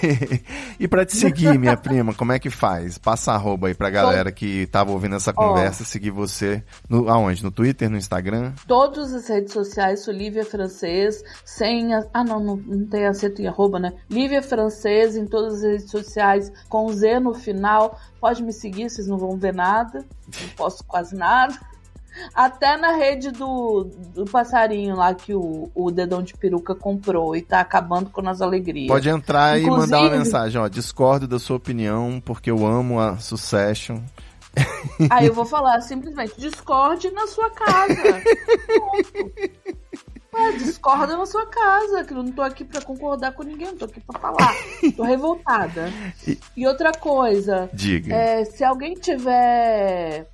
[0.78, 2.98] e pra te seguir, minha prima, como é que faz?
[2.98, 7.42] Passa arroba aí pra galera que tava ouvindo essa conversa, seguir você no, aonde?
[7.42, 8.52] No Twitter, no Instagram?
[8.66, 13.40] Todas as redes sociais, sou Lívia Francês, sem a, Ah, não, não, não tem acento
[13.40, 13.92] em arroba, né?
[14.10, 17.98] Lívia Francês em todas as redes sociais, com Z no final.
[18.20, 20.04] Pode me seguir, vocês não vão ver nada.
[20.40, 21.54] Não posto quase nada.
[22.34, 23.84] Até na rede do,
[24.14, 28.40] do passarinho lá que o, o dedão de peruca comprou e tá acabando com as
[28.42, 28.88] alegrias.
[28.88, 30.68] Pode entrar e Inclusive- mandar uma mensagem, ó.
[30.68, 33.98] Discordo da sua opinião, porque eu amo a Succession.
[35.10, 37.94] Aí eu vou falar simplesmente, discorde na sua casa.
[38.68, 39.32] Ponto.
[40.34, 43.76] É, discorda na sua casa, que eu não tô aqui pra concordar com ninguém, não
[43.76, 44.54] tô aqui pra falar.
[44.96, 45.92] Tô revoltada.
[46.56, 48.14] E outra coisa, Diga.
[48.14, 50.26] é, se alguém tiver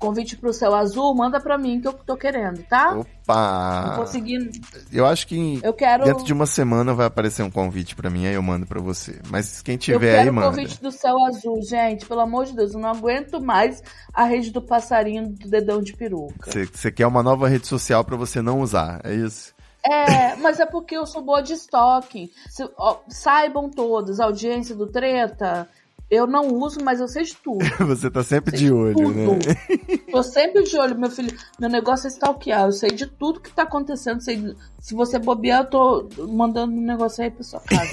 [0.00, 2.92] convite pro céu azul, manda pra mim que eu tô querendo, tá?
[2.94, 3.94] Não Opa!
[3.96, 4.50] conseguindo.
[4.92, 6.04] Eu acho que Eu quero.
[6.04, 9.20] dentro de uma semana vai aparecer um convite pra mim, aí eu mando pra você.
[9.28, 10.48] Mas quem Eu tiver quero aí, o manda.
[10.48, 12.06] convite do céu azul, gente.
[12.06, 13.82] Pelo amor de Deus, eu não aguento mais
[14.12, 16.50] a rede do passarinho do dedão de peruca.
[16.50, 19.54] Você- quer uma nova rede social pra você não usar, é isso?
[19.82, 22.28] É, mas é porque eu sou boa de stalking.
[22.50, 25.66] Se- ó, saibam todos, audiência do Treta,
[26.10, 27.64] eu não uso, mas eu sei de tudo.
[27.86, 29.14] Você tá sempre de olho, tudo.
[29.14, 29.38] né?
[30.10, 31.32] Tô sempre de olho, meu filho.
[31.58, 32.64] Meu negócio é stalkear.
[32.64, 34.20] Eu sei de tudo que tá acontecendo.
[34.20, 37.90] Sei, se você bobear, eu tô mandando um negócio aí pra sua casa.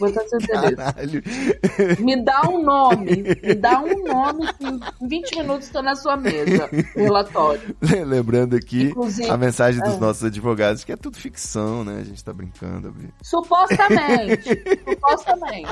[0.00, 0.76] Vou estar endereço.
[0.76, 1.22] Caralho.
[2.00, 3.22] Me dá um nome.
[3.40, 6.68] Me dá um nome que em 20 minutos tô na sua mesa.
[6.96, 7.76] o Relatório.
[8.04, 10.00] Lembrando aqui Inclusive, a mensagem dos é.
[10.00, 12.00] nossos advogados, que é tudo ficção, né?
[12.00, 12.92] A gente tá brincando.
[13.22, 14.50] Supostamente.
[14.88, 15.68] Supostamente.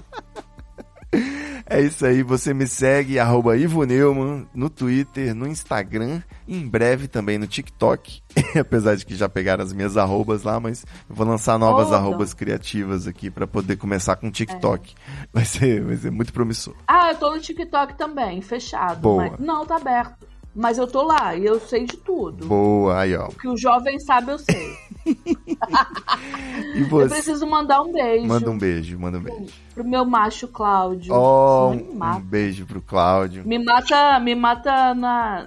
[1.65, 7.07] É isso aí, você me segue, arroba Ivo Neumann, no Twitter, no Instagram, em breve
[7.07, 8.21] também no TikTok.
[8.59, 12.35] Apesar de que já pegaram as minhas arrobas lá, mas eu vou lançar novas arrobas
[12.35, 14.95] criativas aqui pra poder começar com TikTok.
[15.33, 16.75] Vai, ser, vai ser muito promissor.
[16.87, 19.01] Ah, eu tô no TikTok também, fechado.
[19.01, 19.31] Boa.
[19.31, 20.27] mas- Não, tá aberto.
[20.55, 22.45] Mas eu tô lá e eu sei de tudo.
[22.47, 23.29] Boa, aí ó.
[23.29, 24.77] O que o jovem sabe, eu sei.
[26.75, 27.09] E Eu você?
[27.15, 29.53] preciso mandar um beijo Manda um beijo, manda um beijo.
[29.75, 31.15] pro meu macho Cláudio.
[31.15, 32.19] Um, mata.
[32.19, 33.47] um beijo pro Cláudio.
[33.47, 35.47] Me mata, me mata na.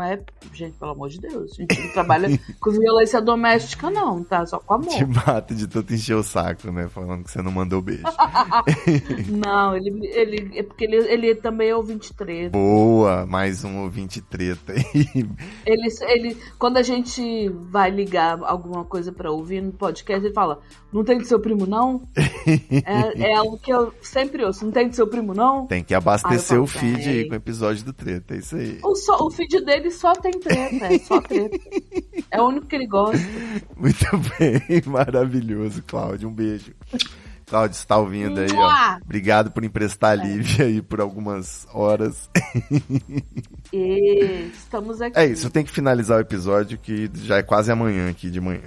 [0.00, 0.18] Não é.
[0.54, 1.52] Gente, pelo amor de Deus.
[1.52, 2.28] A gente não trabalha
[2.58, 4.46] com violência doméstica, não, tá?
[4.46, 5.14] Só com Te amor.
[5.26, 6.88] mata de tanto encher o saco, né?
[6.88, 8.02] Falando que você não mandou beijo.
[9.28, 10.58] Não, ele, ele.
[10.58, 12.50] É porque ele, ele também é ouvinte treta.
[12.50, 15.28] Boa, mais um ouvinte treta aí.
[15.66, 20.60] Ele, ele, quando a gente vai ligar alguma coisa pra ouvir no podcast, ele fala:
[20.92, 22.02] Não tem de seu primo, não?
[22.16, 25.66] é, é algo que eu sempre ouço: Não tem de seu primo, não?
[25.66, 28.38] Tem que abastecer Ah, eu o falo, feed aí com o episódio do treta, é
[28.38, 28.78] isso aí.
[28.82, 31.58] O, só- o feed dele só tem treta, é só treta.
[32.30, 33.18] É o único que ele gosta.
[33.76, 34.04] Muito
[34.38, 36.28] bem, maravilhoso, Cláudio.
[36.28, 36.72] Um beijo.
[37.46, 38.96] Cláudio, você tá ouvindo aí, ó.
[39.04, 42.28] Obrigado por emprestar a Lívia aí por algumas horas.
[43.72, 45.16] E estamos aqui.
[45.18, 48.40] É isso, eu tenho que finalizar o episódio que já é quase amanhã aqui de
[48.40, 48.62] manhã.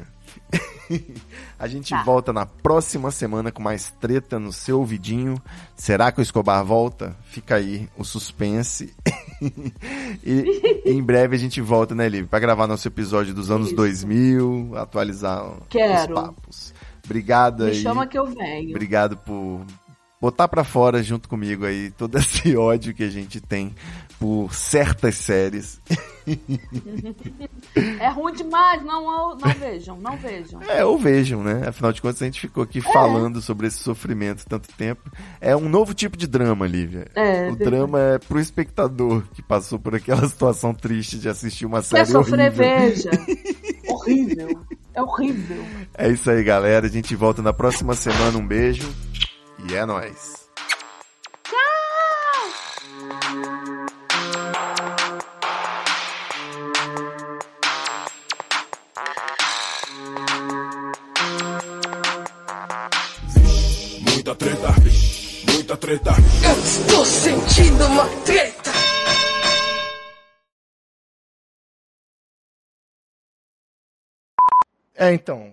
[1.59, 2.03] A gente Tá.
[2.03, 5.41] volta na próxima semana com mais treta no seu ouvidinho.
[5.75, 7.15] Será que o Escobar volta?
[7.25, 8.93] Fica aí o suspense.
[10.23, 12.27] e em breve a gente volta, né, Lívia?
[12.27, 13.75] Pra gravar nosso episódio dos anos Isso.
[13.75, 16.13] 2000, atualizar Quero.
[16.13, 16.73] os papos.
[17.05, 17.81] Obrigado Me aí.
[17.81, 18.69] chama que eu venho.
[18.69, 19.61] Obrigado por
[20.21, 23.75] botar pra fora junto comigo aí todo esse ódio que a gente tem
[24.23, 25.81] por certas séries.
[27.99, 30.61] É ruim demais, não, não vejam, não vejam.
[30.63, 31.67] É, ou vejam, né?
[31.67, 35.11] Afinal de contas, a gente ficou aqui falando sobre esse sofrimento tanto tempo.
[35.41, 37.07] É um novo tipo de drama, Lívia.
[37.13, 41.79] É, o drama é pro espectador que passou por aquela situação triste de assistir uma
[41.81, 42.79] Quer série sofrer, horrível.
[42.79, 43.09] veja.
[43.89, 44.61] horrível.
[44.93, 45.65] É horrível.
[45.97, 46.85] É isso aí, galera.
[46.85, 48.37] A gente volta na próxima semana.
[48.37, 48.89] Um beijo
[49.69, 50.42] e é nóis.
[65.83, 66.11] Treta.
[66.45, 68.71] Eu estou sentindo uma treta.
[74.95, 75.51] É, então,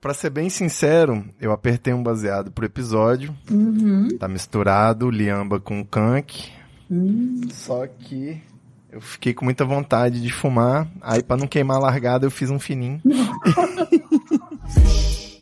[0.00, 3.32] Pra ser bem sincero, eu apertei um baseado pro episódio.
[3.48, 4.08] Uhum.
[4.18, 6.50] Tá misturado liamba com kank.
[6.90, 7.42] Hum.
[7.52, 8.42] Só que
[8.90, 10.88] eu fiquei com muita vontade de fumar.
[11.00, 13.00] Aí, pra não queimar a largada, eu fiz um fininho.